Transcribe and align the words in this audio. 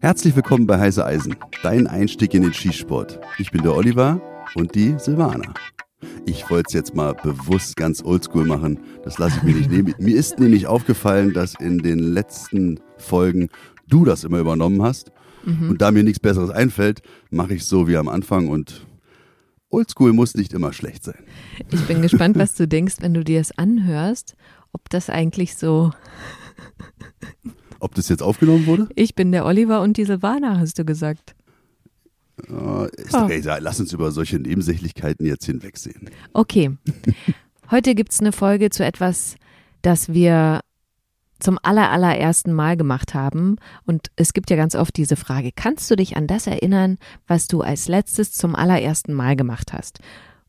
Herzlich 0.00 0.34
willkommen 0.34 0.66
bei 0.66 0.80
Heiße 0.80 1.04
Eisen, 1.04 1.36
dein 1.62 1.86
Einstieg 1.86 2.34
in 2.34 2.42
den 2.42 2.52
Skisport. 2.52 3.20
Ich 3.38 3.52
bin 3.52 3.62
der 3.62 3.76
Oliver 3.76 4.20
und 4.56 4.74
die 4.74 4.96
Silvana. 4.98 5.54
Ich 6.26 6.50
wollte 6.50 6.66
es 6.68 6.74
jetzt 6.74 6.96
mal 6.96 7.14
bewusst 7.14 7.76
ganz 7.76 8.02
oldschool 8.04 8.44
machen. 8.44 8.80
Das 9.04 9.18
lasse 9.18 9.36
ich 9.38 9.42
mir 9.44 9.54
nicht 9.54 9.70
nehmen. 9.70 9.94
Mir 9.98 10.16
ist 10.16 10.40
nämlich 10.40 10.66
aufgefallen, 10.66 11.32
dass 11.32 11.54
in 11.54 11.78
den 11.78 12.00
letzten 12.00 12.80
Folgen 12.98 13.48
du 13.88 14.04
das 14.04 14.24
immer 14.24 14.38
übernommen 14.38 14.82
hast. 14.82 15.12
Mhm. 15.44 15.70
Und 15.70 15.82
da 15.82 15.92
mir 15.92 16.02
nichts 16.02 16.20
Besseres 16.20 16.50
einfällt, 16.50 17.02
mache 17.30 17.54
ich 17.54 17.64
so 17.64 17.86
wie 17.86 17.96
am 17.96 18.08
Anfang 18.08 18.48
und 18.48 18.86
oldschool 19.70 20.12
muss 20.12 20.34
nicht 20.34 20.52
immer 20.52 20.72
schlecht 20.72 21.04
sein. 21.04 21.24
Ich 21.70 21.80
bin 21.86 22.02
gespannt, 22.02 22.36
was 22.36 22.54
du 22.54 22.68
denkst, 22.68 22.96
wenn 23.00 23.14
du 23.14 23.24
dir 23.24 23.40
es 23.40 23.56
anhörst, 23.56 24.34
ob 24.72 24.88
das 24.90 25.10
eigentlich 25.10 25.56
so. 25.56 25.90
Ob 27.80 27.94
das 27.94 28.08
jetzt 28.08 28.22
aufgenommen 28.22 28.66
wurde? 28.66 28.88
Ich 28.94 29.14
bin 29.14 29.32
der 29.32 29.44
Oliver 29.44 29.80
und 29.80 29.96
die 29.96 30.04
Silvana, 30.04 30.58
hast 30.58 30.78
du 30.78 30.84
gesagt. 30.84 31.34
Uh, 32.50 32.84
ist 32.96 33.14
oh. 33.14 33.24
okay, 33.24 33.42
lass 33.44 33.78
uns 33.80 33.92
über 33.92 34.10
solche 34.10 34.38
Nebensächlichkeiten 34.38 35.26
jetzt 35.26 35.44
hinwegsehen. 35.44 36.10
Okay. 36.32 36.76
Heute 37.70 37.94
gibt 37.94 38.12
es 38.12 38.20
eine 38.20 38.32
Folge 38.32 38.70
zu 38.70 38.84
etwas, 38.84 39.36
das 39.82 40.12
wir 40.12 40.60
zum 41.42 41.58
aller, 41.62 41.90
allerersten 41.90 42.52
Mal 42.52 42.76
gemacht 42.76 43.14
haben. 43.14 43.56
Und 43.84 44.08
es 44.16 44.32
gibt 44.32 44.50
ja 44.50 44.56
ganz 44.56 44.74
oft 44.74 44.96
diese 44.96 45.16
Frage, 45.16 45.50
kannst 45.54 45.90
du 45.90 45.96
dich 45.96 46.16
an 46.16 46.26
das 46.26 46.46
erinnern, 46.46 46.98
was 47.26 47.48
du 47.48 47.60
als 47.62 47.88
letztes 47.88 48.32
zum 48.32 48.54
allerersten 48.54 49.12
Mal 49.12 49.36
gemacht 49.36 49.72
hast? 49.72 49.98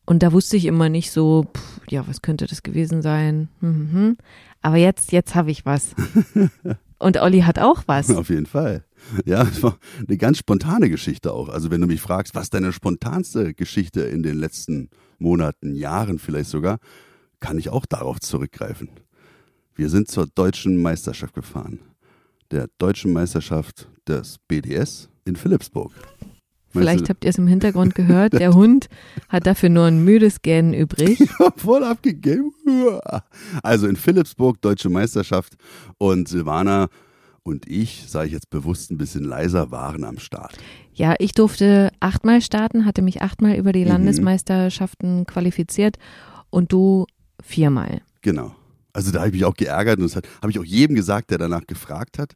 Und 0.06 0.24
da 0.24 0.32
wusste 0.34 0.58
ich 0.58 0.66
immer 0.66 0.90
nicht 0.90 1.12
so, 1.12 1.46
pff, 1.56 1.82
ja, 1.90 2.08
was 2.08 2.22
könnte 2.22 2.46
das 2.46 2.64
gewesen 2.64 3.02
sein? 3.02 3.50
Hm, 3.60 3.76
hm, 3.76 3.92
hm. 3.92 4.18
Aber 4.62 4.78
jetzt, 4.78 5.12
jetzt 5.12 5.36
habe 5.36 5.52
ich 5.52 5.66
was. 5.66 5.96
Und 7.00 7.18
Olli 7.18 7.42
hat 7.42 7.60
auch 7.60 7.84
was. 7.86 8.10
Auf 8.10 8.30
jeden 8.30 8.46
Fall. 8.46 8.86
Ja, 9.26 9.44
es 9.44 9.62
war 9.62 9.78
eine 10.08 10.18
ganz 10.18 10.38
spontane 10.38 10.90
Geschichte 10.90 11.34
auch. 11.34 11.50
Also 11.50 11.70
wenn 11.70 11.82
du 11.82 11.88
mich 11.88 12.00
fragst, 12.00 12.34
was 12.34 12.50
deine 12.50 12.72
spontanste 12.72 13.54
Geschichte 13.54 14.02
in 14.02 14.24
den 14.24 14.38
letzten 14.38 14.90
Monaten, 15.20 15.76
Jahren 15.76 16.20
vielleicht 16.20 16.50
sogar, 16.50 16.80
kann 17.42 17.58
ich 17.58 17.70
auch 17.70 17.86
darauf 17.86 18.22
zurückgreifen. 18.22 18.90
Wir 19.76 19.90
sind 19.90 20.10
zur 20.10 20.28
deutschen 20.28 20.82
Meisterschaft 20.82 21.34
gefahren. 21.34 21.80
Der 22.52 22.70
deutschen 22.78 23.12
Meisterschaft 23.12 23.90
des 24.08 24.38
BDS 24.48 25.10
in 25.26 25.36
Philipsburg. 25.36 25.92
Vielleicht 26.74 27.10
habt 27.10 27.24
ihr 27.24 27.30
es 27.30 27.38
im 27.38 27.48
Hintergrund 27.48 27.96
gehört. 27.96 28.34
Der 28.34 28.54
Hund 28.54 28.90
hat 29.30 29.48
dafür 29.48 29.70
nur 29.70 29.86
ein 29.86 30.04
müdes 30.04 30.42
Gähnen 30.42 30.74
übrig. 30.74 31.20
Voll 31.58 31.84
abgegeben. 31.84 32.52
Also 33.62 33.88
in 33.88 33.96
Philipsburg, 33.96 34.62
Deutsche 34.62 34.90
Meisterschaft. 34.90 35.56
Und 35.98 36.28
Silvana 36.28 36.88
und 37.44 37.68
ich, 37.70 38.06
sage 38.08 38.28
ich 38.28 38.34
jetzt 38.34 38.50
bewusst 38.50 38.92
ein 38.92 38.98
bisschen 38.98 39.24
leiser, 39.24 39.70
waren 39.70 40.04
am 40.04 40.18
Start. 40.18 40.58
Ja, 40.94 41.16
ich 41.20 41.34
durfte 41.34 41.92
achtmal 42.00 42.42
starten, 42.42 42.86
hatte 42.86 43.02
mich 43.02 43.22
achtmal 43.22 43.56
über 43.56 43.74
die 43.74 43.84
mhm. 43.84 43.90
Landesmeisterschaften 43.90 45.26
qualifiziert 45.26 45.98
und 46.50 46.72
du 46.72 47.06
viermal. 47.44 48.02
Genau. 48.22 48.56
Also 48.94 49.12
da 49.12 49.20
habe 49.20 49.30
ich 49.30 49.34
mich 49.34 49.46
auch 49.46 49.56
geärgert 49.56 49.98
und 49.98 50.04
das 50.04 50.16
habe 50.16 50.52
ich 50.52 50.60
auch 50.60 50.64
jedem 50.64 50.96
gesagt, 50.96 51.32
der 51.32 51.40
danach 51.40 51.66
gefragt 51.66 52.20
hat, 52.20 52.34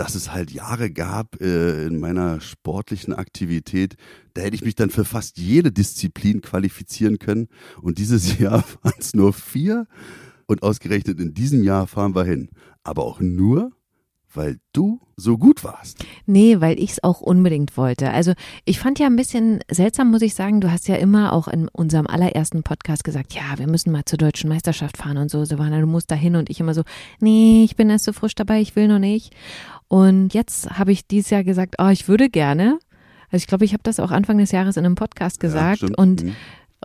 dass 0.00 0.14
es 0.14 0.32
halt 0.32 0.50
Jahre 0.50 0.90
gab 0.90 1.38
äh, 1.42 1.84
in 1.84 2.00
meiner 2.00 2.40
sportlichen 2.40 3.12
Aktivität, 3.12 3.96
da 4.32 4.40
hätte 4.40 4.54
ich 4.54 4.64
mich 4.64 4.74
dann 4.74 4.88
für 4.88 5.04
fast 5.04 5.36
jede 5.36 5.72
Disziplin 5.72 6.40
qualifizieren 6.40 7.18
können. 7.18 7.48
Und 7.82 7.98
dieses 7.98 8.38
Jahr 8.38 8.64
waren 8.80 8.94
es 8.98 9.12
nur 9.12 9.34
vier 9.34 9.86
und 10.46 10.62
ausgerechnet 10.62 11.20
in 11.20 11.34
diesem 11.34 11.62
Jahr 11.62 11.86
fahren 11.86 12.14
wir 12.14 12.24
hin. 12.24 12.48
Aber 12.82 13.04
auch 13.04 13.20
nur, 13.20 13.72
weil 14.34 14.58
du 14.72 15.00
so 15.16 15.36
gut 15.38 15.64
warst. 15.64 16.04
Nee, 16.26 16.60
weil 16.60 16.78
ich 16.78 16.92
es 16.92 17.04
auch 17.04 17.20
unbedingt 17.20 17.76
wollte. 17.76 18.10
Also 18.10 18.32
ich 18.64 18.78
fand 18.78 18.98
ja 18.98 19.06
ein 19.06 19.16
bisschen 19.16 19.60
seltsam, 19.70 20.10
muss 20.10 20.22
ich 20.22 20.34
sagen, 20.34 20.60
du 20.60 20.70
hast 20.70 20.88
ja 20.88 20.96
immer 20.96 21.32
auch 21.32 21.48
in 21.48 21.68
unserem 21.68 22.06
allerersten 22.06 22.62
Podcast 22.62 23.04
gesagt, 23.04 23.34
ja, 23.34 23.58
wir 23.58 23.66
müssen 23.66 23.92
mal 23.92 24.04
zur 24.04 24.18
deutschen 24.18 24.48
Meisterschaft 24.48 24.96
fahren 24.96 25.18
und 25.18 25.30
so, 25.30 25.44
Silvana, 25.44 25.80
du 25.80 25.86
musst 25.86 26.10
da 26.10 26.14
hin 26.14 26.36
und 26.36 26.50
ich 26.50 26.60
immer 26.60 26.74
so, 26.74 26.82
nee, 27.20 27.64
ich 27.64 27.76
bin 27.76 27.90
erst 27.90 28.04
so 28.04 28.12
frisch 28.12 28.34
dabei, 28.34 28.60
ich 28.60 28.76
will 28.76 28.88
noch 28.88 28.98
nicht. 28.98 29.34
Und 29.88 30.34
jetzt 30.34 30.70
habe 30.70 30.92
ich 30.92 31.06
dieses 31.06 31.30
Jahr 31.30 31.44
gesagt, 31.44 31.76
oh, 31.78 31.88
ich 31.88 32.08
würde 32.08 32.30
gerne. 32.30 32.78
Also 33.30 33.42
ich 33.42 33.46
glaube, 33.46 33.64
ich 33.64 33.72
habe 33.72 33.82
das 33.82 34.00
auch 34.00 34.10
Anfang 34.10 34.38
des 34.38 34.52
Jahres 34.52 34.76
in 34.76 34.84
einem 34.84 34.94
Podcast 34.94 35.40
gesagt 35.40 35.82
ja, 35.82 35.88
und 35.96 36.24
mhm. 36.24 36.36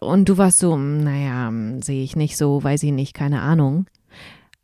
und 0.01 0.29
du 0.29 0.37
warst 0.37 0.59
so, 0.59 0.77
naja, 0.77 1.51
sehe 1.81 2.03
ich 2.03 2.15
nicht 2.15 2.37
so, 2.37 2.63
weiß 2.63 2.83
ich 2.83 2.91
nicht, 2.91 3.13
keine 3.13 3.41
Ahnung. 3.41 3.85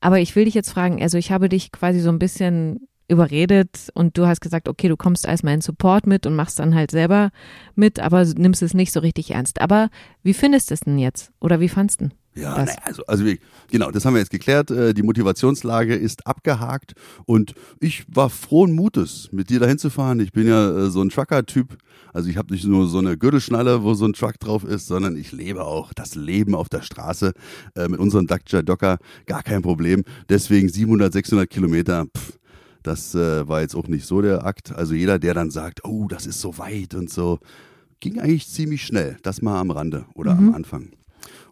Aber 0.01 0.19
ich 0.19 0.35
will 0.35 0.45
dich 0.45 0.53
jetzt 0.53 0.71
fragen, 0.71 1.01
also 1.01 1.17
ich 1.17 1.31
habe 1.31 1.47
dich 1.47 1.71
quasi 1.71 1.99
so 1.99 2.09
ein 2.09 2.19
bisschen 2.19 2.87
überredet 3.07 3.89
und 3.93 4.17
du 4.17 4.25
hast 4.25 4.41
gesagt, 4.41 4.67
okay, 4.67 4.87
du 4.87 4.97
kommst 4.97 5.27
als 5.27 5.43
mein 5.43 5.61
Support 5.61 6.07
mit 6.07 6.25
und 6.25 6.35
machst 6.35 6.59
dann 6.59 6.75
halt 6.75 6.91
selber 6.91 7.31
mit, 7.75 7.99
aber 7.99 8.25
nimmst 8.25 8.61
es 8.61 8.73
nicht 8.73 8.91
so 8.91 9.01
richtig 9.01 9.31
ernst. 9.31 9.61
Aber 9.61 9.89
wie 10.23 10.33
findest 10.33 10.69
du 10.69 10.73
es 10.73 10.79
denn 10.81 10.97
jetzt? 10.97 11.31
Oder 11.39 11.59
wie 11.59 11.69
fandest 11.69 12.01
du 12.01 12.09
ja, 12.33 12.57
naja, 12.57 12.77
also, 12.83 13.05
also 13.07 13.25
genau, 13.69 13.91
das 13.91 14.05
haben 14.05 14.13
wir 14.13 14.19
jetzt 14.19 14.31
geklärt. 14.31 14.71
Äh, 14.71 14.93
die 14.93 15.03
Motivationslage 15.03 15.95
ist 15.95 16.25
abgehakt 16.25 16.93
und 17.25 17.53
ich 17.79 18.05
war 18.07 18.29
frohen 18.29 18.73
Mutes, 18.73 19.29
mit 19.31 19.49
dir 19.49 19.59
dahin 19.59 19.77
zu 19.77 19.89
fahren. 19.89 20.19
Ich 20.21 20.31
bin 20.31 20.47
ja 20.47 20.85
äh, 20.85 20.89
so 20.89 21.01
ein 21.01 21.09
Trucker-Typ. 21.09 21.77
Also 22.13 22.29
ich 22.29 22.37
habe 22.37 22.53
nicht 22.53 22.65
nur 22.65 22.87
so 22.87 22.99
eine 22.99 23.17
Gürtelschnalle, 23.17 23.83
wo 23.83 23.93
so 23.93 24.05
ein 24.05 24.13
Truck 24.13 24.39
drauf 24.39 24.63
ist, 24.63 24.87
sondern 24.87 25.17
ich 25.17 25.31
lebe 25.31 25.63
auch 25.65 25.93
das 25.93 26.15
Leben 26.15 26.55
auf 26.55 26.69
der 26.69 26.81
Straße 26.81 27.33
äh, 27.75 27.87
mit 27.87 27.99
unserem 27.99 28.27
Dacia 28.27 28.61
Docker. 28.61 28.97
Gar 29.25 29.43
kein 29.43 29.61
Problem. 29.61 30.03
Deswegen 30.29 30.69
700, 30.69 31.11
600 31.11 31.49
Kilometer. 31.49 32.05
Pff, 32.15 32.39
das 32.83 33.13
äh, 33.13 33.47
war 33.47 33.61
jetzt 33.61 33.75
auch 33.75 33.87
nicht 33.87 34.05
so 34.05 34.21
der 34.21 34.45
Akt. 34.45 34.73
Also 34.73 34.93
jeder, 34.93 35.19
der 35.19 35.33
dann 35.33 35.51
sagt, 35.51 35.85
oh, 35.85 36.07
das 36.07 36.25
ist 36.25 36.41
so 36.41 36.57
weit 36.57 36.95
und 36.95 37.09
so, 37.09 37.39
ging 37.99 38.19
eigentlich 38.19 38.47
ziemlich 38.47 38.83
schnell. 38.83 39.17
Das 39.21 39.41
mal 39.41 39.59
am 39.59 39.71
Rande 39.71 40.05
oder 40.15 40.33
mhm. 40.35 40.49
am 40.49 40.55
Anfang. 40.55 40.91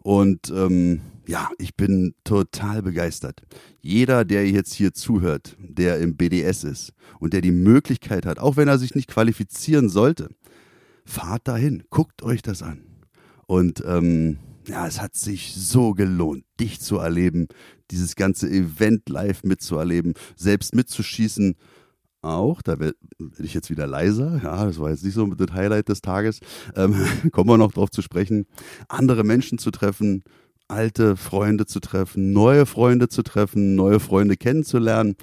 Und 0.02 0.50
ähm, 0.50 1.00
ja, 1.26 1.48
ich 1.58 1.76
bin 1.76 2.14
total 2.24 2.82
begeistert. 2.82 3.42
Jeder, 3.80 4.24
der 4.24 4.48
jetzt 4.48 4.72
hier 4.74 4.92
zuhört, 4.94 5.56
der 5.58 5.98
im 5.98 6.16
BDS 6.16 6.64
ist 6.64 6.92
und 7.18 7.32
der 7.32 7.40
die 7.40 7.52
Möglichkeit 7.52 8.26
hat, 8.26 8.38
auch 8.38 8.56
wenn 8.56 8.68
er 8.68 8.78
sich 8.78 8.94
nicht 8.94 9.08
qualifizieren 9.08 9.88
sollte, 9.88 10.28
fahrt 11.04 11.46
dahin, 11.48 11.84
guckt 11.90 12.22
euch 12.22 12.42
das 12.42 12.62
an. 12.62 12.82
Und 13.46 13.82
ähm, 13.86 14.38
ja, 14.66 14.86
es 14.86 15.00
hat 15.00 15.14
sich 15.14 15.54
so 15.54 15.92
gelohnt, 15.92 16.44
dich 16.58 16.80
zu 16.80 16.98
erleben, 16.98 17.48
dieses 17.90 18.14
ganze 18.14 18.48
Event 18.48 19.08
live 19.08 19.42
mitzuerleben, 19.42 20.14
selbst 20.36 20.74
mitzuschießen. 20.74 21.56
Auch, 22.22 22.60
da 22.60 22.78
werde 22.78 22.96
ich 23.38 23.54
jetzt 23.54 23.70
wieder 23.70 23.86
leiser. 23.86 24.40
Ja, 24.42 24.66
das 24.66 24.78
war 24.78 24.90
jetzt 24.90 25.04
nicht 25.04 25.14
so 25.14 25.26
das 25.26 25.52
Highlight 25.54 25.88
des 25.88 26.02
Tages. 26.02 26.40
Ähm, 26.76 26.94
kommen 27.32 27.48
wir 27.48 27.56
noch 27.56 27.72
drauf 27.72 27.90
zu 27.90 28.02
sprechen. 28.02 28.46
Andere 28.88 29.24
Menschen 29.24 29.58
zu 29.58 29.70
treffen, 29.70 30.22
alte 30.68 31.16
Freunde 31.16 31.66
zu 31.66 31.80
treffen, 31.80 32.32
neue 32.32 32.66
Freunde 32.66 33.08
zu 33.08 33.22
treffen, 33.22 33.74
neue 33.74 34.00
Freunde 34.00 34.36
kennenzulernen, 34.36 35.16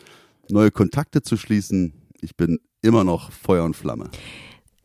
neue 0.50 0.72
Kontakte 0.72 1.22
zu 1.22 1.38
schließen. 1.38 1.94
Ich 2.22 2.36
bin 2.36 2.60
immer 2.82 3.04
noch 3.04 3.32
Feuer 3.32 3.64
und 3.64 3.76
Flamme. 3.76 4.10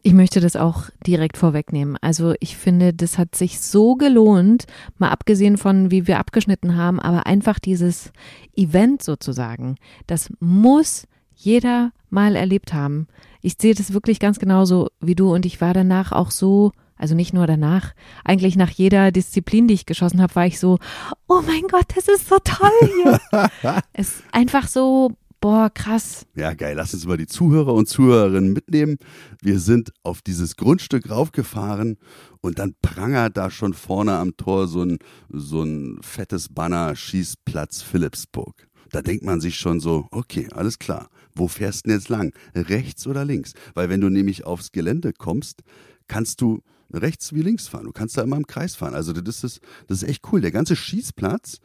Ich 0.05 0.15
möchte 0.15 0.41
das 0.41 0.57
auch 0.57 0.91
direkt 1.07 1.37
vorwegnehmen. 1.37 1.97
Also 2.01 2.35
ich 2.41 2.57
finde, 2.57 2.93
das 2.93 3.19
hat 3.19 3.37
sich 3.37 3.61
so 3.61 3.95
gelohnt, 3.95 4.65
mal 4.99 5.11
abgesehen 5.11 5.57
von, 5.57 5.93
wie 5.93 6.09
wir 6.09 6.19
abgeschnitten 6.19 6.75
haben, 6.77 6.99
aber 6.99 7.27
einfach 7.27 7.61
dieses 7.61 8.13
Event 8.57 9.03
sozusagen, 9.03 9.77
das 10.09 10.29
muss 10.41 11.07
jeder 11.45 11.93
mal 12.11 12.37
erlebt 12.37 12.73
haben. 12.73 13.09
Ich 13.41 13.57
sehe 13.61 13.75
das 13.75 13.93
wirklich 13.93 14.21
ganz 14.21 14.39
genauso 14.39 14.89
wie 15.01 15.15
du 15.15 15.35
und 15.35 15.47
ich 15.47 15.61
war 15.61 15.75
danach 15.75 16.13
auch 16.13 16.31
so, 16.31 16.73
also 16.97 17.15
nicht 17.15 17.33
nur 17.33 17.47
danach, 17.47 17.95
eigentlich 18.25 18.57
nach 18.57 18.71
jeder 18.71 19.11
Disziplin, 19.11 19.67
die 19.67 19.75
ich 19.75 19.87
geschossen 19.87 20.23
habe, 20.23 20.35
war 20.35 20.47
ich 20.47 20.61
so, 20.61 20.79
oh 21.27 21.41
mein 21.47 21.63
Gott, 21.71 21.87
das 21.97 22.09
ist 22.09 22.29
so 22.29 22.39
toll 22.45 22.91
hier. 23.03 23.21
es 23.93 24.11
ist 24.11 24.25
einfach 24.33 24.69
so 24.69 25.13
Boah, 25.43 25.71
krass. 25.75 26.25
Ja, 26.37 26.55
geil. 26.55 26.77
Lass 26.77 26.95
uns 26.95 27.05
mal 27.05 27.17
die 27.17 27.27
Zuhörer 27.27 27.75
und 27.75 27.89
Zuhörerinnen 27.89 28.53
mitnehmen. 28.53 28.97
Wir 29.41 29.59
sind 29.59 29.93
auf 30.05 30.23
dieses 30.23 30.55
Grundstück 30.55 31.11
raufgefahren 31.11 31.99
und 32.41 32.61
dann 32.61 32.77
prangert 32.81 33.37
da 33.37 33.51
schon 33.51 33.75
vorne 33.75 34.19
am 34.19 34.37
Tor 34.37 34.69
so 34.69 34.85
ein, 34.85 34.99
so 35.29 35.65
ein 35.65 35.99
fettes 36.01 36.49
Banner 36.49 36.95
Schießplatz 36.95 37.83
Philipsburg. 37.83 38.69
Da 38.93 39.03
denkt 39.03 39.25
man 39.25 39.41
sich 39.41 39.57
schon 39.57 39.81
so, 39.81 40.07
okay, 40.13 40.47
alles 40.53 40.79
klar. 40.79 41.09
Wo 41.35 41.49
fährst 41.49 41.85
du 41.85 41.91
denn 41.91 41.99
jetzt 41.99 42.09
lang? 42.09 42.33
Rechts 42.55 43.07
oder 43.07 43.25
links? 43.25 43.55
Weil 43.75 43.89
wenn 43.89 44.01
du 44.01 44.09
nämlich 44.09 44.45
aufs 44.45 44.73
Gelände 44.73 45.13
kommst, 45.13 45.63
kannst 46.09 46.41
du 46.41 46.63
rechts 46.93 47.33
wie 47.33 47.43
links 47.43 47.69
fahren. 47.69 47.87
Du 47.87 47.93
kannst 47.93 48.17
da 48.17 48.23
immer 48.23 48.37
im 48.37 48.47
Kreis 48.47 48.75
fahren. 48.75 48.95
Also 48.95 49.13
das 49.13 49.45
ist, 49.45 49.61
das 49.87 50.03
ist 50.03 50.09
echt 50.09 50.25
cool. 50.33 50.41
Der 50.41 50.51
ganze 50.51 50.77
Schießplatz 50.77 51.59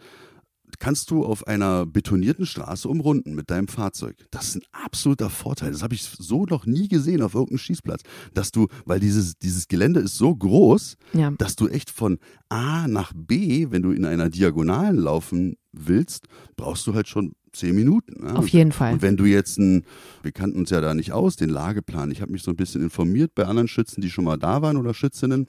kannst 0.80 1.10
du 1.12 1.26
auf 1.26 1.48
einer 1.48 1.86
betonierten 1.86 2.46
Straße 2.46 2.88
umrunden 2.88 3.34
mit 3.36 3.50
deinem 3.50 3.68
Fahrzeug. 3.68 4.16
Das 4.32 4.50
ist 4.50 4.56
ein 4.58 4.62
absoluter 4.72 5.30
Vorteil. 5.30 5.72
Das 5.72 5.82
habe 5.82 5.96
ich 5.96 6.04
so 6.04 6.46
noch 6.46 6.66
nie 6.66 6.88
gesehen 6.88 7.22
auf 7.22 7.34
irgendeinem 7.34 7.58
Schießplatz, 7.60 8.02
dass 8.34 8.52
du, 8.52 8.68
weil 8.86 9.00
dieses 9.00 9.38
dieses 9.38 9.68
Gelände 9.68 10.00
ist 10.02 10.18
so 10.18 10.36
groß, 10.36 10.98
Ja. 11.14 11.32
dass 11.38 11.56
du 11.56 11.68
echt 11.68 11.90
von 11.90 12.20
A 12.50 12.88
nach 12.88 13.12
B, 13.16 13.68
wenn 13.72 13.82
du 13.82 13.92
in 13.92 14.06
einer 14.06 14.30
Diagonalen 14.30 14.98
laufen 14.98 15.56
willst, 15.72 16.28
brauchst 16.56 16.86
du 16.88 16.94
halt 16.94 17.08
schon 17.08 17.34
zehn 17.54 17.76
Minuten. 17.76 18.24
ne? 18.26 18.36
Auf 18.36 18.50
jeden 18.50 18.72
Fall. 18.72 18.94
Und 18.94 19.02
wenn 19.02 19.18
du 19.18 19.26
jetzt 19.26 19.58
ein, 19.58 19.84
wir 20.22 20.32
kannten 20.32 20.60
uns 20.60 20.70
ja 20.70 20.80
da 20.82 20.94
nicht 20.94 21.12
aus, 21.12 21.38
den 21.38 21.50
Lageplan, 21.50 22.12
ich 22.12 22.22
habe 22.22 22.32
mich 22.32 22.44
so 22.44 22.52
ein 22.52 22.58
bisschen 22.58 22.82
informiert 22.84 23.34
bei 23.36 23.46
anderen 23.46 23.68
Schützen, 23.68 24.02
die 24.02 24.10
schon 24.12 24.26
mal 24.26 24.38
da 24.38 24.62
waren 24.62 24.78
oder 24.78 24.94
Schützinnen. 24.94 25.48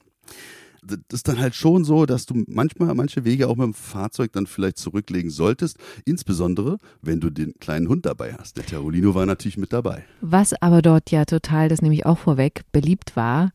Das 0.83 0.99
ist 1.11 1.27
dann 1.27 1.39
halt 1.39 1.55
schon 1.55 1.83
so, 1.83 2.05
dass 2.05 2.25
du 2.25 2.43
manchmal 2.47 2.93
manche 2.95 3.25
Wege 3.25 3.47
auch 3.47 3.55
mit 3.55 3.65
dem 3.65 3.73
Fahrzeug 3.73 4.31
dann 4.33 4.47
vielleicht 4.47 4.77
zurücklegen 4.77 5.31
solltest, 5.31 5.77
insbesondere 6.05 6.77
wenn 7.01 7.19
du 7.19 7.29
den 7.29 7.53
kleinen 7.59 7.87
Hund 7.87 8.05
dabei 8.05 8.33
hast. 8.33 8.57
Der 8.57 8.65
Terolino 8.65 9.15
war 9.15 9.25
natürlich 9.25 9.57
mit 9.57 9.73
dabei. 9.73 10.03
Was 10.21 10.53
aber 10.61 10.81
dort 10.81 11.11
ja 11.11 11.25
total, 11.25 11.69
das 11.69 11.81
nehme 11.81 11.95
ich 11.95 12.05
auch 12.05 12.17
vorweg, 12.17 12.63
beliebt 12.71 13.15
war, 13.15 13.51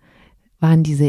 waren 0.61 0.83
diese 0.83 1.09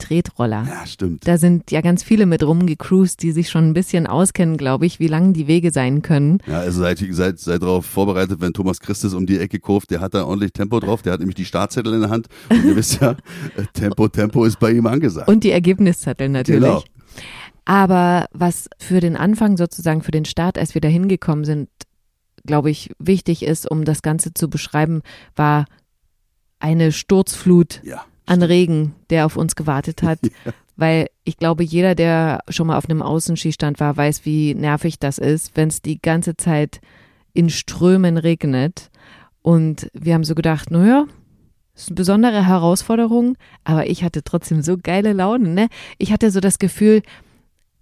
E-Tretroller. 0.00 0.66
Ja, 0.66 0.86
stimmt. 0.86 1.26
Da 1.26 1.38
sind 1.38 1.70
ja 1.70 1.80
ganz 1.80 2.02
viele 2.02 2.26
mit 2.26 2.42
rumgecruised, 2.42 3.22
die 3.22 3.32
sich 3.32 3.50
schon 3.50 3.68
ein 3.68 3.74
bisschen 3.74 4.06
auskennen, 4.06 4.56
glaube 4.56 4.86
ich, 4.86 5.00
wie 5.00 5.06
lang 5.06 5.32
die 5.32 5.46
Wege 5.46 5.70
sein 5.70 6.02
können. 6.02 6.38
Ja, 6.46 6.60
also 6.60 6.80
seid, 6.80 6.98
seid, 6.98 7.38
seid 7.38 7.62
darauf 7.62 7.86
vorbereitet, 7.86 8.40
wenn 8.40 8.52
Thomas 8.52 8.80
Christus 8.80 9.14
um 9.14 9.26
die 9.26 9.38
Ecke 9.38 9.58
kurft, 9.58 9.90
der 9.90 10.00
hat 10.00 10.14
da 10.14 10.24
ordentlich 10.24 10.52
Tempo 10.52 10.80
drauf, 10.80 11.02
der 11.02 11.12
hat 11.12 11.20
nämlich 11.20 11.36
die 11.36 11.44
Startzettel 11.44 11.94
in 11.94 12.00
der 12.00 12.10
Hand. 12.10 12.28
Und 12.48 12.64
ihr 12.64 12.76
wisst 12.76 13.00
ja, 13.00 13.12
äh, 13.12 13.16
Tempo, 13.72 14.08
Tempo 14.08 14.44
ist 14.44 14.58
bei 14.58 14.72
ihm 14.72 14.86
angesagt. 14.86 15.28
Und 15.28 15.44
die 15.44 15.50
Ergebniszettel 15.50 16.28
natürlich. 16.28 16.62
Genau. 16.62 16.82
Aber 17.64 18.26
was 18.32 18.68
für 18.78 19.00
den 19.00 19.16
Anfang 19.16 19.56
sozusagen, 19.56 20.02
für 20.02 20.10
den 20.10 20.24
Start, 20.24 20.58
als 20.58 20.74
wir 20.74 20.80
da 20.80 20.88
hingekommen 20.88 21.44
sind, 21.44 21.68
glaube 22.44 22.70
ich, 22.70 22.90
wichtig 22.98 23.42
ist, 23.44 23.70
um 23.70 23.84
das 23.84 24.02
Ganze 24.02 24.32
zu 24.34 24.48
beschreiben, 24.48 25.02
war 25.36 25.66
eine 26.58 26.92
Sturzflut 26.92 27.80
Ja. 27.84 28.04
An 28.30 28.42
Regen, 28.42 28.94
der 29.10 29.26
auf 29.26 29.36
uns 29.36 29.56
gewartet 29.56 30.02
hat. 30.04 30.20
Weil 30.76 31.08
ich 31.24 31.36
glaube, 31.36 31.62
jeder, 31.62 31.94
der 31.94 32.40
schon 32.48 32.68
mal 32.68 32.78
auf 32.78 32.88
einem 32.88 33.02
Außenskistand 33.02 33.80
war, 33.80 33.96
weiß, 33.96 34.24
wie 34.24 34.54
nervig 34.54 34.98
das 34.98 35.18
ist, 35.18 35.56
wenn 35.56 35.68
es 35.68 35.82
die 35.82 36.00
ganze 36.00 36.36
Zeit 36.36 36.80
in 37.34 37.50
Strömen 37.50 38.16
regnet. 38.16 38.90
Und 39.42 39.90
wir 39.92 40.14
haben 40.14 40.24
so 40.24 40.34
gedacht, 40.34 40.70
naja, 40.70 41.06
das 41.74 41.82
ist 41.82 41.88
eine 41.90 41.96
besondere 41.96 42.46
Herausforderung, 42.46 43.36
aber 43.64 43.88
ich 43.88 44.04
hatte 44.04 44.22
trotzdem 44.22 44.62
so 44.62 44.76
geile 44.76 45.12
Laune. 45.12 45.48
Ne? 45.48 45.68
Ich 45.98 46.12
hatte 46.12 46.30
so 46.30 46.40
das 46.40 46.58
Gefühl, 46.58 47.02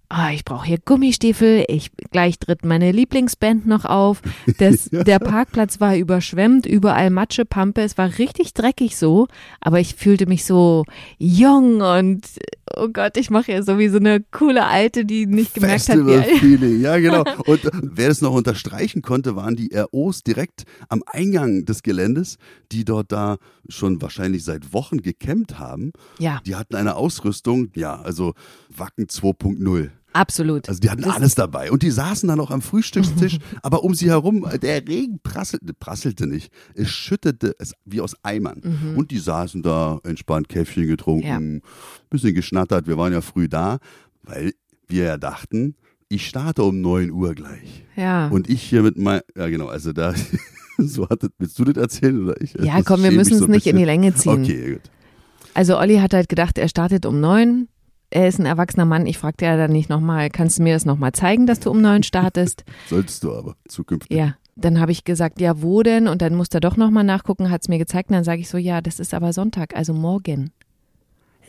ah, 0.09 0.31
ich 0.31 0.43
brauche 0.43 0.65
hier 0.65 0.79
Gummistiefel, 0.83 1.65
ich 1.67 1.91
gleich 2.11 2.39
tritt 2.39 2.65
meine 2.65 2.91
Lieblingsband 2.91 3.67
noch 3.67 3.85
auf. 3.85 4.21
Das, 4.57 4.89
Der 4.91 5.19
Parkplatz 5.19 5.79
war 5.79 5.95
überschwemmt, 5.95 6.65
überall 6.65 7.11
Matsche, 7.11 7.45
Pampe, 7.45 7.81
es 7.81 7.97
war 7.97 8.17
richtig 8.17 8.53
dreckig 8.53 8.97
so, 8.97 9.27
aber 9.61 9.79
ich 9.79 9.95
fühlte 9.95 10.25
mich 10.25 10.45
so 10.45 10.83
jung 11.19 11.81
und 11.81 12.25
oh 12.75 12.87
Gott, 12.89 13.17
ich 13.17 13.29
mache 13.29 13.51
ja 13.51 13.63
so 13.63 13.77
wie 13.77 13.89
so 13.89 13.97
eine 13.97 14.21
coole 14.31 14.65
Alte, 14.65 15.05
die 15.05 15.25
nicht 15.25 15.53
gemerkt 15.53 15.89
hat, 15.89 15.97
wie. 15.97 16.13
Festival-Feeling, 16.13 16.81
ja 16.81 16.97
genau. 16.97 17.23
Und 17.45 17.61
wer 17.81 18.09
das 18.09 18.21
noch 18.21 18.33
unterstreichen 18.33 19.01
konnte, 19.01 19.35
waren 19.35 19.55
die 19.55 19.71
ROs 19.75 20.23
direkt 20.23 20.63
am 20.87 21.03
Eingang 21.05 21.65
des 21.65 21.83
Geländes, 21.83 22.37
die 22.71 22.85
dort 22.85 23.11
da 23.11 23.37
schon 23.67 24.01
wahrscheinlich 24.01 24.43
seit 24.43 24.73
Wochen 24.73 25.01
gecampt 25.01 25.59
haben. 25.59 25.91
Ja, 26.19 26.41
Die 26.45 26.55
hatten 26.55 26.75
eine 26.75 26.95
Ausrüstung, 26.95 27.69
ja, 27.75 28.01
also 28.01 28.33
Wacken 28.69 29.07
2.0. 29.07 29.89
absolut. 30.19 30.67
Also 30.69 30.79
die 30.79 30.89
hatten 30.89 31.03
alles 31.05 31.35
dabei. 31.35 31.71
Und 31.71 31.83
die 31.83 31.91
saßen 31.91 32.27
dann 32.27 32.39
auch 32.39 32.51
am 32.51 32.61
Frühstückstisch, 32.61 33.39
aber 33.63 33.83
um 33.83 33.93
sie 33.93 34.09
herum, 34.09 34.45
der 34.61 34.87
Regen 34.87 35.19
prasselte, 35.23 35.73
prasselte 35.73 36.27
nicht. 36.27 36.51
Es 36.75 36.89
schüttete 36.89 37.55
es 37.59 37.73
wie 37.85 38.01
aus 38.01 38.15
Eimern. 38.23 38.93
Und 38.95 39.11
die 39.11 39.19
saßen 39.19 39.61
da, 39.61 39.99
entspannt 40.03 40.49
Käffchen 40.49 40.87
getrunken, 40.87 41.61
bisschen 42.09 42.33
geschnattert. 42.35 42.87
Wir 42.87 42.97
waren 42.97 43.13
ja 43.13 43.21
früh 43.21 43.47
da, 43.49 43.79
weil 44.23 44.53
wir 44.87 45.03
ja 45.05 45.17
dachten, 45.17 45.75
ich 46.09 46.27
starte 46.27 46.63
um 46.63 46.81
9 46.81 47.11
Uhr 47.11 47.35
gleich. 47.35 47.83
ja. 47.95 48.27
Und 48.29 48.49
ich 48.49 48.63
hier 48.63 48.81
mit 48.81 48.97
mein, 48.97 49.21
ja 49.37 49.47
genau, 49.47 49.67
also 49.67 49.93
da, 49.93 50.13
so 50.77 51.07
hattet, 51.07 51.33
willst 51.37 51.59
du 51.59 51.65
das 51.65 51.77
erzählen 51.77 52.23
oder 52.23 52.41
ich? 52.41 52.53
Ja, 52.55 52.77
Das 52.77 52.85
komm, 52.85 53.03
wir 53.03 53.11
müssen 53.11 53.37
so 53.37 53.43
es 53.45 53.49
ein 53.49 53.51
nicht 53.51 53.67
in 53.67 53.75
die 53.77 53.83
bisschen. 53.83 54.01
Länge 54.01 54.15
ziehen. 54.15 54.43
Okay, 54.43 54.73
gut. 54.73 54.81
Also 55.53 55.77
Olli 55.77 55.97
hat 55.97 56.13
halt 56.13 56.29
gedacht, 56.29 56.57
er 56.57 56.67
startet 56.69 57.05
um 57.05 57.19
neun. 57.19 57.67
Er 58.11 58.27
ist 58.27 58.39
ein 58.39 58.45
erwachsener 58.45 58.85
Mann. 58.85 59.05
Ich 59.05 59.17
fragte 59.17 59.45
ja 59.45 59.55
dann 59.55 59.71
nicht 59.71 59.89
nochmal, 59.89 60.29
kannst 60.29 60.57
du 60.59 60.63
mir 60.63 60.73
das 60.73 60.85
nochmal 60.85 61.11
zeigen, 61.11 61.45
dass 61.45 61.59
du 61.59 61.69
um 61.69 61.81
neun 61.81 62.03
startest? 62.03 62.63
Solltest 62.89 63.23
du 63.23 63.33
aber 63.33 63.55
zukünftig. 63.67 64.15
ja. 64.17 64.35
Dann 64.55 64.81
habe 64.81 64.91
ich 64.91 65.05
gesagt, 65.05 65.39
ja, 65.39 65.61
wo 65.61 65.83
denn? 65.83 66.09
Und 66.09 66.21
dann 66.21 66.35
musste 66.35 66.57
er 66.57 66.59
doch 66.59 66.75
nochmal 66.75 67.05
nachgucken, 67.05 67.49
hat 67.49 67.61
es 67.61 67.69
mir 67.69 67.77
gezeigt. 67.77 68.09
Und 68.09 68.15
dann 68.15 68.25
sage 68.25 68.41
ich 68.41 68.49
so, 68.49 68.57
ja, 68.57 68.81
das 68.81 68.99
ist 68.99 69.13
aber 69.13 69.31
Sonntag, 69.31 69.73
also 69.73 69.93
morgen. 69.93 70.51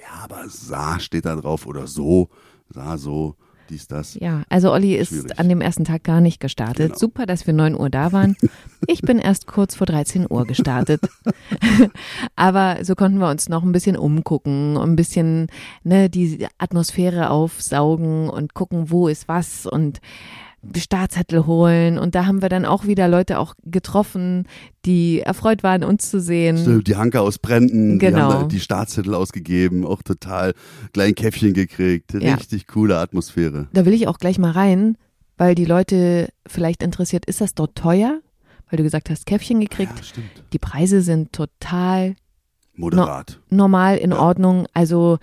Ja, 0.01 0.23
aber 0.23 0.49
Sa 0.49 1.01
steht 1.01 1.25
da 1.25 1.35
drauf 1.35 1.67
oder 1.67 1.89
so, 1.89 2.29
Sa 2.69 2.97
so, 2.99 3.35
dies, 3.71 3.87
das. 3.87 4.15
Ja, 4.21 4.43
also 4.49 4.73
Olli 4.73 4.95
ist 4.97 5.11
Schwierig. 5.11 5.39
an 5.39 5.49
dem 5.49 5.61
ersten 5.61 5.85
Tag 5.85 6.05
gar 6.05 6.21
nicht 6.21 6.41
gestartet. 6.41 6.89
Genau. 6.89 6.99
Super, 6.99 7.27
dass 7.27 7.47
wir 7.47 7.55
9 7.55 7.79
Uhr 7.79 7.91
da 7.91 8.13
waren. 8.13 8.37
Ich 8.87 9.03
bin 9.03 9.19
erst 9.19 9.47
kurz 9.47 9.75
vor 9.75 9.87
13 9.87 10.27
Uhr 10.31 10.47
gestartet. 10.47 11.03
Aber 12.35 12.79
so 12.83 12.95
konnten 12.95 13.19
wir 13.19 13.29
uns 13.29 13.51
noch 13.51 13.63
ein 13.63 13.73
bisschen 13.73 13.95
umgucken, 13.95 14.79
ein 14.79 14.97
bisschen 14.97 15.49
ne, 15.85 16.09
die 16.09 16.49
Atmosphäre 16.57 17.29
aufsaugen 17.29 18.31
und 18.31 18.55
gucken, 18.55 18.91
wo 18.91 19.07
ist 19.07 19.29
was 19.29 19.67
und 19.67 20.01
Startzettel 20.77 21.47
holen. 21.47 21.99
Und 21.99 22.15
da 22.15 22.27
haben 22.27 22.43
wir 22.43 22.49
dann 22.49 22.65
auch 22.65 22.87
wieder 22.87 23.09
Leute 23.09 23.39
auch 23.39 23.55
getroffen, 23.65 24.47
die 24.85 25.21
erfreut 25.21 25.63
waren, 25.63 25.85
uns 25.85 26.11
zu 26.11 26.21
sehen. 26.21 26.59
Stimmt, 26.59 26.87
Die 26.89 26.97
Hanke 26.97 27.21
aus 27.21 27.39
Brenten, 27.39 27.99
die 27.99 28.07
Genau. 28.07 28.33
haben 28.33 28.43
da 28.43 28.47
die 28.49 28.61
Startzettel 28.61 29.15
ausgegeben, 29.15 29.87
auch 29.87 30.03
total 30.03 30.55
klein 30.93 31.15
Käffchen 31.15 31.55
gekriegt. 31.55 32.13
Ja. 32.15 32.35
Richtig 32.35 32.67
coole 32.67 32.99
Atmosphäre. 32.99 33.69
Da 33.73 33.85
will 33.87 33.93
ich 33.95 34.07
auch 34.09 34.19
gleich 34.19 34.39
mal 34.39 34.51
rein, 34.53 34.97
weil 35.39 35.55
die 35.55 35.65
Leute 35.65 36.29
vielleicht 36.47 36.83
interessiert, 36.83 37.25
ist 37.27 37.41
das 37.41 37.55
dort 37.55 37.75
teuer? 37.75 38.21
Weil 38.69 38.77
du 38.77 38.83
gesagt 38.85 39.11
hast, 39.11 39.27
Käffchen 39.27 39.61
gekriegt. 39.61 39.93
Ja, 39.97 40.03
stimmt. 40.05 40.45
Die 40.53 40.59
Preise 40.61 41.01
sind 41.01 41.33
total 41.33 42.15
Moderat. 42.77 43.41
normal 43.51 43.97
in 43.97 44.11
Ja. 44.13 44.19
Ordnung. 44.21 44.67
Also 44.75 45.19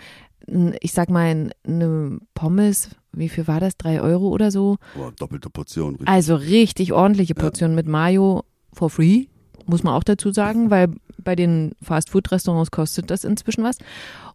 ich 0.80 0.94
sag 0.94 1.10
mal, 1.10 1.50
eine 1.66 2.20
Pommes, 2.34 2.90
wie 3.18 3.30
viel 3.30 3.48
war 3.48 3.60
das? 3.60 3.78
Drei 3.78 4.02
Euro 4.02 4.30
oder 4.30 4.52
so? 4.52 4.78
Boah, 4.96 5.12
doppelte 5.12 5.50
Portion. 5.50 5.92
Richtig. 5.92 6.08
Also 6.08 6.36
richtig 6.36 6.94
ordentliche 6.94 7.36
Portion 7.36 7.76
mit 7.76 7.88
Mayo 7.88 8.44
for 8.74 8.90
free, 8.90 9.26
muss 9.66 9.84
man 9.84 9.94
auch 9.94 10.04
dazu 10.04 10.32
sagen, 10.32 10.70
weil 10.70 10.90
bei 11.24 11.36
den 11.36 11.74
Fast-Food-Restaurants 11.82 12.72
kostet 12.72 13.12
das 13.12 13.24
inzwischen 13.24 13.64
was. 13.64 13.78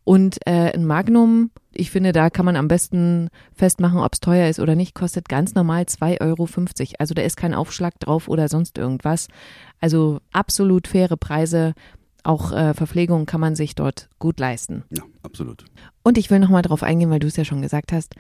Und 0.05 0.39
äh, 0.47 0.73
ein 0.75 0.85
Magnum, 0.85 1.51
ich 1.73 1.91
finde, 1.91 2.13
da 2.13 2.29
kann 2.29 2.45
man 2.45 2.57
am 2.57 2.69
besten 2.69 3.29
festmachen, 3.55 4.01
ob 4.01 4.13
es 4.13 4.21
teuer 4.21 4.49
ist 4.49 4.59
oder 4.59 4.75
nicht, 4.75 4.95
kostet 4.95 5.29
ganz 5.29 5.55
normal 5.55 5.85
2,50 5.85 6.21
Euro. 6.21 6.49
Also 6.99 7.15
da 7.15 7.23
ist 7.23 7.37
kein 7.37 7.55
Aufschlag 7.55 7.99
drauf 8.01 8.29
oder 8.29 8.49
sonst 8.49 8.79
irgendwas. 8.79 9.29
Also 9.81 10.21
absolut 10.33 10.89
faire 10.89 11.17
Preise. 11.17 11.75
Auch 12.25 12.53
äh, 12.53 12.75
Verpflegung 12.75 13.27
kann 13.27 13.41
man 13.41 13.57
sich 13.57 13.75
dort 13.75 14.09
gut 14.19 14.39
leisten. 14.39 14.85
Ja, 14.91 15.03
absolut. 15.23 15.65
Und 16.05 16.19
ich 16.19 16.31
will 16.31 16.39
nochmal 16.39 16.63
drauf 16.63 16.83
eingehen, 16.83 17.11
weil 17.11 17.19
du 17.19 17.27
es 17.27 17.37
ja 17.37 17.45
schon 17.45 17.63
gesagt 17.63 17.93
hast. 17.93 18.15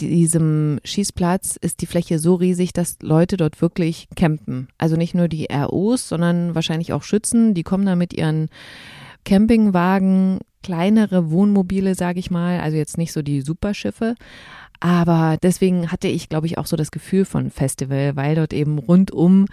Diesem 0.00 0.80
Schießplatz 0.84 1.56
ist 1.56 1.80
die 1.80 1.86
Fläche 1.86 2.18
so 2.18 2.34
riesig, 2.34 2.72
dass 2.72 2.96
Leute 3.02 3.36
dort 3.36 3.60
wirklich 3.60 4.08
campen. 4.16 4.68
Also 4.78 4.96
nicht 4.96 5.14
nur 5.14 5.28
die 5.28 5.48
ROs, 5.52 6.08
sondern 6.08 6.54
wahrscheinlich 6.54 6.92
auch 6.92 7.02
Schützen. 7.02 7.54
Die 7.54 7.62
kommen 7.62 7.86
da 7.86 7.96
mit 7.96 8.12
ihren 8.12 8.48
Campingwagen, 9.24 10.38
kleinere 10.62 11.30
Wohnmobile, 11.30 11.94
sage 11.94 12.18
ich 12.18 12.30
mal. 12.30 12.60
Also 12.60 12.76
jetzt 12.76 12.98
nicht 12.98 13.12
so 13.12 13.22
die 13.22 13.42
Superschiffe. 13.42 14.14
Aber 14.80 15.36
deswegen 15.42 15.92
hatte 15.92 16.08
ich, 16.08 16.30
glaube 16.30 16.46
ich, 16.46 16.56
auch 16.56 16.66
so 16.66 16.76
das 16.76 16.90
Gefühl 16.90 17.26
von 17.26 17.50
Festival, 17.50 18.16
weil 18.16 18.34
dort 18.34 18.54
eben 18.54 18.78
rund 18.78 19.10
um 19.10 19.44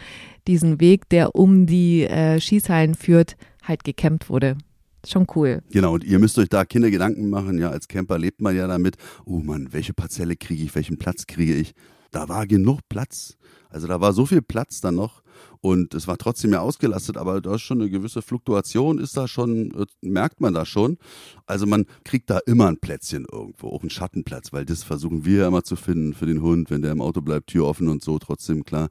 diesen 0.47 0.79
Weg, 0.79 1.09
der 1.09 1.35
um 1.35 1.65
die 1.65 2.03
äh, 2.03 2.39
Schießhallen 2.39 2.95
führt, 2.95 3.35
halt 3.61 3.83
gecampt 3.83 4.29
wurde. 4.29 4.57
Schon 5.07 5.25
cool. 5.35 5.61
Genau, 5.71 5.93
und 5.93 6.03
ihr 6.03 6.19
müsst 6.19 6.37
euch 6.37 6.49
da 6.49 6.65
Kinder 6.65 6.91
Gedanken 6.91 7.29
machen, 7.29 7.59
ja, 7.59 7.69
als 7.69 7.87
Camper 7.87 8.17
lebt 8.17 8.41
man 8.41 8.55
ja 8.55 8.67
damit, 8.67 8.97
oh 9.25 9.39
Mann, 9.39 9.69
welche 9.71 9.93
Parzelle 9.93 10.35
kriege 10.35 10.63
ich, 10.63 10.75
welchen 10.75 10.97
Platz 10.97 11.27
kriege 11.27 11.55
ich? 11.55 11.73
Da 12.11 12.29
war 12.29 12.45
genug 12.47 12.81
Platz. 12.89 13.37
Also 13.69 13.87
da 13.87 14.01
war 14.01 14.13
so 14.13 14.25
viel 14.25 14.41
Platz 14.41 14.81
dann 14.81 14.95
noch 14.95 15.23
und 15.61 15.93
es 15.93 16.07
war 16.07 16.17
trotzdem 16.17 16.51
ja 16.53 16.61
ausgelastet, 16.61 17.17
aber 17.17 17.41
da 17.41 17.55
ist 17.55 17.61
schon 17.61 17.81
eine 17.81 17.89
gewisse 17.89 18.21
Fluktuation, 18.21 18.99
ist 18.99 19.17
da 19.17 19.27
schon, 19.27 19.71
äh, 19.71 19.85
merkt 20.01 20.41
man 20.41 20.53
da 20.53 20.65
schon. 20.65 20.97
Also 21.45 21.65
man 21.65 21.85
kriegt 22.03 22.29
da 22.29 22.39
immer 22.45 22.67
ein 22.67 22.77
Plätzchen 22.77 23.25
irgendwo, 23.31 23.69
auch 23.69 23.81
einen 23.81 23.89
Schattenplatz, 23.89 24.53
weil 24.53 24.65
das 24.65 24.83
versuchen 24.83 25.25
wir 25.25 25.41
ja 25.41 25.47
immer 25.47 25.63
zu 25.63 25.75
finden 25.75 26.13
für 26.13 26.25
den 26.25 26.41
Hund, 26.41 26.69
wenn 26.69 26.81
der 26.81 26.91
im 26.91 27.01
Auto 27.01 27.21
bleibt, 27.21 27.47
Tür 27.47 27.65
offen 27.65 27.89
und 27.89 28.03
so, 28.03 28.19
trotzdem 28.19 28.63
klar. 28.63 28.89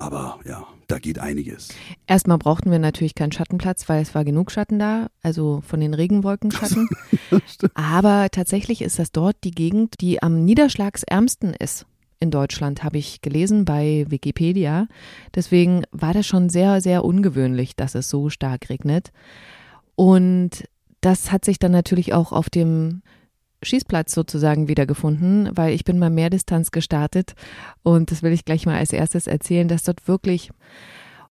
Aber 0.00 0.38
ja, 0.46 0.66
da 0.88 0.98
geht 0.98 1.18
einiges. 1.18 1.68
Erstmal 2.06 2.38
brauchten 2.38 2.70
wir 2.70 2.78
natürlich 2.78 3.14
keinen 3.14 3.32
Schattenplatz, 3.32 3.86
weil 3.90 4.00
es 4.00 4.14
war 4.14 4.24
genug 4.24 4.50
Schatten 4.50 4.78
da, 4.78 5.08
also 5.22 5.60
von 5.60 5.78
den 5.78 5.92
Regenwolkenschatten. 5.92 6.88
Aber 7.74 8.28
tatsächlich 8.32 8.80
ist 8.80 8.98
das 8.98 9.12
dort 9.12 9.36
die 9.44 9.50
Gegend, 9.50 10.00
die 10.00 10.22
am 10.22 10.42
niederschlagsärmsten 10.42 11.52
ist 11.52 11.84
in 12.18 12.30
Deutschland, 12.30 12.82
habe 12.82 12.96
ich 12.96 13.20
gelesen 13.20 13.66
bei 13.66 14.06
Wikipedia. 14.08 14.88
Deswegen 15.34 15.84
war 15.90 16.14
das 16.14 16.26
schon 16.26 16.48
sehr, 16.48 16.80
sehr 16.80 17.04
ungewöhnlich, 17.04 17.76
dass 17.76 17.94
es 17.94 18.08
so 18.08 18.30
stark 18.30 18.70
regnet. 18.70 19.12
Und 19.96 20.64
das 21.02 21.30
hat 21.30 21.44
sich 21.44 21.58
dann 21.58 21.72
natürlich 21.72 22.14
auch 22.14 22.32
auf 22.32 22.48
dem 22.48 23.02
Schießplatz 23.62 24.12
sozusagen 24.12 24.68
wiedergefunden, 24.68 25.50
weil 25.54 25.74
ich 25.74 25.84
bin 25.84 25.98
mal 25.98 26.10
Mehrdistanz 26.10 26.70
gestartet 26.70 27.34
und 27.82 28.10
das 28.10 28.22
will 28.22 28.32
ich 28.32 28.44
gleich 28.44 28.66
mal 28.66 28.78
als 28.78 28.92
erstes 28.92 29.26
erzählen, 29.26 29.68
dass 29.68 29.82
dort 29.82 30.08
wirklich, 30.08 30.50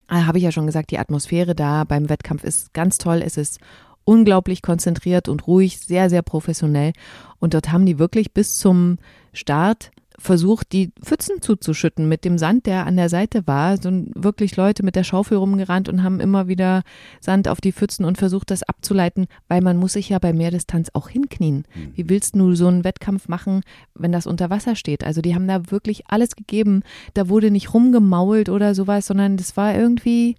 äh, 0.09 0.15
habe 0.15 0.37
ich 0.37 0.43
ja 0.43 0.51
schon 0.51 0.65
gesagt, 0.65 0.91
die 0.91 0.99
Atmosphäre 0.99 1.55
da 1.55 1.83
beim 1.83 2.09
Wettkampf 2.09 2.43
ist 2.43 2.73
ganz 2.73 2.97
toll. 2.97 3.21
Es 3.23 3.37
ist 3.37 3.59
unglaublich 4.05 4.61
konzentriert 4.61 5.29
und 5.29 5.47
ruhig, 5.47 5.79
sehr, 5.79 6.09
sehr 6.09 6.21
professionell. 6.21 6.93
Und 7.39 7.53
dort 7.53 7.71
haben 7.71 7.85
die 7.85 7.99
wirklich 7.99 8.33
bis 8.33 8.57
zum 8.57 8.97
Start 9.33 9.91
versucht, 10.19 10.71
die 10.71 10.91
Pfützen 11.03 11.41
zuzuschütten 11.41 12.07
mit 12.07 12.25
dem 12.25 12.37
Sand, 12.37 12.65
der 12.65 12.85
an 12.85 12.97
der 12.97 13.09
Seite 13.09 13.47
war. 13.47 13.77
So 13.77 13.89
wirklich 14.13 14.55
Leute 14.55 14.83
mit 14.83 14.95
der 14.95 15.03
Schaufel 15.03 15.37
rumgerannt 15.37 15.89
und 15.89 16.03
haben 16.03 16.19
immer 16.19 16.47
wieder 16.47 16.83
Sand 17.19 17.47
auf 17.47 17.61
die 17.61 17.71
Pfützen 17.71 18.05
und 18.05 18.17
versucht, 18.17 18.51
das 18.51 18.63
abzuleiten, 18.63 19.27
weil 19.47 19.61
man 19.61 19.77
muss 19.77 19.93
sich 19.93 20.09
ja 20.09 20.19
bei 20.19 20.33
Mehrdistanz 20.33 20.89
auch 20.93 21.09
hinknien. 21.09 21.65
Mhm. 21.73 21.91
Wie 21.95 22.09
willst 22.09 22.35
du 22.35 22.53
so 22.55 22.67
einen 22.67 22.83
Wettkampf 22.83 23.27
machen, 23.27 23.61
wenn 23.95 24.11
das 24.11 24.27
unter 24.27 24.49
Wasser 24.49 24.75
steht? 24.75 25.03
Also 25.03 25.21
die 25.21 25.33
haben 25.33 25.47
da 25.47 25.71
wirklich 25.71 26.03
alles 26.07 26.35
gegeben. 26.35 26.83
Da 27.13 27.29
wurde 27.29 27.51
nicht 27.51 27.73
rumgemault 27.73 28.49
oder 28.49 28.75
sowas, 28.75 29.07
sondern 29.07 29.37
das 29.37 29.57
war 29.57 29.75
irgendwie, 29.75 30.35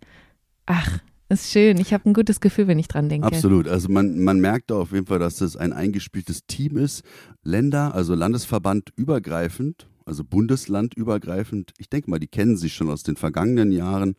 ach, 0.67 1.01
das 1.31 1.43
ist 1.43 1.53
schön. 1.53 1.79
Ich 1.79 1.93
habe 1.93 2.11
ein 2.11 2.13
gutes 2.13 2.41
Gefühl, 2.41 2.67
wenn 2.67 2.81
ich 2.81 2.89
dran 2.89 3.09
denke. 3.09 3.29
Absolut. 3.29 3.69
Also 3.69 3.89
man, 3.89 4.19
man 4.19 4.41
merkt 4.41 4.73
auf 4.73 4.91
jeden 4.91 5.07
Fall, 5.07 5.21
dass 5.21 5.37
das 5.37 5.57
ein 5.57 5.73
eingespieltes 5.73 6.45
Team 6.49 6.77
ist. 6.77 7.05
Länder, 7.45 7.95
also 7.95 8.17
Landesverband 8.17 8.91
übergreifend, 8.97 9.87
also 10.05 10.25
bundeslandübergreifend. 10.25 11.73
Ich 11.79 11.89
denke 11.89 12.11
mal, 12.11 12.19
die 12.19 12.27
kennen 12.27 12.57
sich 12.57 12.75
schon 12.75 12.91
aus 12.91 13.05
den 13.05 13.15
vergangenen 13.15 13.71
Jahren. 13.71 14.17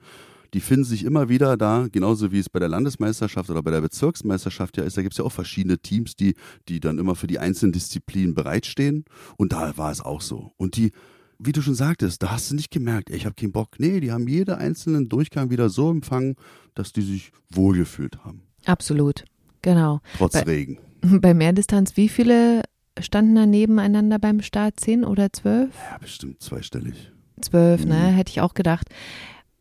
Die 0.54 0.62
finden 0.62 0.86
sich 0.86 1.04
immer 1.04 1.28
wieder 1.28 1.58
da, 1.58 1.90
genauso 1.92 2.32
wie 2.32 2.40
es 2.40 2.50
bei 2.50 2.60
der 2.60 2.70
Landesmeisterschaft 2.70 3.50
oder 3.50 3.62
bei 3.62 3.72
der 3.72 3.82
Bezirksmeisterschaft 3.82 4.78
ja 4.78 4.86
ist. 4.86 4.96
Da 4.96 5.02
gibt 5.02 5.14
es 5.14 5.18
ja 5.18 5.26
auch 5.26 5.34
verschiedene 5.34 5.80
Teams, 5.80 6.16
die, 6.16 6.36
die 6.70 6.80
dann 6.80 6.98
immer 6.98 7.16
für 7.16 7.28
die 7.28 7.40
einzelnen 7.40 7.74
Disziplinen 7.74 8.36
bereitstehen. 8.36 9.04
Und 9.36 9.52
da 9.52 9.76
war 9.78 9.92
es 9.92 10.00
auch 10.00 10.22
so. 10.22 10.54
Und 10.56 10.78
die 10.78 10.94
wie 11.44 11.52
du 11.52 11.62
schon 11.62 11.76
sagtest, 11.76 12.22
da 12.22 12.32
hast 12.32 12.52
du 12.52 12.56
nicht 12.56 12.72
gemerkt, 12.72 13.10
ey, 13.10 13.18
ich 13.18 13.26
habe 13.26 13.36
keinen 13.36 13.52
Bock. 13.52 13.80
Nee, 13.80 14.00
die 14.00 14.12
haben 14.12 14.28
jeden 14.28 14.56
einzelnen 14.56 15.10
Durchgang 15.10 15.50
wieder 15.50 15.70
so 15.70 15.90
empfangen, 15.90 16.36
dass 16.76 16.94
die 16.94 17.02
sich 17.02 17.32
wohlgefühlt 17.52 18.24
haben. 18.24 18.44
Absolut, 18.66 19.26
genau. 19.62 20.02
Trotz 20.18 20.34
bei, 20.34 20.42
Regen. 20.42 20.78
Bei 21.02 21.34
Mehrdistanz, 21.34 21.98
wie 21.98 22.10
viele 22.10 22.62
standen 23.00 23.36
da 23.36 23.46
nebeneinander 23.48 24.20
beim 24.20 24.42
Start? 24.42 24.80
Zehn 24.80 25.04
oder 25.04 25.34
zwölf? 25.34 25.74
Ja, 25.90 25.98
bestimmt 25.98 26.42
zweistellig. 26.44 27.12
Zwölf, 27.42 27.86
ne? 27.86 27.96
mhm. 27.96 28.02
ne? 28.02 28.08
Hätte 28.12 28.30
ich 28.30 28.42
auch 28.42 28.54
gedacht. 28.54 28.88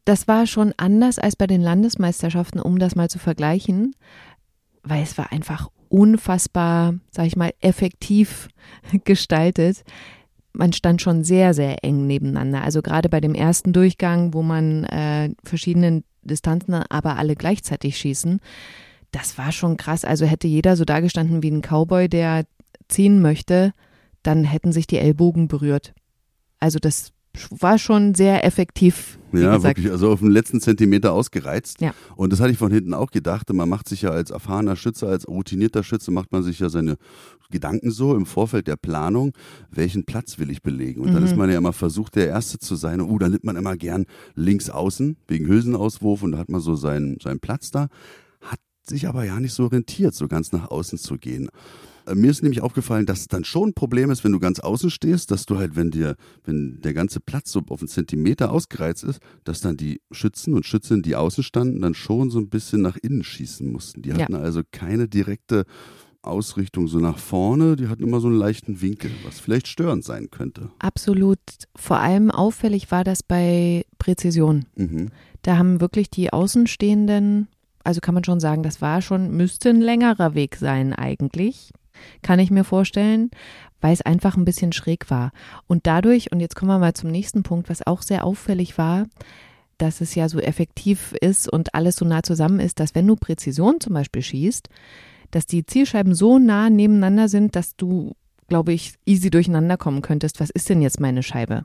Das 0.05 0.29
war 0.29 0.47
schon 0.47 0.75
anders 0.77 1.19
als 1.19 1.37
bei 1.37 1.47
den 1.47 1.63
Landesmeisterschaften, 1.63 2.61
um 2.61 2.79
das 2.79 2.95
mal 2.95 3.09
zu 3.09 3.19
vergleichen, 3.19 3.95
weil 4.83 5.03
es 5.03 5.17
war 5.17 5.33
einfach 5.33 5.69
unfassbar, 5.89 6.95
sag 7.11 7.27
ich 7.27 7.37
mal, 7.37 7.53
effektiv 7.61 8.49
gestaltet 9.05 9.83
man 10.53 10.73
stand 10.73 11.01
schon 11.01 11.25
sehr, 11.25 11.55
sehr 11.55 11.85
eng 11.85 12.07
nebeneinander. 12.07 12.63
Also 12.63 12.83
gerade 12.83 13.09
bei 13.09 13.21
dem 13.21 13.35
ersten 13.35 13.73
Durchgang, 13.73 14.35
wo 14.35 14.43
man 14.43 14.85
äh, 14.85 15.31
verschiedenen 15.45 16.05
Distanzen, 16.23 16.75
aber 16.75 17.17
alle 17.17 17.37
gleichzeitig 17.37 17.97
schießen, 17.97 18.41
das 19.13 19.39
war 19.39 19.53
schon 19.53 19.77
krass. 19.77 20.05
Also 20.05 20.27
hätte 20.27 20.49
jeder 20.49 20.77
so 20.77 20.85
dagestanden 20.85 21.43
wie 21.43 21.51
ein 21.51 21.63
Cowboy, 21.63 22.09
der 22.09 22.45
ziehen 22.89 23.21
möchte, 23.21 23.73
dann 24.23 24.45
hätten 24.45 24.73
sich 24.73 24.87
die 24.87 24.99
Ellbogen 24.99 25.49
berührt. 25.49 25.95
Also 26.59 26.79
das 26.79 27.13
war 27.51 27.79
schon 27.79 28.15
sehr 28.15 28.45
effektiv. 28.45 29.19
Ja, 29.33 29.57
gesagt. 29.57 29.77
wirklich, 29.77 29.93
also 29.93 30.11
auf 30.11 30.21
den 30.21 30.31
letzten 30.31 30.61
Zentimeter 30.61 31.13
ausgereizt. 31.13 31.81
Ja. 31.81 31.95
Und 32.17 32.33
das 32.33 32.41
hatte 32.41 32.51
ich 32.51 32.59
von 32.59 32.73
hinten 32.73 32.95
auch 32.95 33.11
gedacht. 33.11 33.53
Man 33.53 33.69
macht 33.69 33.89
sich 33.89 34.03
ja 34.03 34.11
als 34.11 34.31
erfahrener 34.31 34.75
Schütze, 34.75 35.07
als 35.07 35.29
routinierter 35.29 35.85
Schütze, 35.85 36.11
macht 36.11 36.33
man 36.33 36.43
sich 36.43 36.59
ja 36.59 36.69
seine 36.69 36.97
Gedanken 37.51 37.91
so 37.91 38.15
im 38.15 38.27
Vorfeld 38.27 38.67
der 38.67 38.77
Planung, 38.77 39.33
welchen 39.71 40.05
Platz 40.05 40.39
will 40.39 40.51
ich 40.51 40.63
belegen. 40.63 41.01
Und 41.01 41.11
mhm. 41.11 41.15
dann 41.15 41.25
ist 41.25 41.37
man 41.37 41.51
ja 41.51 41.59
immer 41.59 41.73
versucht, 41.73 42.17
der 42.17 42.29
Erste 42.29 42.59
zu 42.59 42.75
sein. 42.77 43.01
Und 43.01 43.11
uh, 43.11 43.19
dann 43.19 43.33
nimmt 43.33 43.45
man 43.45 43.57
immer 43.57 43.77
gern 43.77 44.07
links 44.35 44.71
außen, 44.71 45.17
wegen 45.29 45.47
Hülsenauswurf, 45.47 46.23
und 46.23 46.33
da 46.33 46.39
hat 46.39 46.49
man 46.49 46.61
so 46.61 46.75
seinen, 46.75 47.19
seinen 47.21 47.41
Platz 47.41 47.71
da. 47.71 47.89
Hat 48.41 48.61
sich 48.83 49.07
aber 49.07 49.25
ja 49.25 49.39
nicht 49.39 49.53
so 49.53 49.65
orientiert, 49.65 50.15
so 50.15 50.29
ganz 50.29 50.53
nach 50.53 50.71
außen 50.71 50.99
zu 50.99 51.17
gehen. 51.19 51.49
Äh, 52.07 52.15
mir 52.15 52.31
ist 52.31 52.43
nämlich 52.43 52.63
aufgefallen, 52.63 53.07
dass 53.07 53.21
es 53.21 53.29
dann 53.29 53.45
schon 53.45 53.71
ein 53.71 53.75
Problem 53.75 54.11
ist, 54.11 54.25
wenn 54.25 54.33
du 54.33 54.39
ganz 54.39 54.61
außen 54.61 54.91
stehst, 54.91 55.31
dass 55.31 55.47
du 55.47 55.59
halt, 55.59 55.77
wenn 55.77 55.91
dir, 55.91 56.17
wenn 56.45 56.81
der 56.81 56.95
ganze 56.95 57.21
Platz 57.21 57.53
so 57.53 57.63
auf 57.69 57.81
einen 57.81 57.89
Zentimeter 57.89 58.51
ausgereizt 58.51 59.05
ist, 59.05 59.21
dass 59.45 59.61
dann 59.61 59.77
die 59.77 60.01
Schützen 60.11 60.55
und 60.55 60.67
Schützinnen, 60.67 61.03
die 61.03 61.17
außen 61.17 61.45
standen, 61.45 61.81
dann 61.81 61.95
schon 61.95 62.31
so 62.31 62.39
ein 62.39 62.49
bisschen 62.49 62.83
nach 62.83 62.97
innen 62.97 63.25
schießen 63.25 63.71
mussten. 63.71 64.03
Die 64.03 64.13
hatten 64.13 64.33
ja. 64.33 64.41
also 64.41 64.63
keine 64.71 65.09
direkte 65.09 65.65
Ausrichtung 66.23 66.87
so 66.87 66.99
nach 66.99 67.19
vorne, 67.19 67.77
die 67.77 67.89
hatten 67.89 68.03
immer 68.03 68.21
so 68.21 68.29
einen 68.29 68.37
leichten 68.37 68.83
Winkel, 68.83 69.11
was 69.25 69.41
vielleicht 69.41 69.69
störend 69.69 70.05
sein 70.05 70.31
könnte. 70.31 70.71
Absolut. 70.79 71.39
Vor 71.75 71.99
allem 71.99 72.31
auffällig 72.31 72.91
war 72.91 73.05
das 73.05 73.23
bei 73.23 73.85
Präzision. 73.99 74.67
Mhm. 74.77 75.11
Da 75.43 75.57
haben 75.57 75.81
wirklich 75.81 76.11
die 76.11 76.33
Außenstehenden, 76.33 77.49
also 77.85 78.01
kann 78.01 78.15
man 78.15 78.25
schon 78.25 78.41
sagen, 78.41 78.63
das 78.63 78.83
war 78.83 79.01
schon, 79.01 79.35
müsste 79.35 79.71
ein 79.71 79.81
längerer 79.81 80.35
Weg 80.35 80.57
sein 80.57 80.93
eigentlich 80.93 81.73
kann 82.23 82.39
ich 82.39 82.51
mir 82.51 82.65
vorstellen, 82.65 83.31
weil 83.81 83.93
es 83.93 84.03
einfach 84.03 84.37
ein 84.37 84.45
bisschen 84.45 84.73
schräg 84.73 85.11
war. 85.11 85.33
Und 85.67 85.87
dadurch, 85.87 86.33
und 86.33 86.41
jetzt 86.41 86.57
kommen 86.57 86.71
wir 86.71 86.79
mal 86.79 86.95
zum 86.95 87.11
nächsten 87.11 87.43
Punkt, 87.43 87.69
was 87.69 87.87
auch 87.87 88.03
sehr 88.03 88.25
auffällig 88.25 88.79
war, 88.79 89.07
dass 89.79 90.01
es 90.01 90.15
ja 90.15 90.29
so 90.29 90.39
effektiv 90.39 91.15
ist 91.21 91.51
und 91.51 91.75
alles 91.75 91.97
so 91.97 92.05
nah 92.05 92.23
zusammen 92.23 92.61
ist, 92.61 92.81
dass 92.81 92.95
wenn 92.95 93.07
du 93.07 93.17
Präzision 93.17 93.81
zum 93.81 93.95
Beispiel 93.95 94.23
schießt, 94.23 94.69
dass 95.31 95.47
die 95.47 95.65
Zielscheiben 95.65 96.15
so 96.15 96.39
nah 96.39 96.71
nebeneinander 96.71 97.29
sind, 97.29 97.57
dass 97.57 97.77
du, 97.77 98.15
glaube 98.49 98.73
ich, 98.73 98.95
easy 99.07 99.31
durcheinander 99.31 99.77
kommen 99.77 100.03
könntest. 100.03 100.41
Was 100.41 100.51
ist 100.51 100.69
denn 100.69 100.83
jetzt 100.83 101.01
meine 101.01 101.23
Scheibe? 101.23 101.65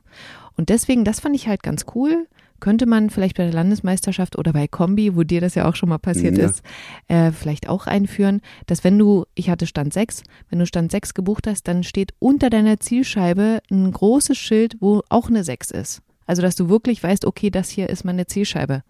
Und 0.56 0.70
deswegen, 0.70 1.04
das 1.04 1.20
fand 1.20 1.34
ich 1.34 1.48
halt 1.48 1.62
ganz 1.62 1.84
cool 1.94 2.26
könnte 2.60 2.86
man 2.86 3.10
vielleicht 3.10 3.36
bei 3.36 3.44
der 3.44 3.52
Landesmeisterschaft 3.52 4.36
oder 4.38 4.52
bei 4.52 4.66
Kombi, 4.68 5.16
wo 5.16 5.22
dir 5.22 5.40
das 5.40 5.54
ja 5.54 5.68
auch 5.68 5.76
schon 5.76 5.88
mal 5.88 5.98
passiert 5.98 6.38
ja. 6.38 6.46
ist, 6.46 6.62
äh, 7.08 7.32
vielleicht 7.32 7.68
auch 7.68 7.86
einführen, 7.86 8.40
dass 8.66 8.84
wenn 8.84 8.98
du, 8.98 9.24
ich 9.34 9.50
hatte 9.50 9.66
Stand 9.66 9.92
6, 9.92 10.22
wenn 10.50 10.58
du 10.58 10.66
Stand 10.66 10.90
6 10.90 11.14
gebucht 11.14 11.46
hast, 11.46 11.68
dann 11.68 11.82
steht 11.82 12.12
unter 12.18 12.50
deiner 12.50 12.80
Zielscheibe 12.80 13.60
ein 13.70 13.90
großes 13.90 14.36
Schild, 14.36 14.76
wo 14.80 15.02
auch 15.08 15.28
eine 15.28 15.44
6 15.44 15.70
ist. 15.70 16.02
Also, 16.26 16.42
dass 16.42 16.56
du 16.56 16.68
wirklich 16.68 17.02
weißt, 17.02 17.24
okay, 17.24 17.50
das 17.50 17.70
hier 17.70 17.88
ist 17.88 18.04
meine 18.04 18.26
Zielscheibe. 18.26 18.82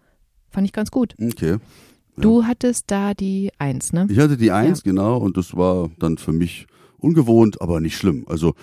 Fand 0.49 0.65
ich 0.65 0.73
ganz 0.73 0.89
gut. 0.91 1.13
Okay. 1.21 1.51
Ja. 1.51 1.59
Du 2.17 2.45
hattest 2.45 2.85
da 2.89 3.13
die 3.13 3.51
1, 3.59 3.93
ne? 3.93 4.07
Ich 4.09 4.17
hatte 4.17 4.37
die 4.37 4.51
1, 4.51 4.79
ja. 4.79 4.83
genau, 4.83 5.17
und 5.17 5.37
das 5.37 5.55
war 5.55 5.91
dann 5.99 6.17
für 6.17 6.33
mich 6.33 6.65
ungewohnt, 6.97 7.61
aber 7.61 7.79
nicht 7.79 7.95
schlimm. 7.95 8.25
Also, 8.27 8.55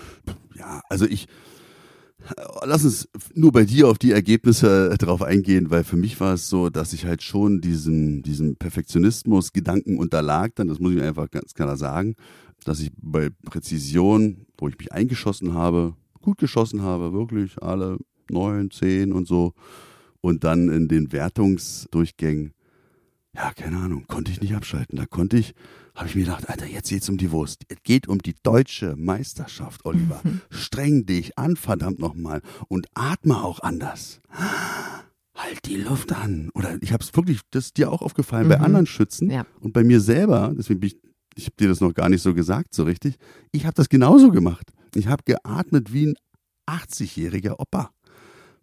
ja, 0.59 0.81
also 0.89 1.07
ich, 1.07 1.29
Lass 2.65 2.85
uns 2.85 3.09
nur 3.35 3.53
bei 3.53 3.65
dir 3.65 3.89
auf 3.89 3.99
die 3.99 4.13
Ergebnisse 4.13 4.97
drauf 4.99 5.23
eingehen, 5.23 5.71
weil 5.71 5.85
für 5.85 5.97
mich 5.97 6.19
war 6.21 6.35
es 6.35 6.49
so, 6.49 6.71
dass 6.71 6.93
ich 6.93 7.05
halt 7.05 7.23
schon 7.23 7.61
diesem, 7.61 8.23
diesem 8.23 8.57
Perfektionismus-Gedanken 8.57 9.99
unterlag, 9.99 10.55
dann, 10.55 10.69
das 10.69 10.79
muss 10.79 10.95
ich 10.95 11.03
einfach 11.03 11.31
ganz 11.31 11.53
klar 11.55 11.77
sagen, 11.77 12.17
dass 12.65 12.81
ich 12.81 12.93
bei 12.97 13.29
Präzision, 13.45 14.47
wo 14.57 14.69
ich 14.69 14.79
mich 14.79 14.93
eingeschossen 14.93 15.53
habe, 15.53 15.95
gut 16.23 16.39
geschossen 16.39 16.83
habe, 16.83 17.13
wirklich 17.13 17.63
alle 17.63 17.99
neun, 18.31 18.71
zehn 18.71 19.13
und 19.13 19.29
so, 19.29 19.53
und 20.23 20.45
dann 20.45 20.71
in 20.71 20.89
den 20.89 21.13
Wertungsdurchgängen, 21.13 22.55
ja, 23.35 23.53
keine 23.53 23.79
Ahnung, 23.79 24.05
konnte 24.07 24.31
ich 24.31 24.41
nicht 24.41 24.55
abschalten. 24.55 24.97
Da 24.97 25.07
konnte 25.07 25.37
ich 25.37 25.55
habe 25.95 26.09
ich 26.09 26.17
mir 26.17 26.25
gedacht, 26.25 26.49
Alter, 26.49 26.67
jetzt 26.67 26.89
geht's 26.89 27.09
um 27.09 27.19
die 27.19 27.31
Wurst. 27.31 27.63
Es 27.69 27.77
geht 27.85 28.09
um 28.09 28.19
die 28.19 28.35
deutsche 28.43 28.97
Meisterschaft, 28.97 29.85
Oliver. 29.85 30.21
Mhm. 30.25 30.41
Streng 30.51 31.07
dich 31.07 31.39
an, 31.39 31.57
verdammt 31.57 32.01
nochmal. 32.01 32.43
Und 32.69 32.89
atme 32.95 33.43
auch 33.43 33.61
anders. 33.61 34.21
Halt 35.37 35.61
die 35.67 35.77
Luft 35.77 36.13
an. 36.13 36.51
Oder 36.55 36.79
ich 36.81 36.93
habe 36.93 37.05
es 37.05 37.15
wirklich, 37.15 37.41
das 37.53 37.67
ist 37.67 37.77
dir 37.77 37.93
auch 37.93 38.03
aufgefallen, 38.03 38.47
mhm. 38.47 38.51
bei 38.51 38.61
anderen 38.61 38.87
Schützen 38.87 39.31
ja. 39.31 39.47
und 39.61 39.73
bei 39.73 39.85
mir 39.85 40.01
selber, 40.01 40.53
deswegen 40.57 40.81
bin 40.81 40.89
ich, 40.89 40.97
ich 41.37 41.47
habe 41.47 41.57
dir 41.59 41.69
das 41.69 41.81
noch 41.81 41.95
gar 41.95 42.09
nicht 42.09 42.23
so 42.23 42.35
gesagt, 42.35 42.75
so 42.75 42.83
richtig. 42.85 43.17
Ich 43.53 43.65
habe 43.65 43.75
das 43.75 43.89
genauso 43.89 44.31
gemacht. 44.31 44.73
Ich 44.95 45.07
habe 45.07 45.23
geatmet 45.25 45.93
wie 45.93 46.07
ein 46.07 46.15
80-jähriger 46.69 47.55
Opa. 47.59 47.91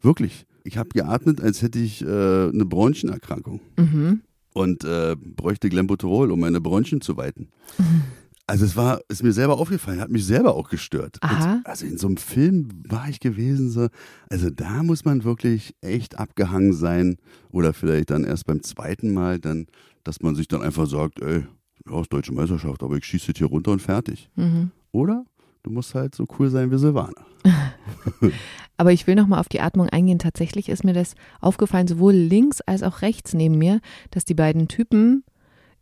Wirklich. 0.01 0.45
Ich 0.63 0.77
habe 0.77 0.89
geatmet, 0.89 1.41
als 1.41 1.61
hätte 1.61 1.79
ich 1.79 2.01
äh, 2.01 2.05
eine 2.05 2.65
Bronchenerkrankung. 2.65 3.61
Mhm 3.77 4.21
und 4.53 4.83
äh, 4.83 5.15
bräuchte 5.15 5.69
Glenbuterol, 5.69 6.31
um 6.31 6.39
meine 6.39 6.61
Bronchien 6.61 7.01
zu 7.01 7.17
weiten. 7.17 7.49
Mhm. 7.77 8.03
Also 8.47 8.65
es 8.65 8.75
war, 8.75 8.99
ist 9.07 9.23
mir 9.23 9.31
selber 9.31 9.57
aufgefallen, 9.59 10.01
hat 10.01 10.09
mich 10.09 10.25
selber 10.25 10.55
auch 10.55 10.69
gestört. 10.69 11.19
Und, 11.23 11.61
also 11.63 11.85
in 11.85 11.97
so 11.97 12.07
einem 12.07 12.17
Film 12.17 12.67
war 12.85 13.07
ich 13.07 13.21
gewesen, 13.21 13.69
so, 13.69 13.87
also 14.29 14.49
da 14.49 14.83
muss 14.83 15.05
man 15.05 15.23
wirklich 15.23 15.73
echt 15.79 16.19
abgehangen 16.19 16.73
sein 16.73 17.15
oder 17.49 17.71
vielleicht 17.71 18.09
dann 18.09 18.25
erst 18.25 18.45
beim 18.47 18.61
zweiten 18.61 19.13
Mal 19.13 19.39
dann, 19.39 19.67
dass 20.03 20.21
man 20.21 20.35
sich 20.35 20.49
dann 20.49 20.61
einfach 20.63 20.85
sagt, 20.87 21.21
ey, 21.21 21.45
ja, 21.89 22.01
ist 22.01 22.11
deutsche 22.11 22.33
Meisterschaft, 22.33 22.83
aber 22.83 22.97
ich 22.97 23.05
schieße 23.05 23.27
jetzt 23.27 23.37
hier 23.37 23.47
runter 23.47 23.71
und 23.71 23.81
fertig. 23.81 24.29
Mhm. 24.35 24.71
Oder? 24.91 25.23
Du 25.63 25.71
musst 25.71 25.95
halt 25.95 26.15
so 26.15 26.27
cool 26.39 26.49
sein 26.49 26.71
wie 26.71 26.77
Silvana. 26.77 27.25
Aber 28.77 28.91
ich 28.91 29.05
will 29.05 29.15
nochmal 29.15 29.39
auf 29.39 29.49
die 29.49 29.61
Atmung 29.61 29.89
eingehen. 29.89 30.19
Tatsächlich 30.19 30.69
ist 30.69 30.83
mir 30.83 30.93
das 30.93 31.15
aufgefallen, 31.39 31.87
sowohl 31.87 32.13
links 32.13 32.61
als 32.61 32.83
auch 32.83 33.01
rechts 33.01 33.33
neben 33.33 33.57
mir, 33.57 33.79
dass 34.09 34.25
die 34.25 34.33
beiden 34.33 34.67
Typen 34.67 35.23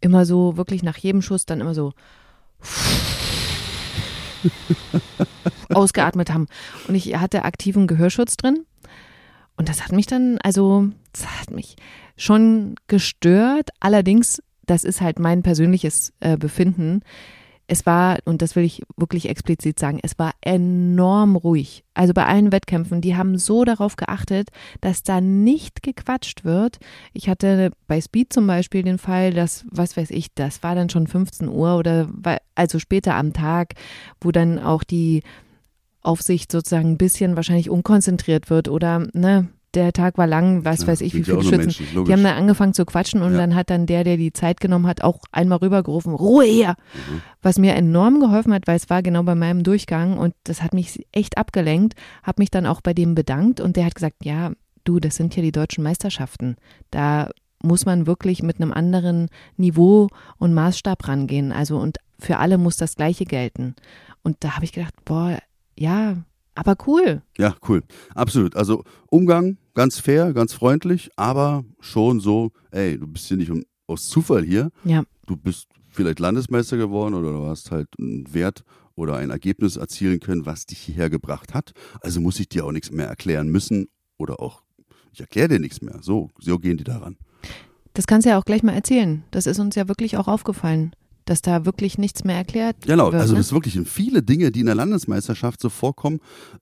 immer 0.01 0.25
so 0.25 0.57
wirklich 0.57 0.83
nach 0.83 0.97
jedem 0.97 1.21
Schuss 1.21 1.45
dann 1.45 1.61
immer 1.61 1.73
so 1.73 1.93
ausgeatmet 5.69 6.33
haben. 6.33 6.47
Und 6.87 6.95
ich 6.95 7.15
hatte 7.15 7.43
aktiven 7.43 7.87
Gehörschutz 7.87 8.37
drin. 8.37 8.65
Und 9.55 9.69
das 9.69 9.83
hat 9.83 9.91
mich 9.91 10.07
dann, 10.07 10.37
also, 10.41 10.89
das 11.11 11.27
hat 11.39 11.51
mich 11.51 11.75
schon 12.15 12.75
gestört. 12.87 13.69
Allerdings, 13.79 14.41
das 14.65 14.83
ist 14.83 15.01
halt 15.01 15.19
mein 15.19 15.43
persönliches 15.43 16.13
äh, 16.21 16.37
Befinden 16.37 17.01
es 17.69 17.85
war, 17.85 18.17
und 18.25 18.41
das 18.41 18.55
will 18.55 18.63
ich 18.63 18.81
wirklich 18.97 19.29
explizit 19.29 19.77
sagen, 19.77 19.99
es 20.01 20.17
war 20.17 20.33
enorm 20.41 21.35
ruhig. 21.35 21.83
Also 21.93 22.13
bei 22.13 22.25
allen 22.25 22.51
Wettkämpfen, 22.51 22.99
die 22.99 23.15
haben 23.15 23.37
so 23.37 23.63
darauf 23.63 23.95
geachtet, 23.95 24.49
dass 24.81 25.03
da 25.03 25.21
nicht 25.21 25.83
gequatscht 25.83 26.43
wird. 26.43 26.79
Ich 27.13 27.29
hatte 27.29 27.71
bei 27.87 28.01
Speed 28.01 28.33
zum 28.33 28.47
Beispiel 28.47 28.81
den 28.81 28.97
Fall, 28.97 29.33
dass, 29.33 29.65
was 29.69 29.95
weiß 29.95 30.09
ich, 30.09 30.33
das 30.33 30.63
war 30.63 30.73
dann 30.73 30.89
schon 30.89 31.05
15 31.05 31.47
Uhr 31.47 31.77
oder 31.77 32.09
also 32.55 32.79
später 32.79 33.13
am 33.15 33.33
Tag, 33.33 33.75
wo 34.19 34.31
dann 34.31 34.57
auch 34.57 34.83
die 34.83 35.21
Aufsicht 36.01 36.51
sozusagen 36.51 36.89
ein 36.89 36.97
bisschen 36.97 37.35
wahrscheinlich 37.35 37.69
unkonzentriert 37.69 38.49
wird 38.49 38.67
oder 38.67 39.07
ne, 39.13 39.47
der 39.73 39.93
Tag 39.93 40.17
war 40.17 40.27
lang, 40.27 40.65
was 40.65 40.81
ja, 40.81 40.87
weiß 40.87 41.01
ich, 41.01 41.13
wie 41.13 41.23
viele 41.23 41.43
Schützen. 41.43 41.57
Menschen, 41.57 42.05
die 42.05 42.11
haben 42.11 42.23
dann 42.23 42.37
angefangen 42.37 42.73
zu 42.73 42.85
quatschen 42.85 43.21
und 43.21 43.33
ja. 43.33 43.37
dann 43.37 43.55
hat 43.55 43.69
dann 43.69 43.85
der, 43.85 44.03
der 44.03 44.17
die 44.17 44.33
Zeit 44.33 44.59
genommen 44.59 44.87
hat, 44.87 45.03
auch 45.03 45.19
einmal 45.31 45.59
rübergerufen, 45.59 46.13
Ruhe 46.13 46.45
her! 46.45 46.75
Mhm. 46.93 47.21
Was 47.41 47.57
mir 47.57 47.75
enorm 47.75 48.19
geholfen 48.19 48.53
hat, 48.53 48.67
weil 48.67 48.75
es 48.75 48.89
war 48.89 49.01
genau 49.01 49.23
bei 49.23 49.35
meinem 49.35 49.63
Durchgang 49.63 50.17
und 50.17 50.33
das 50.43 50.61
hat 50.61 50.73
mich 50.73 51.05
echt 51.11 51.37
abgelenkt, 51.37 51.93
habe 52.23 52.41
mich 52.41 52.51
dann 52.51 52.65
auch 52.65 52.81
bei 52.81 52.93
dem 52.93 53.15
bedankt 53.15 53.61
und 53.61 53.75
der 53.75 53.85
hat 53.85 53.95
gesagt, 53.95 54.17
ja, 54.23 54.51
du, 54.83 54.99
das 54.99 55.15
sind 55.15 55.35
ja 55.35 55.41
die 55.41 55.51
deutschen 55.51 55.83
Meisterschaften. 55.83 56.55
Da 56.91 57.29
muss 57.61 57.85
man 57.85 58.07
wirklich 58.07 58.41
mit 58.41 58.61
einem 58.61 58.71
anderen 58.71 59.29
Niveau 59.57 60.07
und 60.37 60.53
Maßstab 60.53 61.07
rangehen. 61.07 61.51
Also 61.51 61.77
und 61.77 61.97
für 62.17 62.37
alle 62.37 62.57
muss 62.57 62.77
das 62.77 62.95
Gleiche 62.95 63.25
gelten. 63.25 63.75
Und 64.23 64.37
da 64.41 64.55
habe 64.55 64.65
ich 64.65 64.73
gedacht, 64.73 64.93
boah, 65.05 65.37
ja, 65.77 66.17
aber 66.59 66.75
cool. 66.87 67.21
Ja, 67.37 67.55
cool. 67.67 67.83
Absolut. 68.13 68.55
Also 68.55 68.83
Umgang 69.09 69.57
ganz 69.73 69.99
fair, 69.99 70.33
ganz 70.33 70.53
freundlich, 70.53 71.09
aber 71.15 71.63
schon 71.79 72.19
so, 72.19 72.51
ey, 72.71 72.97
du 72.97 73.07
bist 73.07 73.27
hier 73.27 73.37
nicht 73.37 73.51
aus 73.87 74.07
Zufall 74.07 74.43
hier. 74.43 74.71
Ja. 74.83 75.03
Du 75.25 75.37
bist 75.37 75.67
vielleicht 75.89 76.19
Landesmeister 76.19 76.77
geworden 76.77 77.13
oder 77.13 77.31
du 77.31 77.45
hast 77.45 77.71
halt 77.71 77.87
einen 77.97 78.33
Wert 78.33 78.63
oder 78.95 79.15
ein 79.15 79.29
Ergebnis 79.29 79.77
erzielen 79.77 80.19
können, 80.19 80.45
was 80.45 80.65
dich 80.65 80.79
hierher 80.79 81.09
gebracht 81.09 81.53
hat. 81.53 81.71
Also 82.01 82.19
muss 82.19 82.39
ich 82.39 82.49
dir 82.49 82.65
auch 82.65 82.71
nichts 82.71 82.91
mehr 82.91 83.07
erklären 83.07 83.47
müssen 83.49 83.87
oder 84.17 84.41
auch, 84.41 84.63
ich 85.13 85.21
erkläre 85.21 85.47
dir 85.47 85.59
nichts 85.59 85.81
mehr. 85.81 85.99
So, 86.01 86.29
so 86.39 86.59
gehen 86.59 86.77
die 86.77 86.83
daran. 86.83 87.17
Das 87.93 88.05
kannst 88.05 88.25
du 88.25 88.31
ja 88.31 88.37
auch 88.37 88.45
gleich 88.45 88.63
mal 88.63 88.73
erzählen. 88.73 89.23
Das 89.31 89.47
ist 89.47 89.59
uns 89.59 89.75
ja 89.75 89.87
wirklich 89.87 90.17
auch 90.17 90.27
aufgefallen 90.27 90.93
dass 91.29 91.43
da 91.43 91.63
wirklich 91.63 91.99
nichts 91.99 92.23
mehr 92.23 92.37
erklärt 92.37 92.87
genau, 92.87 93.11
wird. 93.11 93.21
also 93.21 93.33
ne? 93.33 93.39
das 93.39 93.47
ist 93.47 93.53
wirklich 93.53 93.79
viele 93.87 94.23
Dinge, 94.23 94.51
die 94.51 94.61
in 94.61 94.65
der 94.65 94.73
Landesmeisterschaft 94.73 95.61
so 95.61 95.69
vorkommen, 95.69 96.21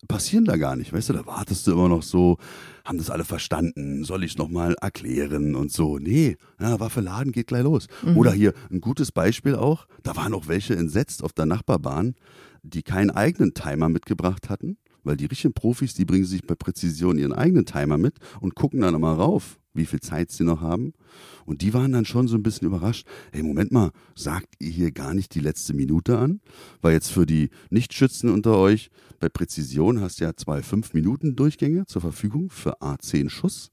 passieren 0.09 0.43
da 0.43 0.57
gar 0.57 0.75
nicht. 0.75 0.91
Weißt 0.91 1.07
du, 1.07 1.13
da 1.13 1.25
wartest 1.25 1.65
du 1.67 1.71
immer 1.71 1.87
noch 1.87 2.03
so, 2.03 2.37
haben 2.83 2.97
das 2.97 3.09
alle 3.09 3.23
verstanden, 3.23 4.03
soll 4.03 4.25
ich 4.25 4.31
es 4.31 4.37
nochmal 4.37 4.75
erklären 4.81 5.55
und 5.55 5.71
so. 5.71 5.99
Nee, 5.99 6.35
ja, 6.59 6.81
Waffe 6.81 6.99
laden 6.99 7.31
geht 7.31 7.47
gleich 7.47 7.63
los. 7.63 7.87
Mhm. 8.03 8.17
Oder 8.17 8.33
hier 8.33 8.53
ein 8.69 8.81
gutes 8.81 9.13
Beispiel 9.13 9.55
auch, 9.55 9.87
da 10.03 10.17
waren 10.17 10.33
auch 10.33 10.49
welche 10.49 10.75
entsetzt 10.75 11.23
auf 11.23 11.31
der 11.31 11.45
Nachbarbahn, 11.45 12.15
die 12.61 12.83
keinen 12.83 13.11
eigenen 13.11 13.53
Timer 13.53 13.87
mitgebracht 13.87 14.49
hatten, 14.49 14.77
weil 15.05 15.15
die 15.15 15.27
richtigen 15.27 15.53
Profis, 15.53 15.93
die 15.93 16.03
bringen 16.03 16.25
sich 16.25 16.45
bei 16.45 16.55
Präzision 16.55 17.17
ihren 17.17 17.31
eigenen 17.31 17.65
Timer 17.65 17.97
mit 17.97 18.15
und 18.41 18.55
gucken 18.55 18.81
dann 18.81 18.95
immer 18.95 19.13
rauf 19.13 19.59
wie 19.77 19.85
viel 19.85 20.01
Zeit 20.01 20.31
sie 20.31 20.43
noch 20.43 20.61
haben. 20.61 20.93
Und 21.45 21.61
die 21.61 21.73
waren 21.73 21.93
dann 21.93 22.05
schon 22.05 22.27
so 22.27 22.35
ein 22.35 22.43
bisschen 22.43 22.67
überrascht. 22.67 23.07
Hey, 23.31 23.43
Moment 23.43 23.71
mal, 23.71 23.91
sagt 24.15 24.55
ihr 24.59 24.69
hier 24.69 24.91
gar 24.91 25.13
nicht 25.13 25.33
die 25.33 25.39
letzte 25.39 25.73
Minute 25.73 26.17
an? 26.17 26.41
Weil 26.81 26.93
jetzt 26.93 27.11
für 27.11 27.25
die 27.25 27.49
Nichtschützen 27.69 28.29
unter 28.29 28.57
euch, 28.57 28.89
bei 29.19 29.29
Präzision 29.29 30.01
hast 30.01 30.19
du 30.19 30.25
ja 30.25 30.35
zwei 30.35 30.61
fünf 30.61 30.93
Minuten 30.93 31.35
Durchgänge 31.35 31.85
zur 31.85 32.01
Verfügung 32.01 32.49
für 32.49 32.81
A10 32.81 33.29
Schuss. 33.29 33.71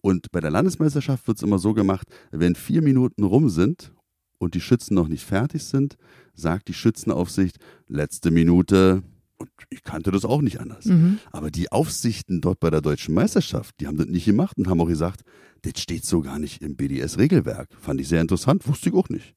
Und 0.00 0.32
bei 0.32 0.40
der 0.40 0.50
Landesmeisterschaft 0.50 1.26
wird 1.26 1.38
es 1.38 1.42
immer 1.42 1.58
so 1.58 1.72
gemacht, 1.72 2.08
wenn 2.30 2.54
vier 2.54 2.82
Minuten 2.82 3.22
rum 3.22 3.48
sind 3.48 3.92
und 4.38 4.54
die 4.54 4.60
Schützen 4.60 4.94
noch 4.94 5.08
nicht 5.08 5.24
fertig 5.24 5.64
sind, 5.64 5.96
sagt 6.34 6.68
die 6.68 6.74
Schützenaufsicht, 6.74 7.58
letzte 7.88 8.30
Minute, 8.30 9.02
und 9.36 9.50
ich 9.70 9.82
kannte 9.82 10.10
das 10.10 10.24
auch 10.24 10.42
nicht 10.42 10.60
anders. 10.60 10.86
Mhm. 10.86 11.18
Aber 11.32 11.50
die 11.50 11.72
Aufsichten 11.72 12.40
dort 12.40 12.60
bei 12.60 12.70
der 12.70 12.80
deutschen 12.80 13.14
Meisterschaft, 13.14 13.74
die 13.80 13.86
haben 13.86 13.96
das 13.96 14.06
nicht 14.06 14.24
gemacht 14.24 14.56
und 14.56 14.68
haben 14.68 14.80
auch 14.80 14.88
gesagt, 14.88 15.22
das 15.62 15.80
steht 15.80 16.04
so 16.04 16.20
gar 16.20 16.38
nicht 16.38 16.62
im 16.62 16.76
BDS-Regelwerk. 16.76 17.68
Fand 17.80 18.00
ich 18.00 18.08
sehr 18.08 18.20
interessant, 18.20 18.66
wusste 18.68 18.90
ich 18.90 18.94
auch 18.94 19.08
nicht. 19.08 19.34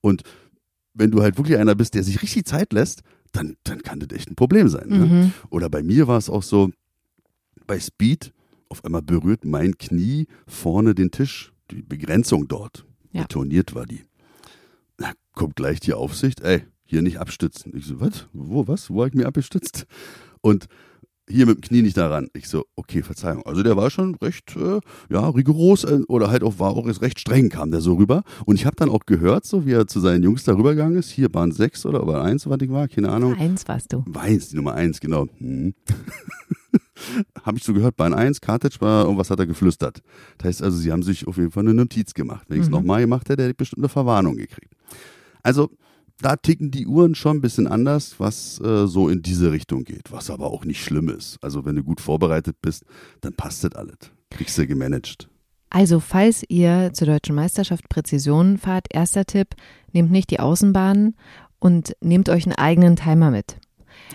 Und 0.00 0.22
wenn 0.94 1.10
du 1.10 1.22
halt 1.22 1.38
wirklich 1.38 1.58
einer 1.58 1.74
bist, 1.74 1.94
der 1.94 2.02
sich 2.02 2.22
richtig 2.22 2.46
Zeit 2.46 2.72
lässt, 2.72 3.02
dann, 3.32 3.56
dann 3.64 3.82
kann 3.82 4.00
das 4.00 4.16
echt 4.16 4.30
ein 4.30 4.34
Problem 4.34 4.68
sein. 4.68 4.88
Ne? 4.88 5.06
Mhm. 5.06 5.32
Oder 5.50 5.68
bei 5.70 5.82
mir 5.82 6.08
war 6.08 6.18
es 6.18 6.28
auch 6.28 6.42
so, 6.42 6.70
bei 7.66 7.78
Speed, 7.78 8.32
auf 8.68 8.84
einmal 8.84 9.02
berührt 9.02 9.44
mein 9.44 9.78
Knie 9.78 10.26
vorne 10.46 10.94
den 10.94 11.10
Tisch, 11.10 11.52
die 11.70 11.82
Begrenzung 11.82 12.48
dort. 12.48 12.84
Ja. 13.12 13.22
Betoniert 13.22 13.74
war 13.74 13.86
die. 13.86 14.02
Da 14.96 15.12
kommt 15.34 15.56
gleich 15.56 15.80
die 15.80 15.94
Aufsicht, 15.94 16.40
ey, 16.40 16.64
hier 16.88 17.02
nicht 17.02 17.20
abstützen. 17.20 17.72
Ich 17.76 17.86
so, 17.86 18.00
was? 18.00 18.26
Wo, 18.32 18.66
was? 18.66 18.90
Wo 18.90 19.00
habe 19.00 19.08
ich 19.08 19.14
mir 19.14 19.26
abgestützt? 19.26 19.86
Und 20.40 20.66
hier 21.28 21.44
mit 21.44 21.58
dem 21.58 21.60
Knie 21.60 21.82
nicht 21.82 21.96
daran. 21.96 22.28
Ich 22.32 22.48
so, 22.48 22.64
okay, 22.74 23.02
Verzeihung. 23.02 23.44
Also 23.44 23.62
der 23.62 23.76
war 23.76 23.90
schon 23.90 24.14
recht, 24.16 24.56
äh, 24.56 24.80
ja, 25.10 25.28
rigoros 25.28 25.84
äh, 25.84 26.00
oder 26.08 26.30
halt 26.30 26.42
auch 26.42 26.58
war 26.58 26.70
auch 26.70 26.86
recht 26.86 27.20
streng, 27.20 27.50
kam 27.50 27.70
der 27.70 27.82
so 27.82 27.94
rüber. 27.94 28.22
Und 28.46 28.56
ich 28.56 28.64
habe 28.64 28.76
dann 28.76 28.88
auch 28.88 29.04
gehört, 29.04 29.44
so 29.44 29.66
wie 29.66 29.72
er 29.72 29.86
zu 29.86 30.00
seinen 30.00 30.22
Jungs 30.22 30.44
da 30.44 30.54
rübergegangen 30.54 30.98
ist, 30.98 31.10
hier 31.10 31.28
Bahn 31.28 31.52
6 31.52 31.84
oder 31.84 32.04
Bahn 32.06 32.22
1, 32.22 32.48
was 32.48 32.58
ich 32.62 32.70
war, 32.70 32.88
keine 32.88 33.10
Ahnung. 33.10 33.34
Eins 33.34 33.68
warst 33.68 33.92
du. 33.92 34.04
Eins, 34.14 34.48
die 34.48 34.56
Nummer 34.56 34.72
1, 34.72 35.00
genau. 35.00 35.26
Hm. 35.38 35.74
habe 37.42 37.58
ich 37.58 37.64
so 37.64 37.74
gehört, 37.74 37.96
Bahn 37.96 38.14
1, 38.14 38.40
Cartage 38.40 38.80
war, 38.80 39.04
irgendwas 39.04 39.30
hat 39.30 39.38
er 39.38 39.46
geflüstert. 39.46 40.02
Das 40.38 40.48
heißt 40.48 40.62
also, 40.62 40.78
sie 40.78 40.90
haben 40.92 41.02
sich 41.02 41.26
auf 41.26 41.36
jeden 41.36 41.50
Fall 41.50 41.64
eine 41.64 41.74
Notiz 41.74 42.14
gemacht. 42.14 42.46
Wenn 42.48 42.58
ich 42.58 42.64
es 42.64 42.68
mhm. 42.68 42.76
nochmal 42.76 43.02
gemacht 43.02 43.28
hätte, 43.28 43.42
hätte 43.42 43.50
ich 43.50 43.56
bestimmt 43.56 43.80
eine 43.80 43.88
Verwarnung 43.88 44.36
gekriegt. 44.36 44.74
Also, 45.42 45.70
da 46.20 46.36
ticken 46.36 46.70
die 46.70 46.86
Uhren 46.86 47.14
schon 47.14 47.38
ein 47.38 47.40
bisschen 47.40 47.66
anders, 47.66 48.18
was 48.18 48.60
äh, 48.60 48.86
so 48.86 49.08
in 49.08 49.22
diese 49.22 49.52
Richtung 49.52 49.84
geht, 49.84 50.10
was 50.10 50.30
aber 50.30 50.46
auch 50.46 50.64
nicht 50.64 50.82
schlimm 50.82 51.08
ist. 51.08 51.38
Also 51.42 51.64
wenn 51.64 51.76
du 51.76 51.84
gut 51.84 52.00
vorbereitet 52.00 52.56
bist, 52.60 52.84
dann 53.20 53.34
passt 53.34 53.64
das 53.64 53.74
alles. 53.74 53.98
Kriegst 54.30 54.58
du 54.58 54.66
gemanagt. 54.66 55.28
Also 55.70 56.00
falls 56.00 56.44
ihr 56.48 56.90
zur 56.92 57.06
deutschen 57.06 57.34
Meisterschaft 57.34 57.88
Präzision 57.88 58.58
fahrt, 58.58 58.86
erster 58.90 59.24
Tipp, 59.24 59.54
nehmt 59.92 60.10
nicht 60.10 60.30
die 60.30 60.40
Außenbahn 60.40 61.14
und 61.58 61.94
nehmt 62.00 62.28
euch 62.28 62.46
einen 62.46 62.56
eigenen 62.56 62.96
Timer 62.96 63.30
mit. 63.30 63.58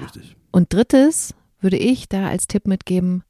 Richtig. 0.01 0.35
Und 0.51 0.73
drittes 0.73 1.35
würde 1.59 1.77
ich 1.77 2.09
da 2.09 2.27
als 2.27 2.47
Tipp 2.47 2.67
mitgeben, 2.67 3.23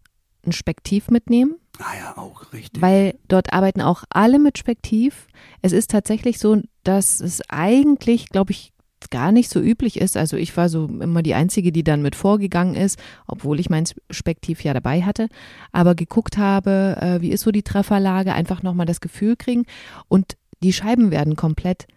ein 0.45 0.51
Spektiv 0.51 1.09
mitnehmen. 1.09 1.55
Ah 1.79 1.95
ja, 1.97 2.17
auch 2.17 2.53
richtig. 2.53 2.81
Weil 2.81 3.15
dort 3.27 3.53
arbeiten 3.53 3.81
auch 3.81 4.03
alle 4.09 4.39
mit 4.39 4.57
Spektiv. 4.57 5.27
Es 5.61 5.71
ist 5.71 5.91
tatsächlich 5.91 6.39
so, 6.39 6.61
dass 6.83 7.19
es 7.19 7.41
eigentlich, 7.49 8.29
glaube 8.29 8.51
ich, 8.51 8.73
gar 9.09 9.31
nicht 9.31 9.49
so 9.49 9.59
üblich 9.59 9.99
ist. 9.99 10.17
Also 10.17 10.37
ich 10.37 10.55
war 10.55 10.69
so 10.69 10.85
immer 10.85 11.21
die 11.23 11.33
Einzige, 11.33 11.71
die 11.71 11.83
dann 11.83 12.01
mit 12.01 12.15
vorgegangen 12.15 12.75
ist, 12.75 12.99
obwohl 13.27 13.59
ich 13.59 13.69
mein 13.69 13.85
Spektiv 14.09 14.63
ja 14.63 14.73
dabei 14.73 15.03
hatte, 15.03 15.27
aber 15.71 15.95
geguckt 15.95 16.37
habe, 16.37 16.97
äh, 17.01 17.21
wie 17.21 17.29
ist 17.29 17.41
so 17.41 17.51
die 17.51 17.63
Trefferlage, 17.63 18.33
einfach 18.33 18.63
nochmal 18.63 18.85
das 18.85 19.01
Gefühl 19.01 19.35
kriegen. 19.35 19.65
Und 20.07 20.37
die 20.63 20.73
Scheiben 20.73 21.11
werden 21.11 21.35
komplett 21.35 21.87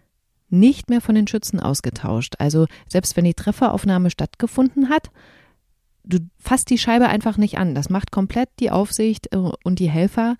nicht 0.49 0.89
mehr 0.89 1.01
von 1.01 1.15
den 1.15 1.27
Schützen 1.27 1.59
ausgetauscht. 1.59 2.35
Also 2.39 2.67
selbst 2.87 3.17
wenn 3.17 3.25
die 3.25 3.33
Trefferaufnahme 3.33 4.09
stattgefunden 4.09 4.89
hat, 4.89 5.09
du 6.07 6.19
fasst 6.39 6.69
die 6.69 6.77
Scheibe 6.77 7.07
einfach 7.07 7.37
nicht 7.37 7.57
an. 7.57 7.75
Das 7.75 7.89
macht 7.89 8.11
komplett 8.11 8.49
die 8.59 8.71
Aufsicht 8.71 9.33
äh, 9.33 9.37
und 9.37 9.79
die 9.79 9.89
Helfer. 9.89 10.35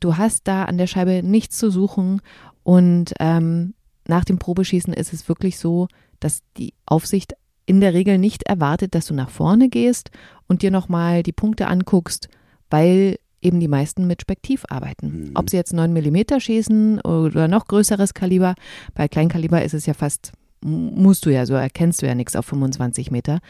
Du 0.00 0.16
hast 0.16 0.48
da 0.48 0.64
an 0.64 0.78
der 0.78 0.86
Scheibe 0.86 1.22
nichts 1.22 1.56
zu 1.58 1.70
suchen. 1.70 2.20
Und 2.62 3.14
ähm, 3.20 3.74
nach 4.06 4.24
dem 4.24 4.38
Probeschießen 4.38 4.92
ist 4.92 5.12
es 5.12 5.28
wirklich 5.28 5.58
so, 5.58 5.88
dass 6.20 6.42
die 6.56 6.74
Aufsicht 6.86 7.34
in 7.66 7.80
der 7.80 7.94
Regel 7.94 8.18
nicht 8.18 8.42
erwartet, 8.44 8.94
dass 8.94 9.06
du 9.06 9.14
nach 9.14 9.30
vorne 9.30 9.68
gehst 9.68 10.10
und 10.48 10.62
dir 10.62 10.70
nochmal 10.70 11.22
die 11.22 11.32
Punkte 11.32 11.68
anguckst, 11.68 12.28
weil 12.70 13.16
eben 13.40 13.60
die 13.60 13.68
meisten 13.68 14.06
mit 14.06 14.22
Spektiv 14.22 14.64
arbeiten. 14.68 15.06
Mhm. 15.06 15.30
Ob 15.34 15.50
sie 15.50 15.56
jetzt 15.56 15.72
9 15.72 15.92
mm 15.92 16.38
schießen 16.38 17.00
oder 17.00 17.48
noch 17.48 17.66
größeres 17.66 18.14
Kaliber, 18.14 18.54
bei 18.94 19.08
Kleinkaliber 19.08 19.62
ist 19.62 19.74
es 19.74 19.86
ja 19.86 19.94
fast, 19.94 20.32
musst 20.60 21.26
du 21.26 21.30
ja, 21.30 21.46
so 21.46 21.54
erkennst 21.54 22.02
du 22.02 22.06
ja 22.06 22.14
nichts 22.14 22.36
auf 22.36 22.46
25 22.46 23.10
Meter. 23.10 23.40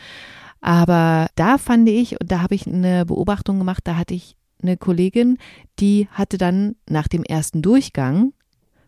Aber 0.62 1.27
da 1.35 1.59
fand 1.59 1.88
ich, 1.88 2.18
und 2.20 2.31
da 2.31 2.40
habe 2.40 2.55
ich 2.55 2.66
eine 2.66 3.05
Beobachtung 3.05 3.59
gemacht, 3.59 3.83
da 3.85 3.96
hatte 3.96 4.14
ich 4.14 4.37
eine 4.62 4.77
Kollegin, 4.77 5.37
die 5.81 6.09
hatte 6.12 6.38
dann 6.38 6.77
nach 6.88 7.09
dem 7.09 7.25
ersten 7.25 7.62
Durchgang, 7.62 8.33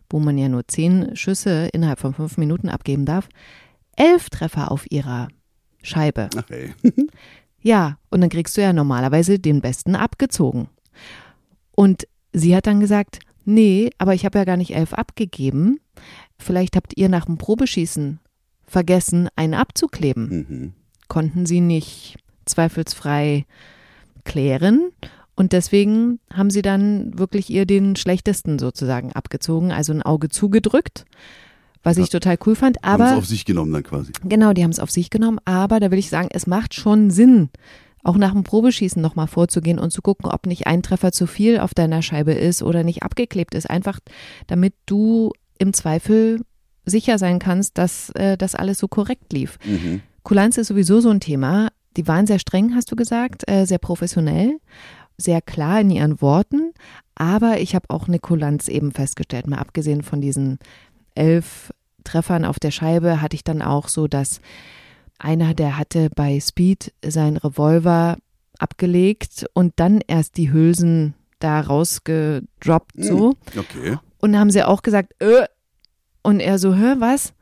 wo 0.09 0.19
man 0.19 0.37
ja 0.37 0.47
nur 0.47 0.67
zehn 0.67 1.15
Schüsse 1.15 1.67
innerhalb 1.73 1.99
von 1.99 2.13
fünf 2.13 2.37
Minuten 2.37 2.69
abgeben 2.69 3.05
darf, 3.05 3.27
elf 3.97 4.29
Treffer 4.29 4.71
auf 4.71 4.89
ihrer 4.89 5.27
Scheibe. 5.83 6.29
Ach 6.35 6.49
ey. 6.49 6.73
Ja, 7.61 7.97
und 8.11 8.21
dann 8.21 8.29
kriegst 8.29 8.55
du 8.55 8.61
ja 8.61 8.73
normalerweise 8.73 9.39
den 9.39 9.59
besten 9.59 9.95
abgezogen. 9.95 10.69
Und 11.71 12.07
sie 12.31 12.55
hat 12.55 12.67
dann 12.67 12.79
gesagt, 12.79 13.21
nee, 13.43 13.89
aber 13.97 14.13
ich 14.13 14.23
habe 14.23 14.37
ja 14.37 14.45
gar 14.45 14.55
nicht 14.55 14.75
elf 14.75 14.93
abgegeben. 14.93 15.79
Vielleicht 16.37 16.75
habt 16.75 16.95
ihr 16.95 17.09
nach 17.09 17.25
dem 17.25 17.39
Probeschießen 17.39 18.19
vergessen, 18.67 19.29
einen 19.35 19.55
abzukleben. 19.55 20.45
Mhm. 20.47 20.73
Konnten 21.07 21.45
sie 21.45 21.61
nicht 21.61 22.17
zweifelsfrei 22.45 23.45
klären. 24.23 24.91
Und 25.35 25.51
deswegen 25.51 26.19
haben 26.33 26.49
sie 26.49 26.61
dann 26.61 27.17
wirklich 27.17 27.49
ihr 27.49 27.65
den 27.65 27.95
schlechtesten 27.95 28.57
sozusagen 28.57 29.11
abgezogen, 29.11 29.71
also 29.71 29.91
ein 29.91 30.01
Auge 30.01 30.29
zugedrückt, 30.29 31.05
was 31.83 31.97
ich 31.97 32.09
total 32.09 32.37
cool 32.45 32.55
fand. 32.55 32.77
Haben 32.83 33.03
es 33.03 33.09
Aber 33.09 33.17
auf 33.19 33.25
sich 33.25 33.43
genommen 33.43 33.73
dann 33.73 33.83
quasi. 33.83 34.13
Genau, 34.23 34.53
die 34.53 34.63
haben 34.63 34.71
es 34.71 34.79
auf 34.79 34.91
sich 34.91 35.09
genommen, 35.09 35.39
aber 35.43 35.79
da 35.79 35.91
will 35.91 35.99
ich 35.99 36.09
sagen, 36.09 36.29
es 36.31 36.47
macht 36.47 36.73
schon 36.73 37.11
Sinn, 37.11 37.49
auch 38.01 38.15
nach 38.15 38.31
dem 38.31 38.43
Probeschießen 38.43 39.01
nochmal 39.01 39.27
vorzugehen 39.27 39.77
und 39.77 39.91
zu 39.91 40.01
gucken, 40.01 40.29
ob 40.29 40.45
nicht 40.45 40.67
ein 40.67 40.83
Treffer 40.83 41.11
zu 41.11 41.27
viel 41.27 41.59
auf 41.59 41.73
deiner 41.73 42.01
Scheibe 42.01 42.33
ist 42.33 42.63
oder 42.63 42.83
nicht 42.83 43.03
abgeklebt 43.03 43.55
ist. 43.55 43.69
Einfach 43.69 43.99
damit 44.47 44.73
du 44.85 45.33
im 45.57 45.73
Zweifel 45.73 46.41
sicher 46.85 47.17
sein 47.17 47.39
kannst, 47.39 47.77
dass 47.77 48.11
äh, 48.11 48.37
das 48.37 48.55
alles 48.55 48.77
so 48.77 48.87
korrekt 48.87 49.33
lief. 49.33 49.57
Mhm. 49.65 50.01
Kulanz 50.25 50.57
ist 50.57 50.67
sowieso 50.67 50.99
so 50.99 51.09
ein 51.11 51.19
Thema. 51.21 51.69
Die 51.95 52.07
waren 52.07 52.27
sehr 52.27 52.39
streng, 52.39 52.75
hast 52.75 52.91
du 52.91 52.97
gesagt, 52.97 53.47
äh, 53.47 53.65
sehr 53.65 53.77
professionell, 53.77 54.57
sehr 55.17 55.39
klar 55.39 55.79
in 55.79 55.91
ihren 55.91 56.19
Worten. 56.19 56.73
Aber 57.13 57.61
ich 57.61 57.75
habe 57.75 57.89
auch 57.89 58.07
eine 58.09 58.19
Kulanz 58.19 58.67
eben 58.67 58.91
festgestellt. 58.91 59.47
Mal 59.47 59.59
abgesehen 59.59 60.01
von 60.01 60.19
diesen 60.19 60.59
elf 61.13 61.71
Treffern 62.03 62.43
auf 62.43 62.59
der 62.59 62.71
Scheibe 62.71 63.21
hatte 63.21 63.35
ich 63.35 63.43
dann 63.43 63.61
auch 63.61 63.87
so, 63.87 64.07
dass 64.07 64.41
einer, 65.19 65.53
der 65.53 65.77
hatte 65.77 66.09
bei 66.13 66.39
Speed 66.39 66.91
seinen 67.05 67.37
Revolver 67.37 68.17
abgelegt 68.57 69.45
und 69.53 69.73
dann 69.77 70.01
erst 70.05 70.37
die 70.37 70.51
Hülsen 70.51 71.13
da 71.39 71.61
rausgedroppt 71.61 72.95
so. 72.97 73.35
Okay. 73.55 73.97
Und 74.19 74.33
dann 74.33 74.41
haben 74.41 74.49
sie 74.49 74.63
auch 74.63 74.81
gesagt, 74.81 75.13
äh, 75.19 75.45
und 76.23 76.39
er 76.39 76.57
so, 76.57 76.73
hä, 76.73 76.95
was? 76.97 77.34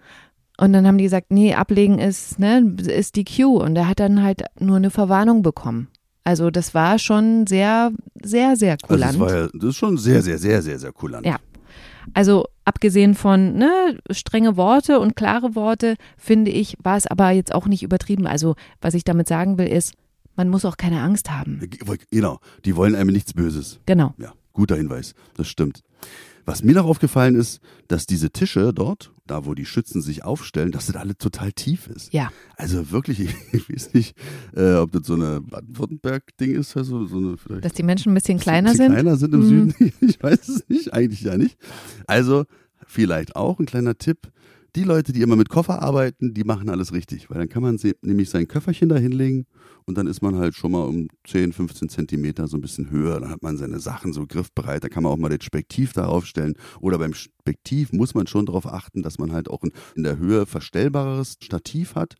Und 0.63 0.71
dann 0.71 0.87
haben 0.87 0.97
die 0.97 1.03
gesagt, 1.03 1.29
nee, 1.29 1.53
ablegen 1.53 1.99
ist, 1.99 2.39
ne, 2.39 2.75
ist 2.77 3.17
die 3.17 3.25
Q. 3.25 3.57
Und 3.57 3.75
er 3.75 3.89
hat 3.89 3.99
dann 3.99 4.23
halt 4.23 4.43
nur 4.59 4.77
eine 4.77 4.91
Verwarnung 4.91 5.41
bekommen. 5.41 5.89
Also 6.23 6.51
das 6.51 6.73
war 6.73 6.99
schon 6.99 7.45
sehr, 7.47 7.91
sehr, 8.23 8.55
sehr 8.55 8.77
Also 8.81 8.87
kulant. 8.87 9.11
das, 9.11 9.19
war 9.19 9.35
ja, 9.35 9.47
das 9.53 9.69
ist 9.71 9.75
schon 9.75 9.97
sehr, 9.97 10.21
sehr, 10.21 10.37
sehr, 10.37 10.61
sehr, 10.61 10.79
sehr 10.79 10.93
kulant. 10.93 11.25
Ja. 11.25 11.35
Also 12.13 12.45
abgesehen 12.63 13.13
von 13.13 13.55
ne, 13.55 13.99
strenge 14.09 14.55
Worte 14.55 15.01
und 15.01 15.17
klare 15.17 15.53
Worte, 15.55 15.95
finde 16.15 16.51
ich, 16.51 16.77
war 16.81 16.95
es 16.95 17.07
aber 17.07 17.31
jetzt 17.31 17.53
auch 17.53 17.67
nicht 17.67 17.83
übertrieben. 17.83 18.25
Also 18.25 18.55
was 18.79 18.93
ich 18.93 19.03
damit 19.03 19.27
sagen 19.27 19.57
will, 19.57 19.67
ist, 19.67 19.95
man 20.37 20.47
muss 20.47 20.63
auch 20.63 20.77
keine 20.77 21.01
Angst 21.01 21.29
haben. 21.29 21.59
Genau. 22.09 22.39
Die 22.63 22.75
wollen 22.77 22.95
einem 22.95 23.11
nichts 23.11 23.33
Böses. 23.33 23.81
Genau. 23.85 24.13
Ja, 24.17 24.31
guter 24.53 24.77
Hinweis. 24.77 25.13
Das 25.35 25.49
stimmt. 25.49 25.83
Was 26.45 26.63
mir 26.63 26.75
noch 26.75 26.85
aufgefallen 26.85 27.35
ist, 27.35 27.59
dass 27.89 28.05
diese 28.05 28.29
Tische 28.29 28.73
dort, 28.73 29.12
da 29.25 29.45
wo 29.45 29.53
die 29.53 29.65
Schützen 29.65 30.01
sich 30.01 30.25
aufstellen, 30.25 30.71
dass 30.71 30.87
das 30.87 30.95
alle 30.97 31.17
total 31.17 31.51
tief 31.53 31.87
ist. 31.87 32.13
Ja. 32.13 32.31
Also 32.57 32.91
wirklich, 32.91 33.19
ich, 33.21 33.33
ich 33.53 33.69
weiß 33.69 33.93
nicht, 33.93 34.17
äh, 34.55 34.73
ob 34.75 34.91
das 34.91 35.07
so 35.07 35.13
eine 35.13 35.41
Baden-Württemberg-Ding 35.41 36.55
ist, 36.55 36.75
also 36.77 37.05
so 37.07 37.17
eine 37.17 37.37
vielleicht 37.37 37.65
Dass 37.65 37.73
die 37.73 37.83
Menschen 37.83 38.11
ein 38.11 38.15
bisschen 38.15 38.39
kleiner 38.39 38.69
ein 38.71 38.77
bisschen 38.77 38.91
sind. 38.91 38.93
kleiner 39.01 39.17
sind 39.17 39.33
im 39.33 39.39
Mhm. 39.41 39.69
Süden. 39.71 39.93
Ich 40.01 40.21
weiß 40.21 40.47
es 40.49 40.67
nicht, 40.69 40.93
eigentlich 40.93 41.21
ja 41.21 41.37
nicht. 41.37 41.57
Also 42.07 42.45
vielleicht 42.85 43.35
auch 43.35 43.59
ein 43.59 43.65
kleiner 43.65 43.97
Tipp. 43.97 44.29
Die 44.75 44.83
Leute, 44.83 45.13
die 45.13 45.21
immer 45.21 45.35
mit 45.35 45.49
Koffer 45.49 45.83
arbeiten, 45.83 46.33
die 46.33 46.43
machen 46.43 46.67
alles 46.67 46.93
richtig, 46.93 47.29
weil 47.29 47.37
dann 47.37 47.49
kann 47.49 47.61
man 47.61 47.79
nämlich 48.01 48.31
sein 48.31 48.47
Köfferchen 48.47 48.89
da 48.89 48.95
hinlegen 48.95 49.45
und 49.85 49.99
dann 49.99 50.07
ist 50.07 50.23
man 50.23 50.35
halt 50.35 50.55
schon 50.55 50.71
mal 50.71 50.83
um 50.83 51.09
10, 51.27 51.53
15 51.53 51.89
Zentimeter 51.89 52.47
so 52.47 52.57
ein 52.57 52.61
bisschen 52.61 52.89
höher. 52.89 53.19
Dann 53.19 53.29
hat 53.29 53.43
man 53.43 53.57
seine 53.57 53.79
Sachen 53.79 54.13
so 54.13 54.25
griffbereit. 54.25 54.83
Da 54.83 54.89
kann 54.89 55.03
man 55.03 55.11
auch 55.11 55.17
mal 55.17 55.29
das 55.29 55.45
Spektiv 55.45 55.93
darauf 55.93 56.25
stellen. 56.25 56.55
Oder 56.79 56.97
beim 56.97 57.13
Spektiv 57.13 57.93
muss 57.93 58.15
man 58.15 58.25
schon 58.25 58.45
darauf 58.45 58.65
achten, 58.65 59.03
dass 59.03 59.19
man 59.19 59.31
halt 59.31 59.49
auch 59.49 59.63
in, 59.63 59.71
in 59.95 60.03
der 60.03 60.17
Höhe 60.17 60.45
verstellbares 60.45 61.37
Stativ 61.41 61.95
hat. 61.95 62.15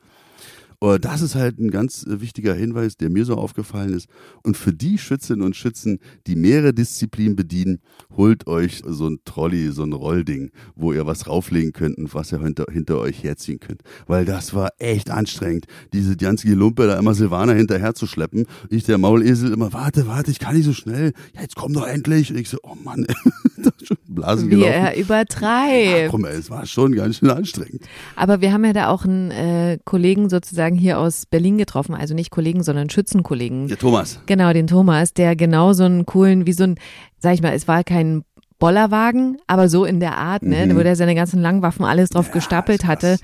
Das 1.00 1.22
ist 1.22 1.36
halt 1.36 1.60
ein 1.60 1.72
ganz 1.72 2.06
äh, 2.06 2.19
wichtiger 2.22 2.54
Hinweis, 2.54 2.98
der 2.98 3.10
mir 3.10 3.24
so 3.26 3.36
aufgefallen 3.36 3.93
ist. 3.93 4.08
Und 4.43 4.58
für 4.58 4.74
die 4.74 4.98
Schützinnen 4.98 5.41
und 5.46 5.56
Schützen, 5.56 6.00
die 6.28 6.36
mehrere 6.36 6.74
Disziplinen 6.74 7.36
bedienen, 7.36 7.80
holt 8.17 8.48
euch 8.48 8.82
so 8.86 9.08
ein 9.08 9.19
Trolley, 9.24 9.72
so 9.72 9.84
ein 9.84 9.93
Rollding, 9.93 10.52
wo 10.76 10.91
ihr 10.91 11.06
was 11.06 11.28
rauflegen 11.28 11.72
könnt 11.72 11.98
und 11.98 12.13
was 12.13 12.32
ihr 12.34 12.41
hinter, 12.41 12.65
hinter 12.72 13.00
euch 13.00 13.24
herziehen 13.24 13.60
könnt. 13.60 13.82
Weil 14.08 14.26
das 14.26 14.54
war 14.54 14.72
echt 14.78 15.10
anstrengend, 15.10 15.65
diese 15.93 16.17
ganze 16.17 16.48
Lumpe 16.50 16.86
da 16.88 17.00
immer 17.00 17.13
Silvaner 17.13 17.54
hinterher 17.54 17.93
zu 17.96 18.06
schleppen. 18.06 18.46
Ich, 18.69 18.84
der 18.84 18.98
Maulesel, 18.98 19.54
immer, 19.54 19.72
warte, 19.74 20.06
warte, 20.08 20.32
ich 20.32 20.39
kann 20.39 20.56
nicht 20.56 20.65
so 20.65 20.74
schnell. 20.74 21.13
Ja, 21.34 21.41
jetzt 21.41 21.56
komm 21.56 21.74
doch 21.74 21.88
endlich. 21.88 22.30
Und 22.32 22.38
ich 22.38 22.50
so, 22.50 22.58
oh 22.63 22.76
Mann, 22.84 23.06
da 23.58 23.69
ist 23.80 23.88
schon 23.88 23.98
Blasen 24.08 24.48
Wie 24.48 24.56
gelaufen. 24.56 24.72
er 24.74 24.96
Ja, 24.98 25.02
übertreibt. 25.02 26.10
komm, 26.12 26.26
ey, 26.26 26.36
es 26.38 26.50
war 26.50 26.65
schon 26.65 26.93
ganz 26.93 27.17
schön 27.19 27.30
anstrengend. 27.30 27.84
Aber 28.15 28.41
wir 28.41 28.52
haben 28.52 28.65
ja 28.65 28.74
da 28.74 28.89
auch 28.89 29.06
einen 29.06 29.32
äh, 29.32 29.80
Kollegen 29.86 30.30
sozusagen 30.30 30.72
hier 30.75 30.99
aus 30.99 31.25
Berlin 31.25 31.57
getroffen. 31.57 31.95
Also 31.95 32.13
nicht 32.13 32.31
Kollegen, 32.31 32.63
sondern 32.63 32.89
Schützenkollegen. 32.89 33.67
Der 33.67 33.77
Thomas. 33.77 34.19
Genau, 34.25 34.51
den 34.53 34.67
Thomas, 34.67 35.13
der 35.13 35.36
genau 35.36 35.73
so 35.73 35.83
einen 35.83 36.05
coolen, 36.05 36.45
wie 36.47 36.53
so 36.53 36.63
ein, 36.63 36.75
sag 37.19 37.33
ich 37.33 37.41
mal, 37.41 37.53
es 37.53 37.67
war 37.67 37.83
kein 37.83 38.23
Bollerwagen, 38.59 39.38
aber 39.47 39.67
so 39.67 39.83
in 39.83 39.99
der 39.99 40.17
Art, 40.17 40.43
ne, 40.43 40.65
Mhm. 40.65 40.77
wo 40.77 40.83
der 40.83 40.95
seine 40.95 41.15
ganzen 41.15 41.41
Langwaffen 41.41 41.83
alles 41.86 42.12
drauf 42.12 42.27
Ja, 42.27 42.33
gestapelt 42.33 42.83
ist 42.83 42.88
krass. 42.88 43.19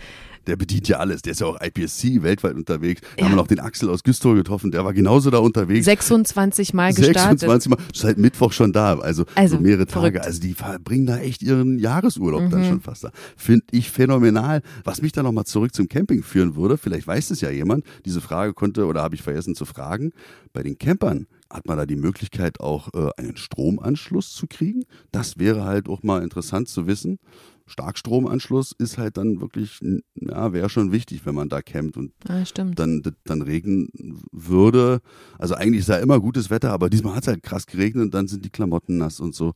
Der 0.47 0.56
bedient 0.56 0.88
ja 0.88 0.97
alles. 0.97 1.21
Der 1.21 1.32
ist 1.32 1.41
ja 1.41 1.47
auch 1.47 1.60
IPSC 1.62 2.23
weltweit 2.23 2.56
unterwegs. 2.56 3.02
Da 3.02 3.08
Ja. 3.17 3.23
haben 3.25 3.32
wir 3.34 3.36
noch 3.38 3.47
den 3.47 3.60
Axel 3.60 3.89
aus 3.89 4.04
Güstrow 4.04 4.36
getroffen. 4.36 4.71
Der 4.71 4.84
war 4.86 4.93
genauso 4.93 5.30
da 5.30 5.38
unterwegs. 5.39 5.86
26 5.86 6.73
Mal 6.73 6.93
gestartet. 6.93 7.39
26 7.41 7.69
Mal. 7.69 7.78
Seit 7.93 8.17
Mittwoch 8.17 8.52
schon 8.52 8.71
da. 8.73 8.97
Also, 8.99 9.25
Also, 9.36 9.58
so 9.58 9.62
mehrere 9.62 9.86
verrückt. 9.86 10.15
Tage. 10.17 10.25
Also 10.25 10.39
die 10.41 10.54
verbringen 10.54 11.06
da 11.06 11.17
echt 11.17 11.41
ihren 11.43 11.78
Jahresurlaub 11.80 12.43
Mhm. 12.43 12.49
dann 12.49 12.65
schon 12.65 12.82
fast 12.82 13.04
da. 13.04 13.12
Finde 13.38 13.65
ich 13.71 13.91
phänomenal. 13.91 14.62
Was 14.84 15.02
mich 15.02 15.12
dann 15.12 15.25
nochmal 15.25 15.45
zurück 15.45 15.73
zum 15.73 15.88
Camping 15.89 16.23
führen 16.23 16.56
würde, 16.56 16.78
vielleicht 16.78 17.08
weiß 17.08 17.30
es 17.32 17.41
ja 17.41 17.49
jemand, 17.49 17.84
diese 18.06 18.21
Frage 18.21 18.54
konnte 18.54 18.86
oder 18.86 19.02
habe 19.02 19.15
ich 19.15 19.21
vergessen 19.21 19.56
zu 19.56 19.65
fragen. 19.65 20.12
Bei 20.54 20.63
den 20.63 20.78
Campern 20.78 21.28
hat 21.51 21.65
man 21.67 21.77
da 21.77 21.85
die 21.85 21.95
Möglichkeit 21.95 22.59
auch 22.59 22.89
äh, 22.93 23.09
einen 23.17 23.38
Stromanschluss 23.38 24.33
zu 24.33 24.45
kriegen? 24.47 24.83
Das 25.12 25.38
wäre 25.39 25.63
halt 25.63 25.89
auch 25.89 26.03
mal 26.03 26.21
interessant 26.23 26.67
zu 26.67 26.85
wissen. 26.88 27.17
Starkstromanschluss 27.65 28.73
ist 28.77 28.97
halt 28.97 29.17
dann 29.17 29.41
wirklich, 29.41 29.79
ja, 30.15 30.53
wäre 30.53 30.69
schon 30.69 30.91
wichtig, 30.91 31.25
wenn 31.25 31.35
man 31.35 31.49
da 31.49 31.62
campt 31.62 31.97
und 31.97 32.12
Ah, 32.27 32.43
stimmt. 32.45 32.79
dann, 32.79 33.01
dann 33.25 33.41
regnen 33.41 33.89
würde. 34.31 35.01
Also 35.38 35.55
eigentlich 35.55 35.81
ist 35.81 35.89
ja 35.89 35.97
immer 35.97 36.19
gutes 36.19 36.49
Wetter, 36.49 36.71
aber 36.71 36.89
diesmal 36.89 37.15
hat 37.15 37.23
es 37.23 37.27
halt 37.27 37.43
krass 37.43 37.65
geregnet 37.67 38.05
und 38.05 38.13
dann 38.13 38.27
sind 38.27 38.43
die 38.43 38.49
Klamotten 38.49 38.97
nass 38.97 39.19
und 39.19 39.35
so. 39.35 39.53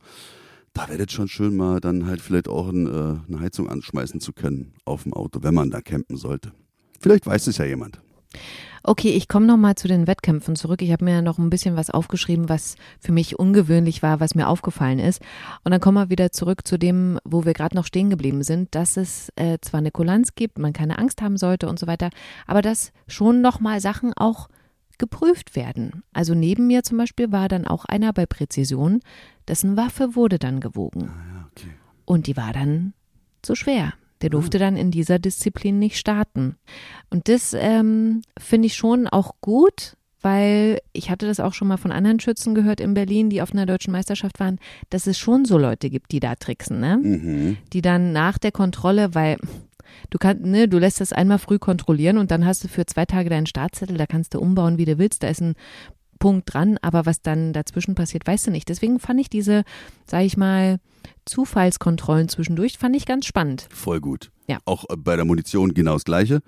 Da 0.72 0.88
wäre 0.88 1.04
es 1.04 1.12
schon 1.12 1.28
schön, 1.28 1.56
mal 1.56 1.80
dann 1.80 2.06
halt 2.06 2.20
vielleicht 2.20 2.48
auch 2.48 2.68
ein, 2.68 2.86
äh, 2.86 2.90
eine 3.28 3.40
Heizung 3.40 3.68
anschmeißen 3.68 4.20
zu 4.20 4.32
können 4.32 4.74
auf 4.84 5.04
dem 5.04 5.12
Auto, 5.12 5.42
wenn 5.42 5.54
man 5.54 5.70
da 5.70 5.80
campen 5.80 6.16
sollte. 6.16 6.52
Vielleicht 7.00 7.26
weiß 7.26 7.46
es 7.48 7.58
ja 7.58 7.64
jemand. 7.64 8.00
Okay, 8.86 9.10
ich 9.10 9.28
komme 9.28 9.46
nochmal 9.46 9.76
zu 9.76 9.88
den 9.88 10.06
Wettkämpfen 10.06 10.56
zurück. 10.56 10.82
Ich 10.82 10.92
habe 10.92 11.06
mir 11.06 11.22
noch 11.22 11.38
ein 11.38 11.48
bisschen 11.48 11.74
was 11.74 11.88
aufgeschrieben, 11.88 12.50
was 12.50 12.76
für 13.00 13.12
mich 13.12 13.38
ungewöhnlich 13.38 14.02
war, 14.02 14.20
was 14.20 14.34
mir 14.34 14.46
aufgefallen 14.46 14.98
ist. 14.98 15.22
Und 15.64 15.72
dann 15.72 15.80
kommen 15.80 15.96
wir 15.96 16.10
wieder 16.10 16.32
zurück 16.32 16.66
zu 16.66 16.78
dem, 16.78 17.18
wo 17.24 17.46
wir 17.46 17.54
gerade 17.54 17.74
noch 17.74 17.86
stehen 17.86 18.10
geblieben 18.10 18.42
sind, 18.42 18.74
dass 18.74 18.98
es 18.98 19.32
äh, 19.36 19.56
zwar 19.62 19.78
eine 19.78 19.90
Kulanz 19.90 20.34
gibt, 20.34 20.58
man 20.58 20.74
keine 20.74 20.98
Angst 20.98 21.22
haben 21.22 21.38
sollte 21.38 21.66
und 21.66 21.78
so 21.78 21.86
weiter, 21.86 22.10
aber 22.46 22.60
dass 22.60 22.92
schon 23.08 23.40
nochmal 23.40 23.80
Sachen 23.80 24.12
auch 24.12 24.48
geprüft 24.98 25.56
werden. 25.56 26.02
Also 26.12 26.34
neben 26.34 26.66
mir 26.66 26.82
zum 26.82 26.98
Beispiel 26.98 27.32
war 27.32 27.48
dann 27.48 27.66
auch 27.66 27.86
einer 27.86 28.12
bei 28.12 28.26
Präzision, 28.26 29.00
dessen 29.48 29.78
Waffe 29.78 30.14
wurde 30.14 30.38
dann 30.38 30.60
gewogen. 30.60 31.06
Ja, 31.06 31.48
okay. 31.50 31.70
Und 32.04 32.26
die 32.26 32.36
war 32.36 32.52
dann 32.52 32.92
zu 33.42 33.54
schwer. 33.54 33.94
Der 34.22 34.30
durfte 34.30 34.58
dann 34.58 34.76
in 34.76 34.90
dieser 34.90 35.18
Disziplin 35.18 35.78
nicht 35.78 35.98
starten. 35.98 36.56
Und 37.10 37.28
das 37.28 37.54
ähm, 37.58 38.22
finde 38.38 38.66
ich 38.66 38.74
schon 38.74 39.06
auch 39.06 39.34
gut, 39.40 39.96
weil 40.22 40.80
ich 40.94 41.10
hatte 41.10 41.26
das 41.26 41.38
auch 41.38 41.52
schon 41.52 41.68
mal 41.68 41.76
von 41.76 41.92
anderen 41.92 42.18
Schützen 42.18 42.54
gehört 42.54 42.80
in 42.80 42.94
Berlin, 42.94 43.28
die 43.28 43.42
auf 43.42 43.52
einer 43.52 43.66
deutschen 43.66 43.92
Meisterschaft 43.92 44.40
waren, 44.40 44.58
dass 44.88 45.06
es 45.06 45.18
schon 45.18 45.44
so 45.44 45.58
Leute 45.58 45.90
gibt, 45.90 46.12
die 46.12 46.20
da 46.20 46.34
tricksen, 46.34 46.80
ne? 46.80 46.96
Mhm. 46.96 47.56
Die 47.74 47.82
dann 47.82 48.12
nach 48.12 48.38
der 48.38 48.50
Kontrolle, 48.50 49.14
weil 49.14 49.36
du 50.08 50.18
kannst, 50.18 50.44
ne, 50.44 50.66
du 50.66 50.78
lässt 50.78 51.02
das 51.02 51.12
einmal 51.12 51.38
früh 51.38 51.58
kontrollieren 51.58 52.16
und 52.16 52.30
dann 52.30 52.46
hast 52.46 52.64
du 52.64 52.68
für 52.68 52.86
zwei 52.86 53.04
Tage 53.04 53.28
deinen 53.28 53.46
Startzettel, 53.46 53.98
da 53.98 54.06
kannst 54.06 54.32
du 54.32 54.40
umbauen, 54.40 54.78
wie 54.78 54.86
du 54.86 54.98
willst, 54.98 55.22
da 55.22 55.28
ist 55.28 55.42
ein 55.42 55.54
Punkt 56.24 56.54
dran, 56.54 56.78
aber 56.80 57.04
was 57.04 57.20
dann 57.20 57.52
dazwischen 57.52 57.94
passiert, 57.94 58.26
weißt 58.26 58.46
du 58.46 58.50
nicht. 58.50 58.70
Deswegen 58.70 58.98
fand 58.98 59.20
ich 59.20 59.28
diese, 59.28 59.62
sag 60.06 60.22
ich 60.22 60.38
mal, 60.38 60.78
Zufallskontrollen 61.26 62.30
zwischendurch, 62.30 62.78
fand 62.78 62.96
ich 62.96 63.04
ganz 63.04 63.26
spannend. 63.26 63.68
Voll 63.68 64.00
gut. 64.00 64.30
Ja. 64.48 64.56
Auch 64.64 64.84
äh, 64.88 64.96
bei 64.96 65.16
der 65.16 65.26
Munition 65.26 65.74
genau 65.74 65.92
das 65.92 66.04
Gleiche. 66.04 66.40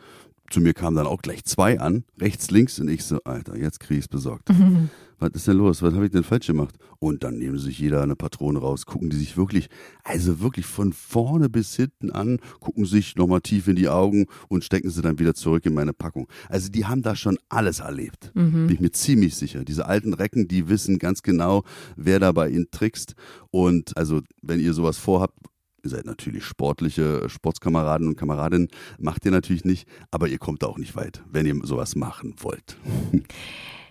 Zu 0.48 0.62
mir 0.62 0.72
kamen 0.72 0.96
dann 0.96 1.06
auch 1.06 1.20
gleich 1.20 1.44
zwei 1.44 1.78
an, 1.78 2.04
rechts, 2.18 2.50
links, 2.50 2.78
und 2.78 2.88
ich 2.88 3.04
so, 3.04 3.22
Alter, 3.24 3.54
jetzt 3.54 3.80
krieg 3.80 3.98
ich's 3.98 4.08
besorgt. 4.08 4.48
was 5.18 5.30
ist 5.34 5.48
denn 5.48 5.56
los? 5.56 5.82
Was 5.82 5.94
habe 5.94 6.06
ich 6.06 6.10
denn 6.10 6.24
falsch 6.24 6.46
gemacht? 6.46 6.76
Und 6.98 7.24
dann 7.24 7.38
nehmen 7.38 7.58
sich 7.58 7.78
jeder 7.78 8.02
eine 8.02 8.16
Patrone 8.16 8.58
raus, 8.58 8.86
gucken 8.86 9.10
die 9.10 9.16
sich 9.16 9.36
wirklich, 9.36 9.68
also 10.04 10.40
wirklich 10.40 10.66
von 10.66 10.92
vorne 10.92 11.48
bis 11.48 11.74
hinten 11.74 12.10
an, 12.10 12.38
gucken 12.60 12.84
sich 12.84 13.16
nochmal 13.16 13.40
tief 13.40 13.68
in 13.68 13.76
die 13.76 13.88
Augen 13.88 14.26
und 14.48 14.64
stecken 14.64 14.90
sie 14.90 15.02
dann 15.02 15.18
wieder 15.18 15.34
zurück 15.34 15.64
in 15.66 15.74
meine 15.74 15.92
Packung. 15.92 16.28
Also 16.48 16.70
die 16.70 16.86
haben 16.86 17.02
da 17.02 17.16
schon 17.16 17.38
alles 17.48 17.80
erlebt. 17.80 18.30
Mhm. 18.34 18.66
Bin 18.66 18.74
ich 18.74 18.80
mir 18.80 18.92
ziemlich 18.92 19.34
sicher. 19.36 19.64
Diese 19.64 19.86
alten 19.86 20.12
Recken, 20.12 20.48
die 20.48 20.68
wissen 20.68 20.98
ganz 20.98 21.22
genau, 21.22 21.64
wer 21.96 22.20
da 22.20 22.32
bei 22.32 22.48
ihnen 22.50 22.70
trickst. 22.70 23.14
Und 23.50 23.96
also, 23.96 24.20
wenn 24.42 24.60
ihr 24.60 24.74
sowas 24.74 24.98
vorhabt, 24.98 25.38
Ihr 25.84 25.90
seid 25.90 26.04
natürlich 26.04 26.44
sportliche 26.44 27.28
Sportskameraden 27.28 28.08
und 28.08 28.16
Kameradinnen, 28.16 28.66
macht 28.98 29.24
ihr 29.24 29.30
natürlich 29.30 29.64
nicht, 29.64 29.86
aber 30.10 30.26
ihr 30.26 30.38
kommt 30.38 30.64
da 30.64 30.66
auch 30.66 30.78
nicht 30.78 30.96
weit, 30.96 31.22
wenn 31.30 31.46
ihr 31.46 31.54
sowas 31.62 31.94
machen 31.94 32.34
wollt. 32.40 32.76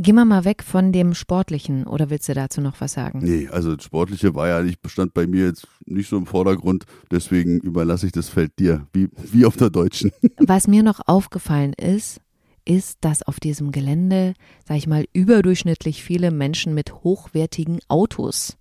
Gehen 0.00 0.14
wir 0.14 0.24
mal 0.24 0.46
weg 0.46 0.62
von 0.62 0.92
dem 0.92 1.12
Sportlichen 1.12 1.86
oder 1.86 2.08
willst 2.08 2.26
du 2.26 2.32
dazu 2.32 2.62
noch 2.62 2.80
was 2.80 2.94
sagen? 2.94 3.18
Nee, 3.22 3.48
also 3.48 3.76
das 3.76 3.84
Sportliche 3.84 4.34
war 4.34 4.48
ja 4.48 4.62
nicht, 4.62 4.80
bestand 4.80 5.12
bei 5.12 5.26
mir 5.26 5.44
jetzt 5.44 5.68
nicht 5.84 6.08
so 6.08 6.16
im 6.16 6.24
Vordergrund, 6.24 6.86
deswegen 7.10 7.60
überlasse 7.60 8.06
ich 8.06 8.12
das 8.12 8.30
Feld 8.30 8.58
dir, 8.58 8.86
wie, 8.94 9.10
wie 9.30 9.44
auf 9.44 9.58
der 9.58 9.68
Deutschen. 9.68 10.10
Was 10.38 10.66
mir 10.66 10.82
noch 10.82 11.00
aufgefallen 11.04 11.74
ist, 11.74 12.22
ist, 12.64 12.96
dass 13.02 13.22
auf 13.22 13.40
diesem 13.40 13.72
Gelände, 13.72 14.32
sag 14.66 14.78
ich 14.78 14.86
mal, 14.86 15.04
überdurchschnittlich 15.12 16.02
viele 16.02 16.30
Menschen 16.30 16.72
mit 16.72 17.04
hochwertigen 17.04 17.80
Autos 17.88 18.56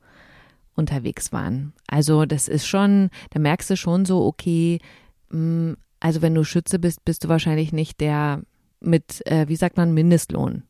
unterwegs 0.75 1.31
waren. 1.31 1.71
Also 1.87 2.25
das 2.25 2.49
ist 2.49 2.67
schon, 2.67 3.11
da 3.29 3.39
merkst 3.39 3.69
du 3.69 3.77
schon 3.77 4.03
so, 4.03 4.25
okay, 4.25 4.79
mh, 5.29 5.75
also 6.01 6.21
wenn 6.21 6.35
du 6.35 6.43
Schütze 6.43 6.79
bist, 6.79 7.05
bist 7.05 7.23
du 7.23 7.29
wahrscheinlich 7.29 7.71
nicht 7.71 8.01
der 8.01 8.41
mit, 8.81 9.25
äh, 9.25 9.47
wie 9.47 9.55
sagt 9.55 9.77
man, 9.77 9.93
Mindestlohn. 9.93 10.63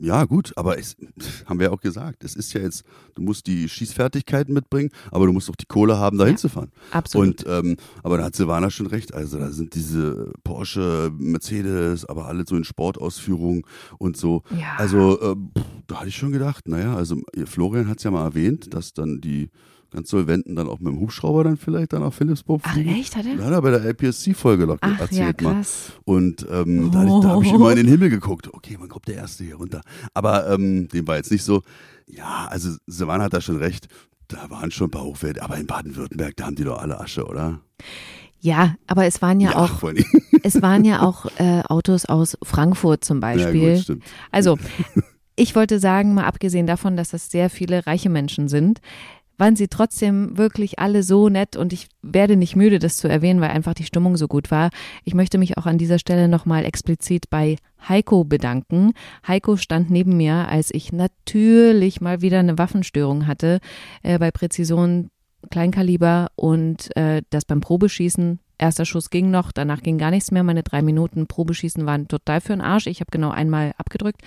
Ja, 0.00 0.24
gut, 0.24 0.52
aber 0.56 0.78
es 0.78 0.96
haben 1.46 1.58
wir 1.58 1.66
ja 1.66 1.72
auch 1.72 1.80
gesagt, 1.80 2.24
es 2.24 2.36
ist 2.36 2.52
ja 2.52 2.60
jetzt, 2.60 2.84
du 3.14 3.22
musst 3.22 3.46
die 3.46 3.68
Schießfertigkeiten 3.68 4.54
mitbringen, 4.54 4.90
aber 5.10 5.26
du 5.26 5.32
musst 5.32 5.50
auch 5.50 5.56
die 5.56 5.66
Kohle 5.66 5.98
haben, 5.98 6.18
da 6.18 6.24
Ja, 6.24 6.28
hinzufahren. 6.28 6.70
Absolut. 6.92 7.44
Und 7.44 7.46
ähm, 7.48 7.76
aber 8.02 8.18
da 8.18 8.24
hat 8.24 8.36
Silvana 8.36 8.70
schon 8.70 8.86
recht. 8.86 9.12
Also 9.14 9.38
da 9.38 9.50
sind 9.50 9.74
diese 9.74 10.32
Porsche, 10.44 11.10
Mercedes, 11.18 12.04
aber 12.04 12.26
alle 12.26 12.44
so 12.46 12.56
in 12.56 12.64
Sportausführungen 12.64 13.62
und 13.98 14.16
so. 14.16 14.42
ja. 14.50 14.74
Also 14.76 15.18
pff, 15.56 15.64
da 15.86 15.96
hatte 15.96 16.08
ich 16.08 16.16
schon 16.16 16.32
gedacht, 16.32 16.68
naja, 16.68 16.94
also 16.94 17.16
Florian 17.46 17.88
hat 17.88 17.98
es 17.98 18.04
ja 18.04 18.10
mal 18.10 18.24
erwähnt, 18.24 18.72
dass 18.74 18.92
dann 18.92 19.20
die 19.20 19.50
ganz 19.90 20.10
Solventen 20.10 20.54
dann 20.56 20.68
auch 20.68 20.78
mit 20.80 20.92
dem 20.92 21.00
Hubschrauber 21.00 21.44
dann 21.44 21.56
vielleicht 21.56 21.92
dann 21.92 22.02
auf 22.02 22.14
Philippsburg 22.14 22.60
Ach 22.64 22.74
fliegen. 22.74 22.94
echt, 22.94 23.16
hat 23.16 23.26
er? 23.26 23.36
Da 23.36 23.44
hat 23.44 23.52
er 23.52 23.62
bei 23.62 23.70
der 23.70 23.84
LPSC-Folge 23.84 24.66
noch 24.66 24.78
Ach 24.80 24.96
ja, 25.10 25.26
erzählt 25.28 25.42
mal. 25.42 25.62
Und 26.04 26.46
ähm, 26.50 26.90
da, 26.90 27.04
da 27.04 27.28
habe 27.30 27.44
ich 27.44 27.52
immer 27.52 27.70
in 27.70 27.76
den 27.76 27.88
Himmel 27.88 28.10
geguckt. 28.10 28.52
Okay, 28.52 28.76
wann 28.78 28.88
kommt 28.88 29.08
der 29.08 29.16
Erste 29.16 29.44
hier 29.44 29.56
runter? 29.56 29.80
Aber 30.14 30.48
ähm, 30.50 30.88
dem 30.88 31.06
war 31.06 31.16
jetzt 31.16 31.30
nicht 31.30 31.44
so. 31.44 31.62
Ja, 32.06 32.46
also 32.50 32.76
Silvana 32.86 33.24
hat 33.24 33.32
da 33.34 33.40
schon 33.40 33.56
recht. 33.56 33.88
Da 34.28 34.50
waren 34.50 34.70
schon 34.70 34.88
ein 34.88 34.90
paar 34.90 35.04
Hochwerte. 35.04 35.42
Aber 35.42 35.56
in 35.56 35.66
Baden-Württemberg, 35.66 36.36
da 36.36 36.46
haben 36.46 36.56
die 36.56 36.64
doch 36.64 36.78
alle 36.80 37.00
Asche, 37.00 37.26
oder? 37.26 37.60
Ja, 38.40 38.76
aber 38.86 39.06
es 39.06 39.20
waren 39.20 39.40
ja, 39.40 39.56
auch, 39.56 39.78
vor 39.78 39.88
allem. 39.90 40.04
es 40.42 40.60
waren 40.62 40.84
ja 40.84 41.02
auch 41.02 41.26
äh, 41.38 41.62
Autos 41.62 42.04
aus 42.04 42.36
Frankfurt 42.42 43.04
zum 43.04 43.16
Ja, 43.18 43.20
Beispiel. 43.20 43.74
gut, 43.74 43.82
stimmt. 43.82 44.04
Also, 44.30 44.58
ich 45.34 45.54
wollte 45.54 45.80
sagen, 45.80 46.14
mal 46.14 46.24
abgesehen 46.24 46.66
davon, 46.66 46.96
dass 46.96 47.10
das 47.10 47.30
sehr 47.30 47.50
viele 47.50 47.86
reiche 47.86 48.10
Menschen 48.10 48.48
sind, 48.48 48.80
waren 49.38 49.56
sie 49.56 49.68
trotzdem 49.68 50.36
wirklich 50.36 50.78
alle 50.78 51.02
so 51.02 51.28
nett 51.28 51.56
und 51.56 51.72
ich 51.72 51.88
werde 52.02 52.36
nicht 52.36 52.56
müde, 52.56 52.78
das 52.78 52.96
zu 52.96 53.08
erwähnen, 53.08 53.40
weil 53.40 53.50
einfach 53.50 53.74
die 53.74 53.84
Stimmung 53.84 54.16
so 54.16 54.28
gut 54.28 54.50
war. 54.50 54.70
Ich 55.04 55.14
möchte 55.14 55.38
mich 55.38 55.56
auch 55.56 55.66
an 55.66 55.78
dieser 55.78 55.98
Stelle 55.98 56.28
nochmal 56.28 56.64
explizit 56.64 57.30
bei 57.30 57.56
Heiko 57.88 58.24
bedanken. 58.24 58.92
Heiko 59.26 59.56
stand 59.56 59.90
neben 59.90 60.16
mir, 60.16 60.48
als 60.48 60.70
ich 60.72 60.92
natürlich 60.92 62.00
mal 62.00 62.20
wieder 62.20 62.40
eine 62.40 62.58
Waffenstörung 62.58 63.26
hatte 63.26 63.60
äh, 64.02 64.18
bei 64.18 64.30
Präzision 64.30 65.08
Kleinkaliber 65.50 66.28
und 66.34 66.94
äh, 66.96 67.22
das 67.30 67.44
beim 67.44 67.60
Probeschießen. 67.60 68.40
Erster 68.58 68.84
Schuss 68.84 69.10
ging 69.10 69.30
noch, 69.30 69.52
danach 69.52 69.82
ging 69.82 69.98
gar 69.98 70.10
nichts 70.10 70.32
mehr. 70.32 70.42
Meine 70.42 70.64
drei 70.64 70.82
Minuten 70.82 71.28
Probeschießen 71.28 71.86
waren 71.86 72.08
total 72.08 72.40
für 72.40 72.52
den 72.52 72.60
Arsch. 72.60 72.88
Ich 72.88 73.00
habe 73.00 73.10
genau 73.12 73.30
einmal 73.30 73.72
abgedrückt. 73.78 74.20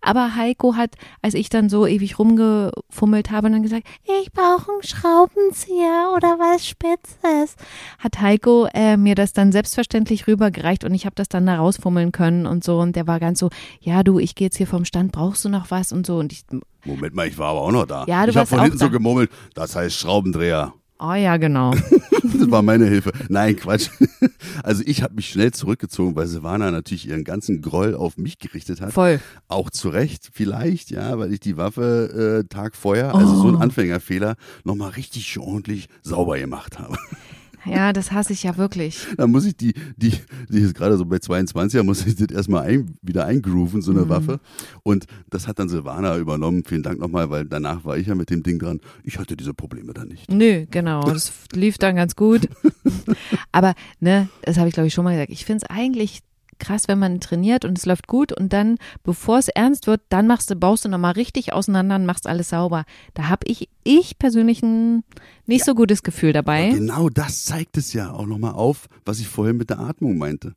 Aber 0.00 0.36
Heiko 0.36 0.76
hat, 0.76 0.94
als 1.20 1.34
ich 1.34 1.50
dann 1.50 1.68
so 1.68 1.86
ewig 1.86 2.18
rumgefummelt 2.18 3.30
habe, 3.30 3.50
dann 3.50 3.62
gesagt, 3.62 3.86
ich 4.04 4.32
brauche 4.32 4.72
einen 4.72 4.82
Schraubenzieher 4.82 6.12
oder 6.16 6.38
was 6.38 6.66
Spitzes, 6.66 7.56
hat 7.98 8.20
Heiko 8.20 8.68
äh, 8.72 8.96
mir 8.96 9.14
das 9.14 9.34
dann 9.34 9.52
selbstverständlich 9.52 10.26
rübergereicht 10.26 10.84
und 10.84 10.94
ich 10.94 11.04
habe 11.04 11.14
das 11.16 11.28
dann 11.28 11.44
da 11.44 11.56
rausfummeln 11.56 12.10
können 12.10 12.46
und 12.46 12.64
so. 12.64 12.78
Und 12.78 12.96
der 12.96 13.06
war 13.06 13.20
ganz 13.20 13.38
so, 13.38 13.50
ja 13.80 14.02
du, 14.02 14.18
ich 14.18 14.34
gehe 14.34 14.46
jetzt 14.46 14.56
hier 14.56 14.66
vom 14.66 14.86
Stand, 14.86 15.12
brauchst 15.12 15.44
du 15.44 15.50
noch 15.50 15.70
was 15.70 15.92
und 15.92 16.06
so. 16.06 16.16
Und 16.16 16.32
ich, 16.32 16.44
Moment 16.84 17.14
mal, 17.14 17.28
ich 17.28 17.36
war 17.36 17.50
aber 17.50 17.60
auch 17.60 17.72
noch 17.72 17.86
da. 17.86 18.04
Ja, 18.06 18.24
du 18.24 18.30
ich 18.30 18.36
habe 18.36 18.46
von 18.46 18.62
hinten 18.62 18.78
da. 18.78 18.86
so 18.86 18.90
gemurmelt, 18.90 19.30
das 19.54 19.76
heißt 19.76 19.96
Schraubendreher. 19.96 20.72
Oh 21.10 21.14
ja, 21.14 21.36
genau. 21.36 21.74
Das 22.36 22.50
war 22.50 22.62
meine 22.62 22.86
Hilfe. 22.86 23.12
Nein, 23.28 23.56
Quatsch. 23.56 23.88
Also 24.62 24.82
ich 24.86 25.02
habe 25.02 25.14
mich 25.14 25.28
schnell 25.28 25.52
zurückgezogen, 25.52 26.14
weil 26.16 26.26
Silvana 26.26 26.70
natürlich 26.70 27.08
ihren 27.08 27.24
ganzen 27.24 27.60
Groll 27.60 27.94
auf 27.94 28.16
mich 28.16 28.38
gerichtet 28.38 28.80
hat. 28.80 28.92
Voll. 28.92 29.20
Auch 29.48 29.68
zu 29.70 29.88
Recht, 29.88 30.30
vielleicht, 30.32 30.90
ja, 30.90 31.18
weil 31.18 31.32
ich 31.32 31.40
die 31.40 31.56
Waffe 31.56 32.44
äh, 32.44 32.48
Tag 32.48 32.76
vorher, 32.76 33.14
also 33.14 33.34
so 33.34 33.48
ein 33.48 33.56
Oh. 33.56 33.58
Anfängerfehler, 33.58 34.36
nochmal 34.64 34.90
richtig 34.90 35.38
ordentlich 35.38 35.88
sauber 36.02 36.38
gemacht 36.38 36.78
habe. 36.78 36.96
Ja, 37.66 37.92
das 37.92 38.12
hasse 38.12 38.32
ich 38.32 38.42
ja 38.42 38.56
wirklich. 38.56 39.06
Da 39.16 39.26
muss 39.26 39.44
ich 39.46 39.56
die, 39.56 39.74
die, 39.96 40.12
die 40.48 40.58
ist 40.60 40.74
gerade 40.74 40.96
so 40.96 41.04
bei 41.04 41.16
22er, 41.16 41.82
muss 41.82 42.04
ich 42.06 42.16
das 42.16 42.28
erstmal 42.28 42.66
ein, 42.66 42.96
wieder 43.02 43.24
eingrooven, 43.26 43.80
so 43.82 43.90
eine 43.92 44.02
Mhm. 44.04 44.08
Waffe. 44.08 44.40
Und 44.82 45.06
das 45.30 45.46
hat 45.48 45.58
dann 45.58 45.68
Silvana 45.68 46.16
übernommen. 46.18 46.62
Vielen 46.66 46.82
Dank 46.82 46.98
nochmal, 46.98 47.30
weil 47.30 47.44
danach 47.44 47.84
war 47.84 47.96
ich 47.96 48.06
ja 48.06 48.14
mit 48.14 48.30
dem 48.30 48.42
Ding 48.42 48.58
dran. 48.58 48.80
Ich 49.02 49.18
hatte 49.18 49.36
diese 49.36 49.54
Probleme 49.54 49.92
dann 49.94 50.08
nicht. 50.08 50.30
Nö, 50.30 50.66
genau. 50.70 51.02
Das 51.14 51.32
lief 51.52 51.78
dann 51.78 51.96
ganz 51.96 52.16
gut. 52.16 52.48
Aber, 53.52 53.74
ne, 54.00 54.28
das 54.42 54.56
habe 54.58 54.68
ich 54.68 54.74
glaube 54.74 54.88
ich 54.88 54.94
schon 54.94 55.04
mal 55.04 55.12
gesagt. 55.12 55.30
Ich 55.30 55.44
finde 55.44 55.64
es 55.64 55.70
eigentlich 55.70 56.20
krass, 56.58 56.88
wenn 56.88 56.98
man 56.98 57.20
trainiert 57.20 57.64
und 57.64 57.78
es 57.78 57.86
läuft 57.86 58.06
gut 58.06 58.32
und 58.32 58.52
dann, 58.52 58.76
bevor 59.02 59.38
es 59.38 59.48
ernst 59.48 59.86
wird, 59.86 60.02
dann 60.08 60.26
machst 60.26 60.50
du, 60.50 60.56
baust 60.56 60.84
du 60.84 60.88
nochmal 60.88 61.12
richtig 61.12 61.52
auseinander 61.52 61.96
und 61.96 62.06
machst 62.06 62.26
alles 62.26 62.50
sauber. 62.50 62.84
Da 63.14 63.28
habe 63.28 63.46
ich, 63.46 63.68
ich 63.82 64.18
persönlich 64.18 64.62
ein 64.62 65.04
nicht 65.46 65.64
so 65.64 65.74
gutes 65.74 66.02
Gefühl 66.02 66.32
dabei. 66.32 66.70
Genau 66.70 67.08
das 67.08 67.44
zeigt 67.44 67.76
es 67.76 67.92
ja 67.92 68.12
auch 68.12 68.26
nochmal 68.26 68.54
auf, 68.54 68.88
was 69.04 69.20
ich 69.20 69.28
vorhin 69.28 69.56
mit 69.56 69.70
der 69.70 69.80
Atmung 69.80 70.18
meinte. 70.18 70.54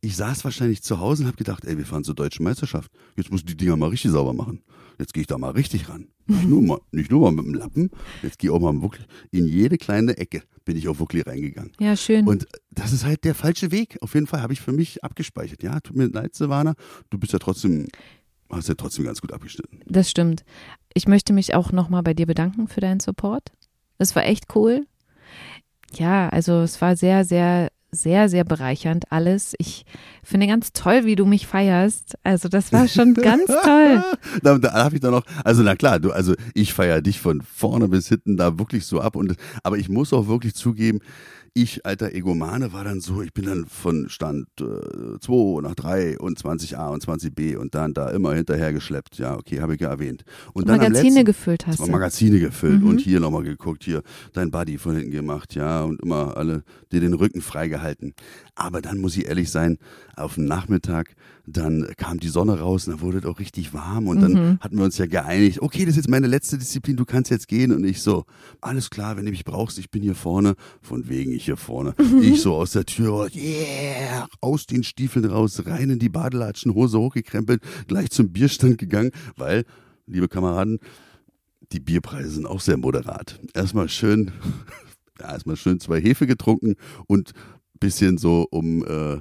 Ich 0.00 0.16
saß 0.16 0.44
wahrscheinlich 0.44 0.82
zu 0.82 0.98
Hause 0.98 1.22
und 1.22 1.26
habe 1.26 1.36
gedacht, 1.36 1.64
ey, 1.64 1.76
wir 1.76 1.84
fahren 1.84 2.04
zur 2.04 2.14
deutschen 2.14 2.44
Meisterschaft. 2.44 2.90
Jetzt 3.16 3.30
muss 3.30 3.40
ich 3.40 3.46
die 3.46 3.56
Dinger 3.56 3.76
mal 3.76 3.90
richtig 3.90 4.12
sauber 4.12 4.32
machen. 4.32 4.62
Jetzt 5.00 5.14
gehe 5.14 5.22
ich 5.22 5.26
da 5.26 5.38
mal 5.38 5.50
richtig 5.50 5.88
ran. 5.88 6.08
Nicht 6.26 6.46
nur 6.46 6.62
mal, 6.62 6.80
nicht 6.92 7.10
nur 7.10 7.20
mal 7.22 7.32
mit 7.32 7.46
dem 7.46 7.54
Lappen. 7.54 7.90
Jetzt 8.22 8.38
gehe 8.38 8.50
ich 8.50 8.54
auch 8.54 8.60
mal 8.60 8.80
wirklich 8.82 9.06
in 9.30 9.46
jede 9.46 9.78
kleine 9.78 10.16
Ecke 10.16 10.42
bin 10.64 10.76
ich 10.76 10.88
auch 10.88 11.00
wirklich 11.00 11.26
reingegangen. 11.26 11.72
Ja, 11.80 11.96
schön. 11.96 12.28
Und 12.28 12.46
das 12.70 12.92
ist 12.92 13.04
halt 13.04 13.24
der 13.24 13.34
falsche 13.34 13.72
Weg. 13.72 13.98
Auf 14.02 14.14
jeden 14.14 14.28
Fall 14.28 14.40
habe 14.40 14.52
ich 14.52 14.60
für 14.60 14.70
mich 14.70 15.02
abgespeichert. 15.02 15.64
Ja, 15.64 15.80
tut 15.80 15.96
mir 15.96 16.06
leid, 16.06 16.36
Silvana. 16.36 16.74
Du 17.08 17.18
bist 17.18 17.32
ja 17.32 17.40
trotzdem, 17.40 17.88
hast 18.50 18.68
ja 18.68 18.74
trotzdem 18.74 19.04
ganz 19.04 19.20
gut 19.20 19.32
abgeschnitten. 19.32 19.80
Das 19.86 20.08
stimmt. 20.08 20.44
Ich 20.94 21.08
möchte 21.08 21.32
mich 21.32 21.54
auch 21.54 21.72
nochmal 21.72 22.02
bei 22.02 22.14
dir 22.14 22.26
bedanken 22.26 22.68
für 22.68 22.80
deinen 22.80 23.00
Support. 23.00 23.50
Das 23.98 24.14
war 24.14 24.24
echt 24.24 24.54
cool. 24.54 24.86
Ja, 25.94 26.28
also 26.28 26.60
es 26.60 26.80
war 26.80 26.94
sehr, 26.94 27.24
sehr, 27.24 27.72
sehr, 27.92 28.28
sehr 28.28 28.44
bereichernd 28.44 29.10
alles. 29.10 29.54
Ich 29.58 29.84
finde 30.22 30.46
ganz 30.46 30.72
toll, 30.72 31.04
wie 31.04 31.16
du 31.16 31.26
mich 31.26 31.46
feierst. 31.46 32.16
Also 32.22 32.48
das 32.48 32.72
war 32.72 32.88
schon 32.88 33.14
ganz 33.14 33.46
toll. 33.46 34.02
Da, 34.42 34.58
da 34.58 34.72
habe 34.84 34.94
ich 34.94 35.00
dann 35.00 35.12
noch, 35.12 35.24
also 35.44 35.62
na 35.62 35.76
klar, 35.76 35.98
du, 35.98 36.12
also 36.12 36.34
ich 36.54 36.72
feiere 36.72 37.00
dich 37.00 37.20
von 37.20 37.42
vorne 37.42 37.88
bis 37.88 38.08
hinten 38.08 38.36
da 38.36 38.58
wirklich 38.58 38.86
so 38.86 39.00
ab. 39.00 39.16
Und 39.16 39.36
aber 39.62 39.78
ich 39.78 39.88
muss 39.88 40.12
auch 40.12 40.28
wirklich 40.28 40.54
zugeben, 40.54 41.00
ich, 41.54 41.84
alter 41.86 42.12
Egomane, 42.12 42.72
war 42.72 42.84
dann 42.84 43.00
so, 43.00 43.22
ich 43.22 43.32
bin 43.32 43.46
dann 43.46 43.66
von 43.66 44.08
Stand 44.08 44.46
2 44.56 45.60
nach 45.62 45.74
3 45.74 46.18
und 46.18 46.38
20a 46.38 46.88
und 46.88 47.04
20b 47.04 47.56
und 47.56 47.74
dann 47.74 47.94
da 47.94 48.10
immer 48.10 48.34
hinterher 48.34 48.72
geschleppt. 48.72 49.18
Ja, 49.18 49.36
okay, 49.36 49.60
habe 49.60 49.74
ich 49.74 49.80
ja 49.80 49.88
erwähnt. 49.88 50.24
Und 50.52 50.68
dann 50.68 50.76
am 50.80 50.86
Magazine 50.86 51.10
letzten, 51.10 51.24
gefüllt 51.24 51.66
hast 51.66 51.80
du. 51.80 51.86
Magazine 51.86 52.38
gefüllt 52.40 52.82
Mhm. 52.82 52.88
und 52.88 53.00
hier 53.00 53.20
nochmal 53.20 53.44
geguckt, 53.44 53.84
hier 53.84 54.02
dein 54.32 54.50
Buddy 54.50 54.78
von 54.78 54.94
hinten 54.96 55.10
gemacht, 55.10 55.54
ja, 55.54 55.82
und 55.82 56.00
immer 56.02 56.36
alle 56.36 56.62
dir 56.92 57.00
den 57.00 57.14
Rücken 57.14 57.40
freigehalten. 57.40 58.14
Aber 58.54 58.80
dann 58.80 58.98
muss 58.98 59.16
ich 59.16 59.26
ehrlich 59.26 59.50
sein, 59.50 59.78
auf 60.16 60.34
dem 60.34 60.44
Nachmittag, 60.44 61.14
dann 61.46 61.86
kam 61.96 62.20
die 62.20 62.28
Sonne 62.28 62.58
raus 62.60 62.86
und 62.86 62.94
dann 62.94 63.00
wurde 63.00 63.18
es 63.18 63.24
auch 63.24 63.38
richtig 63.40 63.72
warm 63.74 64.06
und 64.08 64.20
dann 64.20 64.32
Mhm. 64.32 64.58
hatten 64.60 64.76
wir 64.78 64.84
uns 64.84 64.98
ja 64.98 65.06
geeinigt, 65.06 65.60
okay, 65.62 65.80
das 65.84 65.90
ist 65.92 65.96
jetzt 65.96 66.08
meine 66.08 66.26
letzte 66.26 66.58
Disziplin, 66.58 66.96
du 66.96 67.04
kannst 67.04 67.30
jetzt 67.30 67.48
gehen 67.48 67.72
und 67.72 67.84
ich 67.84 68.02
so, 68.02 68.24
alles 68.60 68.90
klar, 68.90 69.16
wenn 69.16 69.24
du 69.24 69.30
mich 69.30 69.44
brauchst, 69.44 69.78
ich 69.78 69.90
bin 69.90 70.02
hier 70.02 70.14
vorne, 70.14 70.54
von 70.82 71.08
wegen 71.08 71.32
ich 71.32 71.44
hier 71.46 71.56
vorne. 71.56 71.94
Ich 72.20 72.40
so 72.42 72.54
aus 72.54 72.72
der 72.72 72.84
Tür, 72.86 73.10
raus, 73.10 73.30
yeah, 73.34 74.28
aus 74.40 74.66
den 74.66 74.82
Stiefeln 74.84 75.24
raus, 75.24 75.62
rein 75.66 75.90
in 75.90 75.98
die 75.98 76.08
Badelatschen, 76.08 76.74
Hose 76.74 76.98
hochgekrempelt, 76.98 77.62
gleich 77.88 78.10
zum 78.10 78.30
Bierstand 78.32 78.78
gegangen, 78.78 79.10
weil, 79.36 79.64
liebe 80.06 80.28
Kameraden, 80.28 80.78
die 81.72 81.80
Bierpreise 81.80 82.30
sind 82.30 82.46
auch 82.46 82.60
sehr 82.60 82.76
moderat. 82.76 83.40
Erstmal 83.54 83.88
schön, 83.88 84.32
ja, 85.20 85.32
erstmal 85.32 85.56
schön 85.56 85.80
zwei 85.80 86.00
Hefe 86.00 86.26
getrunken 86.26 86.74
und 87.06 87.32
bisschen 87.78 88.18
so, 88.18 88.46
um 88.50 88.84
äh, 88.84 89.20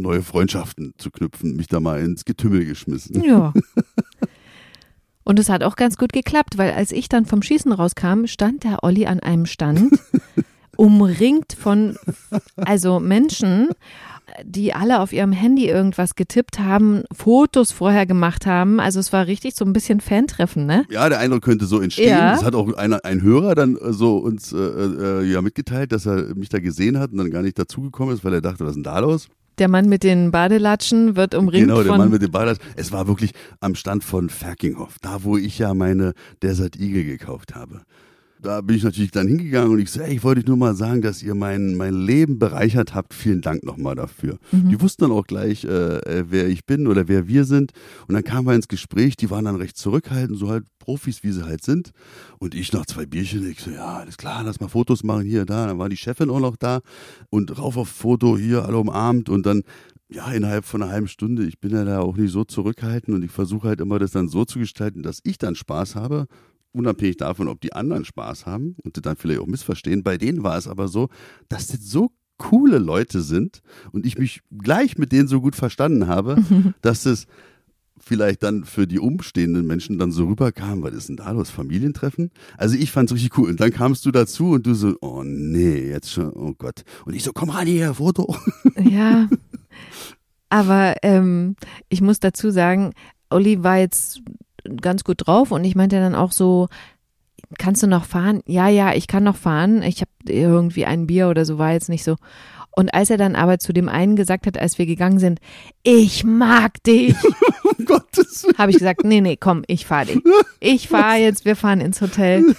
neue 0.00 0.22
Freundschaften 0.22 0.94
zu 0.98 1.10
knüpfen, 1.10 1.56
mich 1.56 1.66
da 1.68 1.80
mal 1.80 2.00
ins 2.00 2.24
Getümmel 2.24 2.64
geschmissen. 2.64 3.22
Ja. 3.22 3.52
Und 5.24 5.38
es 5.38 5.48
hat 5.48 5.62
auch 5.62 5.76
ganz 5.76 5.96
gut 5.96 6.12
geklappt, 6.12 6.58
weil 6.58 6.72
als 6.72 6.92
ich 6.92 7.08
dann 7.08 7.24
vom 7.26 7.42
Schießen 7.42 7.72
rauskam, 7.72 8.26
stand 8.26 8.64
der 8.64 8.82
Olli 8.82 9.06
an 9.06 9.20
einem 9.20 9.46
Stand, 9.46 9.92
umringt 10.76 11.52
von 11.52 11.96
also 12.56 12.98
Menschen, 12.98 13.68
die 14.44 14.72
alle 14.72 15.00
auf 15.00 15.12
ihrem 15.12 15.32
Handy 15.32 15.68
irgendwas 15.68 16.14
getippt 16.14 16.58
haben, 16.58 17.02
Fotos 17.12 17.72
vorher 17.72 18.06
gemacht 18.06 18.46
haben. 18.46 18.80
Also 18.80 19.00
es 19.00 19.12
war 19.12 19.26
richtig 19.26 19.54
so 19.54 19.64
ein 19.64 19.72
bisschen 19.72 20.00
Fantreffen, 20.00 20.66
ne? 20.66 20.84
Ja, 20.90 21.08
der 21.08 21.18
Eindruck 21.18 21.42
könnte 21.42 21.66
so 21.66 21.80
entstehen. 21.80 22.10
Ja. 22.10 22.32
Das 22.32 22.44
hat 22.44 22.54
auch 22.54 22.72
einer, 22.74 23.04
ein 23.04 23.22
Hörer 23.22 23.54
dann 23.54 23.76
äh, 23.76 23.92
so 23.92 24.18
uns 24.18 24.52
äh, 24.52 24.58
äh, 24.58 25.24
ja 25.24 25.42
mitgeteilt, 25.42 25.92
dass 25.92 26.06
er 26.06 26.34
mich 26.34 26.48
da 26.48 26.58
gesehen 26.58 26.98
hat 26.98 27.12
und 27.12 27.18
dann 27.18 27.30
gar 27.30 27.42
nicht 27.42 27.58
dazugekommen 27.58 28.14
ist, 28.14 28.24
weil 28.24 28.34
er 28.34 28.40
dachte, 28.40 28.64
was 28.64 28.70
ist 28.70 28.76
denn 28.76 28.84
da 28.84 28.98
los? 28.98 29.28
Der 29.60 29.68
Mann 29.68 29.90
mit 29.90 30.04
den 30.04 30.30
Badelatschen 30.30 31.16
wird 31.16 31.34
umringt 31.34 31.68
genau, 31.68 31.82
der 31.82 31.92
von 31.92 31.98
Mann 31.98 32.10
mit 32.10 32.22
dem 32.22 32.30
Ballast. 32.30 32.62
Es 32.76 32.92
war 32.92 33.06
wirklich 33.06 33.32
am 33.60 33.74
Stand 33.74 34.02
von 34.02 34.30
Ferkinghoff, 34.30 34.96
da 35.02 35.22
wo 35.22 35.36
ich 35.36 35.58
ja 35.58 35.74
meine 35.74 36.14
Desert 36.42 36.80
Eagle 36.80 37.04
gekauft 37.04 37.54
habe. 37.54 37.82
Da 38.42 38.60
bin 38.62 38.76
ich 38.76 38.82
natürlich 38.82 39.10
dann 39.10 39.28
hingegangen 39.28 39.70
und 39.70 39.78
ich 39.80 39.90
so, 39.90 40.00
ey, 40.00 40.14
ich 40.14 40.24
wollte 40.24 40.40
euch 40.40 40.46
nur 40.46 40.56
mal 40.56 40.74
sagen, 40.74 41.02
dass 41.02 41.22
ihr 41.22 41.34
mein, 41.34 41.76
mein 41.76 41.94
Leben 41.94 42.38
bereichert 42.38 42.94
habt. 42.94 43.12
Vielen 43.12 43.42
Dank 43.42 43.64
nochmal 43.64 43.94
dafür. 43.94 44.38
Mhm. 44.50 44.70
Die 44.70 44.80
wussten 44.80 45.02
dann 45.02 45.12
auch 45.12 45.26
gleich, 45.26 45.64
äh, 45.64 45.68
äh, 45.98 46.24
wer 46.28 46.48
ich 46.48 46.64
bin 46.64 46.86
oder 46.86 47.06
wer 47.08 47.28
wir 47.28 47.44
sind. 47.44 47.72
Und 48.08 48.14
dann 48.14 48.24
kamen 48.24 48.46
wir 48.46 48.54
ins 48.54 48.68
Gespräch, 48.68 49.16
die 49.16 49.30
waren 49.30 49.44
dann 49.44 49.56
recht 49.56 49.76
zurückhaltend, 49.76 50.38
so 50.38 50.48
halt 50.48 50.64
Profis, 50.78 51.22
wie 51.22 51.32
sie 51.32 51.44
halt 51.44 51.62
sind. 51.62 51.90
Und 52.38 52.54
ich 52.54 52.72
nach 52.72 52.86
zwei 52.86 53.04
Bierchen, 53.04 53.48
ich 53.50 53.60
so, 53.60 53.70
ja, 53.70 53.98
alles 53.98 54.16
klar, 54.16 54.42
lass 54.42 54.60
mal 54.60 54.68
Fotos 54.68 55.04
machen, 55.04 55.26
hier, 55.26 55.44
da. 55.44 55.66
Dann 55.66 55.78
war 55.78 55.88
die 55.88 55.96
Chefin 55.96 56.30
auch 56.30 56.40
noch 56.40 56.56
da 56.56 56.80
und 57.28 57.58
rauf 57.58 57.76
auf 57.76 57.88
Foto, 57.88 58.38
hier, 58.38 58.64
alle 58.64 58.78
umarmt 58.78 59.28
und 59.28 59.44
dann 59.44 59.62
ja, 60.12 60.32
innerhalb 60.32 60.64
von 60.64 60.82
einer 60.82 60.90
halben 60.90 61.06
Stunde, 61.08 61.44
ich 61.44 61.60
bin 61.60 61.70
ja 61.70 61.84
da 61.84 62.00
auch 62.00 62.16
nicht 62.16 62.32
so 62.32 62.44
zurückhaltend 62.44 63.14
und 63.14 63.22
ich 63.22 63.30
versuche 63.30 63.68
halt 63.68 63.80
immer 63.80 63.98
das 64.00 64.10
dann 64.10 64.28
so 64.28 64.44
zu 64.44 64.58
gestalten, 64.58 65.02
dass 65.02 65.20
ich 65.22 65.38
dann 65.38 65.54
Spaß 65.54 65.94
habe, 65.94 66.26
unabhängig 66.72 67.16
davon, 67.16 67.48
ob 67.48 67.60
die 67.60 67.72
anderen 67.72 68.04
Spaß 68.04 68.46
haben 68.46 68.76
und 68.84 68.96
das 68.96 69.02
dann 69.02 69.16
vielleicht 69.16 69.40
auch 69.40 69.46
missverstehen. 69.46 70.02
Bei 70.02 70.16
denen 70.16 70.42
war 70.42 70.56
es 70.56 70.68
aber 70.68 70.88
so, 70.88 71.08
dass 71.48 71.68
das 71.68 71.82
so 71.82 72.12
coole 72.38 72.78
Leute 72.78 73.20
sind 73.20 73.60
und 73.92 74.06
ich 74.06 74.18
mich 74.18 74.40
gleich 74.50 74.96
mit 74.96 75.12
denen 75.12 75.28
so 75.28 75.40
gut 75.40 75.56
verstanden 75.56 76.08
habe, 76.08 76.42
dass 76.80 77.06
es 77.06 77.26
vielleicht 78.00 78.42
dann 78.42 78.64
für 78.64 78.86
die 78.86 78.98
umstehenden 78.98 79.66
Menschen 79.66 79.98
dann 79.98 80.10
so 80.10 80.26
rüberkam, 80.26 80.82
was 80.82 80.94
ist 80.94 81.10
denn 81.10 81.16
da 81.16 81.30
los, 81.32 81.50
Familientreffen? 81.50 82.30
Also 82.56 82.76
ich 82.76 82.90
fand's 82.90 83.12
richtig 83.12 83.36
cool. 83.36 83.50
Und 83.50 83.60
dann 83.60 83.72
kamst 83.72 84.06
du 84.06 84.10
dazu 84.10 84.52
und 84.52 84.66
du 84.66 84.74
so, 84.74 84.96
oh 85.02 85.22
nee, 85.22 85.88
jetzt 85.88 86.10
schon, 86.10 86.32
oh 86.32 86.54
Gott. 86.56 86.82
Und 87.04 87.14
ich 87.14 87.22
so, 87.22 87.32
komm 87.32 87.50
ran 87.50 87.66
hier, 87.66 87.94
Foto. 87.94 88.34
Ja. 88.80 89.28
Aber 90.48 90.96
ähm, 91.02 91.54
ich 91.88 92.00
muss 92.00 92.18
dazu 92.18 92.50
sagen, 92.50 92.92
Olli 93.28 93.62
war 93.62 93.78
jetzt 93.78 94.20
ganz 94.76 95.04
gut 95.04 95.26
drauf 95.26 95.50
und 95.50 95.64
ich 95.64 95.74
meinte 95.74 95.96
dann 95.96 96.14
auch 96.14 96.32
so, 96.32 96.68
kannst 97.58 97.82
du 97.82 97.86
noch 97.86 98.04
fahren? 98.04 98.42
Ja, 98.46 98.68
ja, 98.68 98.94
ich 98.94 99.06
kann 99.06 99.24
noch 99.24 99.36
fahren. 99.36 99.82
Ich 99.82 100.00
habe 100.00 100.10
irgendwie 100.28 100.86
ein 100.86 101.06
Bier 101.06 101.28
oder 101.28 101.44
so, 101.44 101.58
war 101.58 101.72
jetzt 101.72 101.88
nicht 101.88 102.04
so. 102.04 102.16
Und 102.72 102.94
als 102.94 103.10
er 103.10 103.16
dann 103.16 103.34
aber 103.34 103.58
zu 103.58 103.72
dem 103.72 103.88
einen 103.88 104.14
gesagt 104.14 104.46
hat, 104.46 104.56
als 104.56 104.78
wir 104.78 104.86
gegangen 104.86 105.18
sind, 105.18 105.40
ich 105.82 106.24
mag 106.24 106.82
dich, 106.84 107.14
um 107.78 107.86
habe 108.56 108.70
ich 108.70 108.78
gesagt, 108.78 109.04
nee, 109.04 109.20
nee, 109.20 109.36
komm, 109.36 109.64
ich 109.66 109.86
fahr 109.86 110.04
dich. 110.04 110.20
Ich 110.60 110.88
fahr 110.88 111.16
jetzt, 111.16 111.44
wir 111.44 111.56
fahren 111.56 111.80
ins 111.80 112.00
Hotel. 112.00 112.54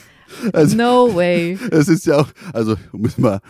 Also, 0.54 0.78
No 0.78 1.14
way. 1.14 1.58
Es 1.72 1.88
ist 1.88 2.06
ja 2.06 2.22
auch, 2.22 2.28
also 2.54 2.76
muss 2.92 3.18
mal, 3.18 3.42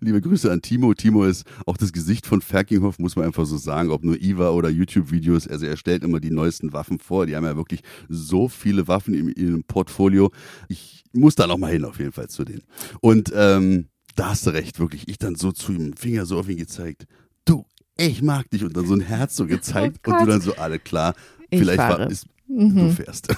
liebe 0.00 0.20
Grüße 0.20 0.50
an 0.50 0.62
Timo. 0.62 0.94
Timo 0.94 1.24
ist 1.24 1.44
auch 1.66 1.76
das 1.76 1.92
Gesicht 1.92 2.26
von 2.26 2.40
Ferkinghoff, 2.40 2.98
muss 2.98 3.16
man 3.16 3.26
einfach 3.26 3.46
so 3.46 3.56
sagen, 3.56 3.90
ob 3.90 4.02
nur 4.04 4.20
Iva 4.20 4.50
oder 4.50 4.68
YouTube-Videos. 4.68 5.46
Also 5.48 5.66
er 5.66 5.76
stellt 5.76 6.02
immer 6.04 6.20
die 6.20 6.30
neuesten 6.30 6.72
Waffen 6.72 6.98
vor. 6.98 7.26
Die 7.26 7.36
haben 7.36 7.44
ja 7.44 7.56
wirklich 7.56 7.80
so 8.08 8.48
viele 8.48 8.88
Waffen 8.88 9.14
in 9.14 9.28
ihrem 9.32 9.64
Portfolio. 9.64 10.30
Ich 10.68 11.04
muss 11.12 11.34
da 11.34 11.46
noch 11.46 11.58
mal 11.58 11.70
hin, 11.72 11.84
auf 11.84 11.98
jeden 11.98 12.12
Fall 12.12 12.28
zu 12.28 12.44
denen. 12.44 12.62
Und 13.00 13.32
ähm, 13.34 13.88
da 14.16 14.30
hast 14.30 14.46
du 14.46 14.50
recht, 14.50 14.80
wirklich. 14.80 15.08
Ich 15.08 15.18
dann 15.18 15.34
so 15.36 15.52
zu 15.52 15.72
ihm, 15.72 15.94
Finger 15.96 16.26
so 16.26 16.38
auf 16.38 16.48
ihn 16.48 16.58
gezeigt. 16.58 17.06
Du, 17.44 17.64
ich 17.96 18.22
mag 18.22 18.50
dich. 18.50 18.64
Und 18.64 18.76
dann 18.76 18.86
so 18.86 18.94
ein 18.94 19.00
Herz 19.00 19.36
so 19.36 19.46
gezeigt. 19.46 19.98
Oh 20.06 20.10
und 20.12 20.20
du 20.22 20.26
dann 20.26 20.40
so, 20.40 20.54
alle 20.56 20.78
klar. 20.78 21.14
Ich 21.50 21.58
Vielleicht 21.58 21.78
fahre. 21.78 22.00
war, 22.04 22.10
ist, 22.10 22.26
du 22.48 22.54
Mhm. 22.54 22.90
fährst. 22.92 23.28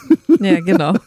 Ja, 0.40 0.61
genau. 0.61 0.94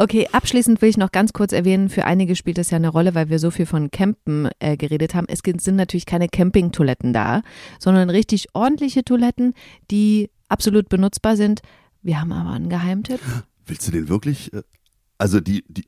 Okay, 0.00 0.28
abschließend 0.30 0.80
will 0.80 0.88
ich 0.88 0.96
noch 0.96 1.10
ganz 1.10 1.32
kurz 1.32 1.52
erwähnen, 1.52 1.88
für 1.88 2.04
einige 2.04 2.36
spielt 2.36 2.56
das 2.56 2.70
ja 2.70 2.76
eine 2.76 2.88
Rolle, 2.88 3.16
weil 3.16 3.30
wir 3.30 3.40
so 3.40 3.50
viel 3.50 3.66
von 3.66 3.90
Campen 3.90 4.48
äh, 4.60 4.76
geredet 4.76 5.14
haben. 5.14 5.26
Es 5.28 5.40
sind 5.44 5.74
natürlich 5.76 6.06
keine 6.06 6.28
Campingtoiletten 6.28 7.12
da, 7.12 7.42
sondern 7.80 8.08
richtig 8.08 8.46
ordentliche 8.54 9.02
Toiletten, 9.04 9.54
die 9.90 10.30
absolut 10.48 10.88
benutzbar 10.88 11.36
sind. 11.36 11.62
Wir 12.00 12.20
haben 12.20 12.30
aber 12.32 12.50
einen 12.50 12.68
Geheimtipp. 12.68 13.18
Willst 13.66 13.88
du 13.88 13.92
den 13.92 14.08
wirklich? 14.08 14.52
äh, 14.52 14.62
Also 15.18 15.40
die, 15.40 15.64
die 15.68 15.84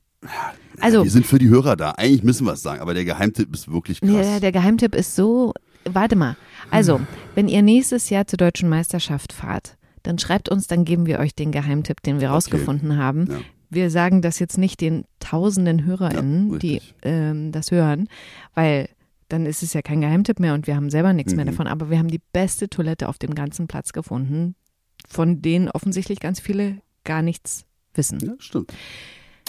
Also- 0.80 1.04
wir 1.04 1.10
sind 1.10 1.24
für 1.24 1.38
die 1.38 1.48
Hörer 1.48 1.76
da. 1.76 1.92
Eigentlich 1.92 2.24
müssen 2.24 2.44
wir 2.46 2.54
es 2.54 2.62
sagen, 2.62 2.80
aber 2.82 2.94
der 2.94 3.04
Geheimtipp 3.04 3.54
ist 3.54 3.70
wirklich 3.70 4.00
krass. 4.00 4.10
Ja, 4.10 4.40
der 4.40 4.50
Geheimtipp 4.50 4.96
ist 4.96 5.14
so, 5.14 5.54
warte 5.84 6.16
mal. 6.16 6.36
Also, 6.72 7.00
wenn 7.36 7.46
ihr 7.46 7.62
nächstes 7.62 8.10
Jahr 8.10 8.26
zur 8.26 8.38
deutschen 8.38 8.68
Meisterschaft 8.68 9.32
fahrt, 9.32 9.76
dann 10.02 10.18
schreibt 10.18 10.48
uns, 10.48 10.66
dann 10.66 10.84
geben 10.84 11.06
wir 11.06 11.20
euch 11.20 11.34
den 11.36 11.52
Geheimtipp, 11.52 12.02
den 12.02 12.20
wir 12.20 12.30
rausgefunden 12.30 12.96
haben. 12.96 13.26
Ja. 13.30 13.38
Wir 13.70 13.90
sagen 13.90 14.20
das 14.20 14.38
jetzt 14.40 14.59
nicht 14.59 14.80
den 14.80 15.04
tausenden 15.20 15.85
HörerInnen, 15.85 16.52
Ja, 16.52 16.59
die 16.59 16.83
ähm, 17.02 17.52
das 17.52 17.70
hören, 17.70 18.09
weil 18.54 18.88
dann 19.28 19.46
ist 19.46 19.62
es 19.62 19.72
ja 19.74 19.80
kein 19.83 20.00
Geheimtipp 20.00 20.40
mehr 20.40 20.54
und 20.54 20.66
wir 20.66 20.74
haben 20.74 20.90
selber 20.90 21.12
nichts 21.12 21.35
mehr 21.37 21.44
Mhm. 21.44 21.50
davon. 21.50 21.66
Aber 21.68 21.88
wir 21.88 21.98
haben 21.98 22.09
die 22.09 22.20
beste 22.33 22.68
Toilette 22.68 23.09
auf 23.09 23.16
dem 23.18 23.35
ganzen 23.35 23.68
Platz 23.68 23.92
gefunden, 23.92 24.56
von 25.09 25.40
denen 25.40 25.68
offensichtlich 25.70 26.18
ganz 26.18 26.40
viele 26.40 26.78
gar 27.04 27.22
nichts 27.22 27.64
wissen. 27.94 28.18
Ja, 28.20 28.35
stimmt. 28.38 28.72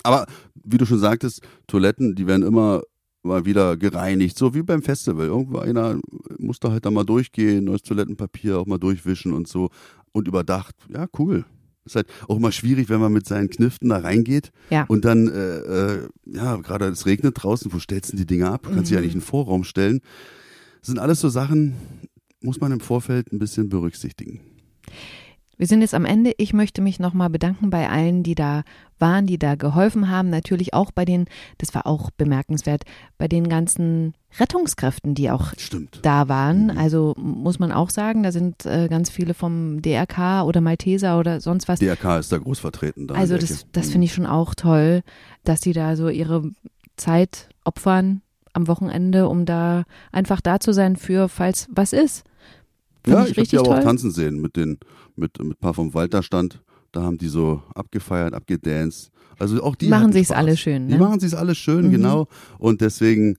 Aber 0.03 0.27
wie 0.63 0.77
du 0.77 0.85
schon 0.85 0.99
sagtest, 0.99 1.41
Toiletten, 1.67 2.15
die 2.15 2.27
werden 2.27 2.43
immer 2.45 2.81
mal 3.23 3.45
wieder 3.45 3.77
gereinigt, 3.77 4.37
so 4.37 4.53
wie 4.55 4.63
beim 4.63 4.81
Festival. 4.81 5.27
Irgendwo 5.27 5.59
einer 5.59 5.99
muss 6.39 6.59
da 6.59 6.71
halt 6.71 6.85
da 6.85 6.91
mal 6.91 7.03
durchgehen, 7.03 7.65
neues 7.65 7.83
Toilettenpapier 7.83 8.57
auch 8.59 8.65
mal 8.65 8.79
durchwischen 8.79 9.33
und 9.33 9.47
so 9.47 9.69
und 10.11 10.27
überdacht. 10.27 10.75
Ja, 10.89 11.07
cool. 11.19 11.45
Ist 11.85 11.95
halt 11.95 12.07
auch 12.27 12.37
immer 12.37 12.51
schwierig, 12.51 12.89
wenn 12.89 12.99
man 12.99 13.11
mit 13.11 13.27
seinen 13.27 13.49
Kniften 13.49 13.89
da 13.89 13.97
reingeht 13.97 14.51
Ja. 14.69 14.85
und 14.87 15.03
dann, 15.03 15.27
äh, 15.27 15.57
äh, 15.95 16.07
ja, 16.25 16.55
gerade 16.57 16.85
es 16.87 17.05
regnet 17.07 17.41
draußen, 17.41 17.73
wo 17.73 17.79
stellst 17.79 18.13
du 18.13 18.17
die 18.17 18.25
Dinger 18.27 18.51
ab? 18.53 18.63
Du 18.63 18.69
kannst 18.69 18.87
sie 18.89 18.93
ja 18.93 18.99
Mhm. 18.99 19.05
nicht 19.05 19.15
in 19.15 19.19
den 19.21 19.25
Vorraum 19.25 19.63
stellen. 19.63 20.01
Das 20.79 20.87
sind 20.87 20.99
alles 20.99 21.19
so 21.19 21.29
Sachen, 21.29 21.73
muss 22.41 22.59
man 22.61 22.71
im 22.71 22.79
Vorfeld 22.81 23.31
ein 23.33 23.39
bisschen 23.39 23.69
berücksichtigen. 23.69 24.41
Wir 25.61 25.67
sind 25.67 25.81
jetzt 25.81 25.93
am 25.93 26.05
Ende. 26.05 26.33
Ich 26.39 26.53
möchte 26.53 26.81
mich 26.81 26.99
nochmal 26.99 27.29
bedanken 27.29 27.69
bei 27.69 27.87
allen, 27.87 28.23
die 28.23 28.33
da 28.33 28.63
waren, 28.97 29.27
die 29.27 29.37
da 29.37 29.53
geholfen 29.53 30.09
haben. 30.09 30.31
Natürlich 30.31 30.73
auch 30.73 30.89
bei 30.89 31.05
den, 31.05 31.25
das 31.59 31.75
war 31.75 31.85
auch 31.85 32.09
bemerkenswert, 32.09 32.81
bei 33.19 33.27
den 33.27 33.47
ganzen 33.47 34.15
Rettungskräften, 34.39 35.13
die 35.13 35.29
auch 35.29 35.53
Stimmt. 35.59 35.99
da 36.01 36.27
waren. 36.27 36.63
Mhm. 36.71 36.77
Also 36.79 37.13
muss 37.15 37.59
man 37.59 37.71
auch 37.71 37.91
sagen, 37.91 38.23
da 38.23 38.31
sind 38.31 38.65
äh, 38.65 38.87
ganz 38.89 39.11
viele 39.11 39.35
vom 39.35 39.83
DRK 39.83 40.45
oder 40.45 40.61
Malteser 40.61 41.19
oder 41.19 41.39
sonst 41.39 41.67
was. 41.67 41.77
DRK 41.77 42.17
ist 42.17 42.31
da 42.31 42.39
groß 42.39 42.57
vertreten. 42.57 43.05
Da 43.05 43.13
Also 43.13 43.37
das, 43.37 43.67
das 43.71 43.85
Mhm. 43.89 43.91
finde 43.91 44.05
ich 44.05 44.13
schon 44.15 44.25
auch 44.25 44.55
toll, 44.55 45.03
dass 45.43 45.59
die 45.59 45.73
da 45.73 45.95
so 45.95 46.09
ihre 46.09 46.49
Zeit 46.97 47.49
opfern 47.65 48.23
am 48.53 48.67
Wochenende, 48.67 49.27
um 49.29 49.45
da 49.45 49.83
einfach 50.11 50.41
da 50.41 50.59
zu 50.59 50.73
sein 50.73 50.95
für, 50.95 51.29
falls 51.29 51.67
was 51.71 51.93
ist. 51.93 52.23
Find 53.03 53.15
Ja, 53.17 53.23
ich 53.25 53.31
ich, 53.31 53.37
habe 53.37 53.47
die 53.47 53.57
aber 53.57 53.67
toll. 53.67 53.77
auch 53.79 53.83
tanzen 53.83 54.11
sehen 54.11 54.41
mit 54.41 54.55
den, 54.55 54.77
mit, 55.21 55.39
mit 55.39 55.57
ein 55.57 55.61
paar 55.61 55.73
vom 55.73 55.93
Walter 55.93 56.21
stand. 56.23 56.61
Da 56.91 57.03
haben 57.03 57.17
die 57.17 57.29
so 57.29 57.63
abgefeiert, 57.73 58.33
abgedanced. 58.33 59.11
Also 59.39 59.63
auch 59.63 59.75
die 59.77 59.87
Machen 59.87 60.11
sich's 60.11 60.27
Spaß. 60.27 60.37
alle 60.37 60.57
schön, 60.57 60.87
Die 60.89 60.95
ne? 60.95 60.99
machen 60.99 61.19
sich's 61.21 61.33
alle 61.33 61.55
schön, 61.55 61.87
Mhm. 61.87 61.91
genau. 61.91 62.27
Und 62.59 62.81
deswegen, 62.81 63.37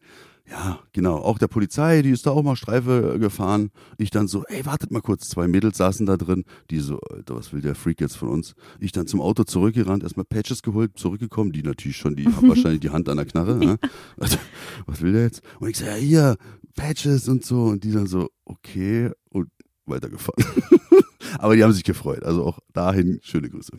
ja, 0.51 0.81
genau. 0.93 1.17
Auch 1.19 1.39
der 1.39 1.47
Polizei, 1.49 2.03
die 2.03 2.11
ist 2.11 2.27
da 2.27 2.31
auch 2.31 2.43
mal 2.43 2.57
Streife 2.57 3.19
gefahren. 3.21 3.71
Ich 3.99 4.11
dann 4.11 4.27
so, 4.27 4.43
ey, 4.49 4.65
wartet 4.67 4.91
mal 4.91 5.01
kurz. 5.03 5.29
Zwei 5.29 5.47
Mädels 5.49 5.77
saßen 5.79 6.07
da 6.07 6.17
drin. 6.17 6.45
Die 6.71 6.81
so, 6.81 6.99
Alter, 6.99 7.37
was 7.37 7.53
will 7.53 7.61
der 7.61 7.75
Freak 7.75 8.01
jetzt 8.01 8.17
von 8.17 8.29
uns? 8.31 8.55
Ich 8.81 8.91
dann 8.93 9.07
zum 9.07 9.21
Auto 9.21 9.45
zurückgerannt, 9.45 10.03
erstmal 10.03 10.25
Patches 10.25 10.63
geholt, 10.63 10.93
zurückgekommen. 10.99 11.53
Die 11.53 11.63
natürlich 11.63 11.97
schon, 11.99 12.17
die 12.17 12.25
haben 12.27 12.49
wahrscheinlich 12.49 12.81
die 12.81 12.91
Hand 12.91 13.09
an 13.09 13.19
der 13.19 13.27
Knarre. 13.27 13.57
ne? 13.59 13.77
Also, 14.19 14.39
was 14.87 15.01
will 15.03 15.13
der 15.13 15.23
jetzt? 15.25 15.43
Und 15.61 15.69
ich 15.69 15.77
so, 15.79 15.85
ja, 15.85 15.95
hier, 15.95 16.37
Patches 16.75 17.29
und 17.29 17.45
so. 17.45 17.65
Und 17.67 17.85
die 17.85 17.93
dann 17.93 18.07
so, 18.07 18.29
okay. 18.47 19.11
Und 19.29 19.49
weitergefahren. 19.87 20.43
Aber 21.39 21.57
die 21.57 21.65
haben 21.65 21.73
sich 21.73 21.85
gefreut. 21.85 22.23
Also 22.25 22.45
auch 22.45 22.59
dahin 22.73 23.21
schöne 23.23 23.49
Grüße. 23.49 23.73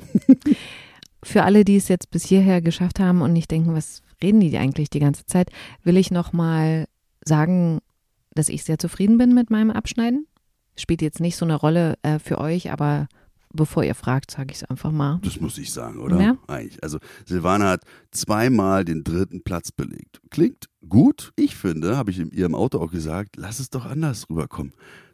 Für 1.23 1.43
alle, 1.43 1.63
die 1.63 1.77
es 1.77 1.87
jetzt 1.87 2.11
bis 2.11 2.25
hierher 2.25 2.61
geschafft 2.61 2.99
haben 2.99 3.21
und 3.21 3.31
nicht 3.33 3.49
denken, 3.49 3.73
was 3.73 4.01
reden 4.21 4.39
die 4.39 4.57
eigentlich 4.57 4.89
die 4.89 4.99
ganze 4.99 5.25
Zeit, 5.25 5.49
will 5.83 5.97
ich 5.97 6.11
nochmal 6.11 6.85
sagen, 7.23 7.79
dass 8.33 8.49
ich 8.49 8.63
sehr 8.63 8.77
zufrieden 8.77 9.17
bin 9.17 9.33
mit 9.33 9.49
meinem 9.49 9.71
Abschneiden. 9.71 10.27
Spielt 10.75 11.01
jetzt 11.01 11.19
nicht 11.19 11.35
so 11.35 11.45
eine 11.45 11.55
Rolle 11.55 11.95
äh, 12.01 12.19
für 12.19 12.39
euch, 12.39 12.71
aber 12.71 13.07
bevor 13.53 13.83
ihr 13.83 13.95
fragt, 13.95 14.31
sage 14.31 14.51
ich 14.51 14.57
es 14.57 14.63
einfach 14.63 14.91
mal. 14.91 15.19
Das 15.23 15.39
muss 15.39 15.57
ich 15.57 15.71
sagen, 15.71 15.99
oder? 15.99 16.19
Ja. 16.19 16.37
Eigentlich. 16.47 16.83
Also 16.83 16.97
Silvana 17.25 17.69
hat 17.69 17.83
zweimal 18.11 18.83
den 18.83 19.03
dritten 19.03 19.43
Platz 19.43 19.71
belegt. 19.71 20.19
Klingt 20.31 20.65
gut. 20.89 21.31
Ich 21.35 21.55
finde, 21.55 21.95
habe 21.95 22.11
ich 22.11 22.19
in 22.19 22.31
ihrem 22.31 22.55
Auto 22.55 22.79
auch 22.79 22.91
gesagt, 22.91 23.37
lass 23.37 23.59
es 23.59 23.69
doch 23.69 23.85
anders 23.85 24.29
rüberkommen. 24.29 24.73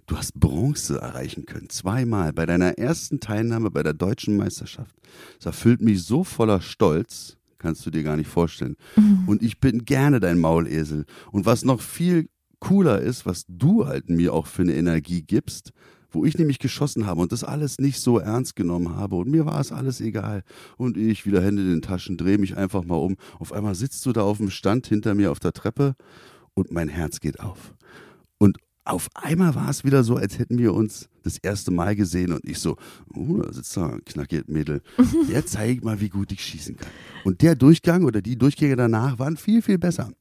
Du 0.10 0.18
hast 0.18 0.34
Bronze 0.34 1.00
erreichen 1.00 1.46
können, 1.46 1.70
zweimal 1.70 2.34
bei 2.34 2.48
deiner 2.48 2.80
ersten 2.80 3.20
Teilnahme 3.20 3.70
bei 3.70 3.84
der 3.84 3.94
deutschen 3.94 4.38
Meisterschaft. 4.38 4.96
Das 5.38 5.46
erfüllt 5.46 5.82
mich 5.82 6.04
so 6.04 6.24
voller 6.24 6.62
Stolz, 6.62 7.38
kannst 7.60 7.86
du 7.86 7.92
dir 7.92 8.02
gar 8.02 8.18
nicht 8.18 8.28
vorstellen. 8.28 8.76
Mhm. 8.96 9.26
Und 9.28 9.44
ich 9.44 9.60
bin 9.60 9.86
gerne 9.86 10.20
dein 10.20 10.40
Maulesel. 10.40 11.06
Und 11.32 11.46
was 11.46 11.64
noch 11.64 11.80
viel 11.80 12.28
cooler 12.60 13.00
ist, 13.00 13.28
was 13.28 13.46
du 13.48 13.86
halt 13.86 14.10
mir 14.10 14.34
auch 14.34 14.48
für 14.48 14.64
eine 14.64 14.74
Energie 14.74 15.22
gibst, 15.22 15.74
wo 16.10 16.26
ich 16.26 16.36
nämlich 16.40 16.58
geschossen 16.58 17.06
habe 17.06 17.22
und 17.22 17.32
das 17.32 17.44
alles 17.44 17.78
nicht 17.78 18.00
so 18.00 18.18
ernst 18.18 18.56
genommen 18.56 18.96
habe 18.96 19.16
und 19.16 19.30
mir 19.30 19.46
war 19.46 19.60
es 19.60 19.72
alles 19.72 20.02
egal 20.02 20.42
und 20.78 20.98
ich 20.98 21.28
wieder 21.28 21.44
Hände 21.44 21.62
in 21.62 21.70
den 21.70 21.82
Taschen, 21.84 22.18
drehe 22.18 22.40
mich 22.40 22.58
einfach 22.58 22.84
mal 22.84 22.96
um. 22.96 23.16
Auf 23.38 23.54
einmal 23.54 23.76
sitzt 23.76 24.08
du 24.08 24.12
da 24.12 24.24
auf 24.24 24.38
dem 24.38 24.50
Stand 24.50 24.88
hinter 24.88 25.14
mir 25.14 25.32
auf 25.32 25.40
der 25.40 25.54
Treppe 25.54 25.94
und 26.56 26.72
mein 26.72 26.88
Herz 26.88 27.20
geht 27.20 27.40
auf. 27.40 27.76
Und 28.40 28.58
auf 28.90 29.10
einmal 29.14 29.56
war 29.56 29.70
es 29.70 29.84
wieder 29.84 30.04
so, 30.04 30.16
als 30.16 30.40
hätten 30.40 30.58
wir 30.58 30.74
uns 30.74 31.10
das 31.24 31.38
erste 31.38 31.72
Mal 31.72 31.96
gesehen 31.96 32.34
und 32.34 32.44
ich 32.48 32.60
so, 32.60 32.76
oh, 33.14 33.38
da 33.38 33.54
sitzt 33.54 33.78
da 33.78 33.88
ein 33.88 34.04
knackig 34.04 34.48
Mädel. 34.48 34.82
Der 35.30 35.46
zeigt 35.46 35.84
mal, 35.84 36.02
wie 36.02 36.10
gut 36.10 36.32
ich 36.32 36.44
schießen 36.44 36.76
kann. 36.76 36.90
Und 37.24 37.42
der 37.42 37.56
Durchgang 37.56 38.04
oder 38.04 38.22
die 38.22 38.38
Durchgänge 38.38 38.76
danach 38.76 39.20
waren 39.20 39.38
viel, 39.38 39.62
viel 39.62 39.78
besser. 39.78 40.12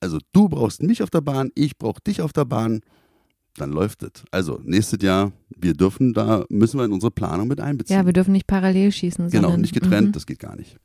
Also 0.00 0.18
du 0.32 0.48
brauchst 0.48 0.82
mich 0.82 1.02
auf 1.02 1.10
der 1.10 1.20
Bahn, 1.20 1.50
ich 1.54 1.78
brauche 1.78 2.00
dich 2.00 2.20
auf 2.20 2.32
der 2.32 2.44
Bahn, 2.44 2.80
dann 3.56 3.70
läuft 3.70 4.02
es. 4.02 4.10
Also 4.30 4.60
nächstes 4.64 5.02
Jahr, 5.02 5.32
wir 5.56 5.74
dürfen, 5.74 6.12
da 6.12 6.44
müssen 6.48 6.78
wir 6.78 6.84
in 6.84 6.92
unsere 6.92 7.10
Planung 7.10 7.48
mit 7.48 7.60
einbeziehen. 7.60 7.96
Ja, 7.96 8.06
wir 8.06 8.12
dürfen 8.12 8.32
nicht 8.32 8.46
parallel 8.46 8.92
schießen. 8.92 9.28
Genau, 9.28 9.42
sondern, 9.48 9.60
nicht 9.62 9.74
getrennt, 9.74 10.08
mhm. 10.08 10.12
das 10.12 10.26
geht 10.26 10.38
gar 10.38 10.56
nicht. 10.56 10.76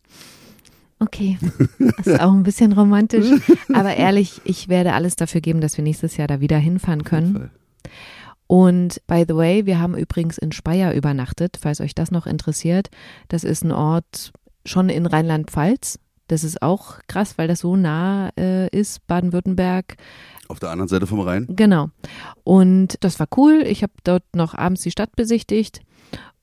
Okay, 1.00 1.38
das 1.80 2.08
ist 2.08 2.22
auch 2.22 2.32
ein 2.32 2.44
bisschen 2.44 2.72
romantisch. 2.72 3.28
Aber 3.74 3.96
ehrlich, 3.96 4.42
ich 4.46 4.70
werde 4.70 4.94
alles 4.94 5.16
dafür 5.16 5.42
geben, 5.42 5.62
dass 5.62 5.78
wir 5.78 5.84
nächstes 5.84 6.18
Jahr 6.18 6.28
da 6.28 6.40
wieder 6.40 6.58
hinfahren 6.58 7.04
können. 7.04 7.52
Und 8.48 9.02
by 9.08 9.26
the 9.28 9.36
way, 9.36 9.66
wir 9.66 9.80
haben 9.80 9.98
übrigens 9.98 10.38
in 10.38 10.52
Speyer 10.52 10.94
übernachtet, 10.94 11.58
falls 11.60 11.82
euch 11.82 11.96
das 11.96 12.12
noch 12.12 12.28
interessiert. 12.28 12.90
Das 13.28 13.44
ist 13.44 13.64
ein 13.64 13.72
Ort 13.72 14.32
schon 14.66 14.90
in 14.90 15.06
Rheinland-Pfalz. 15.06 16.00
Das 16.28 16.44
ist 16.44 16.62
auch 16.62 17.00
krass, 17.08 17.38
weil 17.38 17.48
das 17.48 17.60
so 17.60 17.76
nah 17.76 18.30
äh, 18.38 18.68
ist, 18.70 19.06
Baden-Württemberg. 19.08 19.98
Auf 20.48 20.60
der 20.60 20.70
anderen 20.70 20.88
Seite 20.88 21.08
vom 21.08 21.20
Rhein. 21.20 21.48
Genau. 21.50 21.90
Und 22.44 22.98
das 23.02 23.20
war 23.20 23.28
cool. 23.38 23.64
Ich 23.66 23.84
habe 23.84 23.94
dort 24.04 24.24
noch 24.36 24.54
abends 24.54 24.82
die 24.82 24.92
Stadt 24.92 25.16
besichtigt 25.16 25.82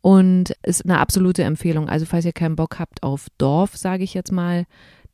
und 0.01 0.51
ist 0.63 0.85
eine 0.85 0.99
absolute 0.99 1.45
Empfehlung. 1.45 1.89
Also 1.89 2.07
falls 2.07 2.25
ihr 2.25 2.33
keinen 2.33 2.57
Bock 2.57 2.79
habt 2.79 3.03
auf 3.03 3.27
Dorf, 3.39 3.77
sage 3.77 4.05
ich 4.05 4.15
jetzt 4.15 4.33
mal, 4.33 4.67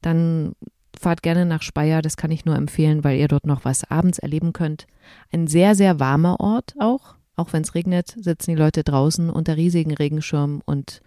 dann 0.02 0.52
fahrt 0.98 1.22
gerne 1.22 1.46
nach 1.46 1.62
Speyer. 1.62 2.02
Das 2.02 2.16
kann 2.16 2.30
ich 2.30 2.44
nur 2.44 2.56
empfehlen, 2.56 3.04
weil 3.04 3.18
ihr 3.18 3.28
dort 3.28 3.46
noch 3.46 3.64
was 3.64 3.88
abends 3.90 4.18
erleben 4.18 4.52
könnt. 4.52 4.86
Ein 5.32 5.46
sehr, 5.46 5.74
sehr 5.74 6.00
warmer 6.00 6.40
Ort 6.40 6.74
auch. 6.78 7.14
Auch 7.36 7.52
wenn 7.52 7.62
es 7.62 7.74
regnet, 7.74 8.16
sitzen 8.18 8.50
die 8.50 8.60
Leute 8.60 8.82
draußen 8.82 9.30
unter 9.30 9.56
riesigen 9.56 9.94
Regenschirmen 9.94 10.60
und 10.64 11.02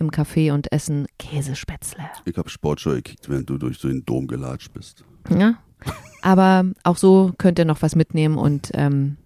im 0.00 0.10
Café 0.10 0.52
und 0.52 0.72
essen 0.72 1.06
Käsespätzle. 1.18 2.02
Ich 2.24 2.36
habe 2.36 2.48
Sportschau 2.48 2.90
gekickt, 2.92 3.28
während 3.28 3.48
du 3.48 3.58
durch 3.58 3.78
so 3.78 3.88
den 3.88 4.04
Dom 4.04 4.26
gelatscht 4.26 4.72
bist. 4.72 5.04
Ja, 5.28 5.58
aber 6.22 6.64
auch 6.82 6.96
so 6.96 7.32
könnt 7.38 7.58
ihr 7.58 7.64
noch 7.64 7.82
was 7.82 7.94
mitnehmen 7.94 8.36
und 8.36 8.70
ähm, 8.74 9.16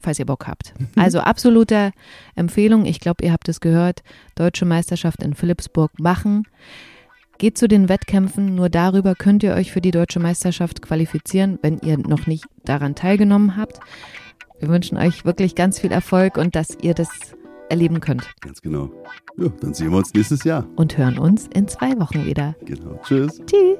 falls 0.00 0.18
ihr 0.18 0.26
Bock 0.26 0.46
habt. 0.46 0.74
Also 0.96 1.20
absolute 1.20 1.92
Empfehlung. 2.34 2.86
Ich 2.86 3.00
glaube, 3.00 3.24
ihr 3.24 3.32
habt 3.32 3.48
es 3.48 3.60
gehört. 3.60 4.02
Deutsche 4.34 4.64
Meisterschaft 4.64 5.22
in 5.22 5.34
Philipsburg 5.34 5.98
machen. 5.98 6.46
Geht 7.38 7.58
zu 7.58 7.66
den 7.66 7.88
Wettkämpfen. 7.88 8.54
Nur 8.54 8.68
darüber 8.68 9.14
könnt 9.14 9.42
ihr 9.42 9.54
euch 9.54 9.72
für 9.72 9.80
die 9.80 9.90
deutsche 9.90 10.20
Meisterschaft 10.20 10.82
qualifizieren, 10.82 11.58
wenn 11.62 11.78
ihr 11.78 11.98
noch 11.98 12.26
nicht 12.26 12.44
daran 12.64 12.94
teilgenommen 12.94 13.56
habt. 13.56 13.80
Wir 14.60 14.68
wünschen 14.68 14.96
euch 14.96 15.24
wirklich 15.24 15.56
ganz 15.56 15.80
viel 15.80 15.90
Erfolg 15.90 16.36
und 16.36 16.54
dass 16.54 16.76
ihr 16.80 16.94
das 16.94 17.08
erleben 17.68 18.00
könnt. 18.00 18.30
Ganz 18.40 18.60
genau. 18.60 18.90
Ja, 19.36 19.48
dann 19.60 19.74
sehen 19.74 19.90
wir 19.90 19.98
uns 19.98 20.12
nächstes 20.14 20.44
Jahr. 20.44 20.66
Und 20.76 20.96
hören 20.96 21.18
uns 21.18 21.48
in 21.54 21.68
zwei 21.68 21.98
Wochen 21.98 22.24
wieder. 22.26 22.54
Genau. 22.64 23.00
Tschüss. 23.04 23.40
Tschüss. 23.46 23.78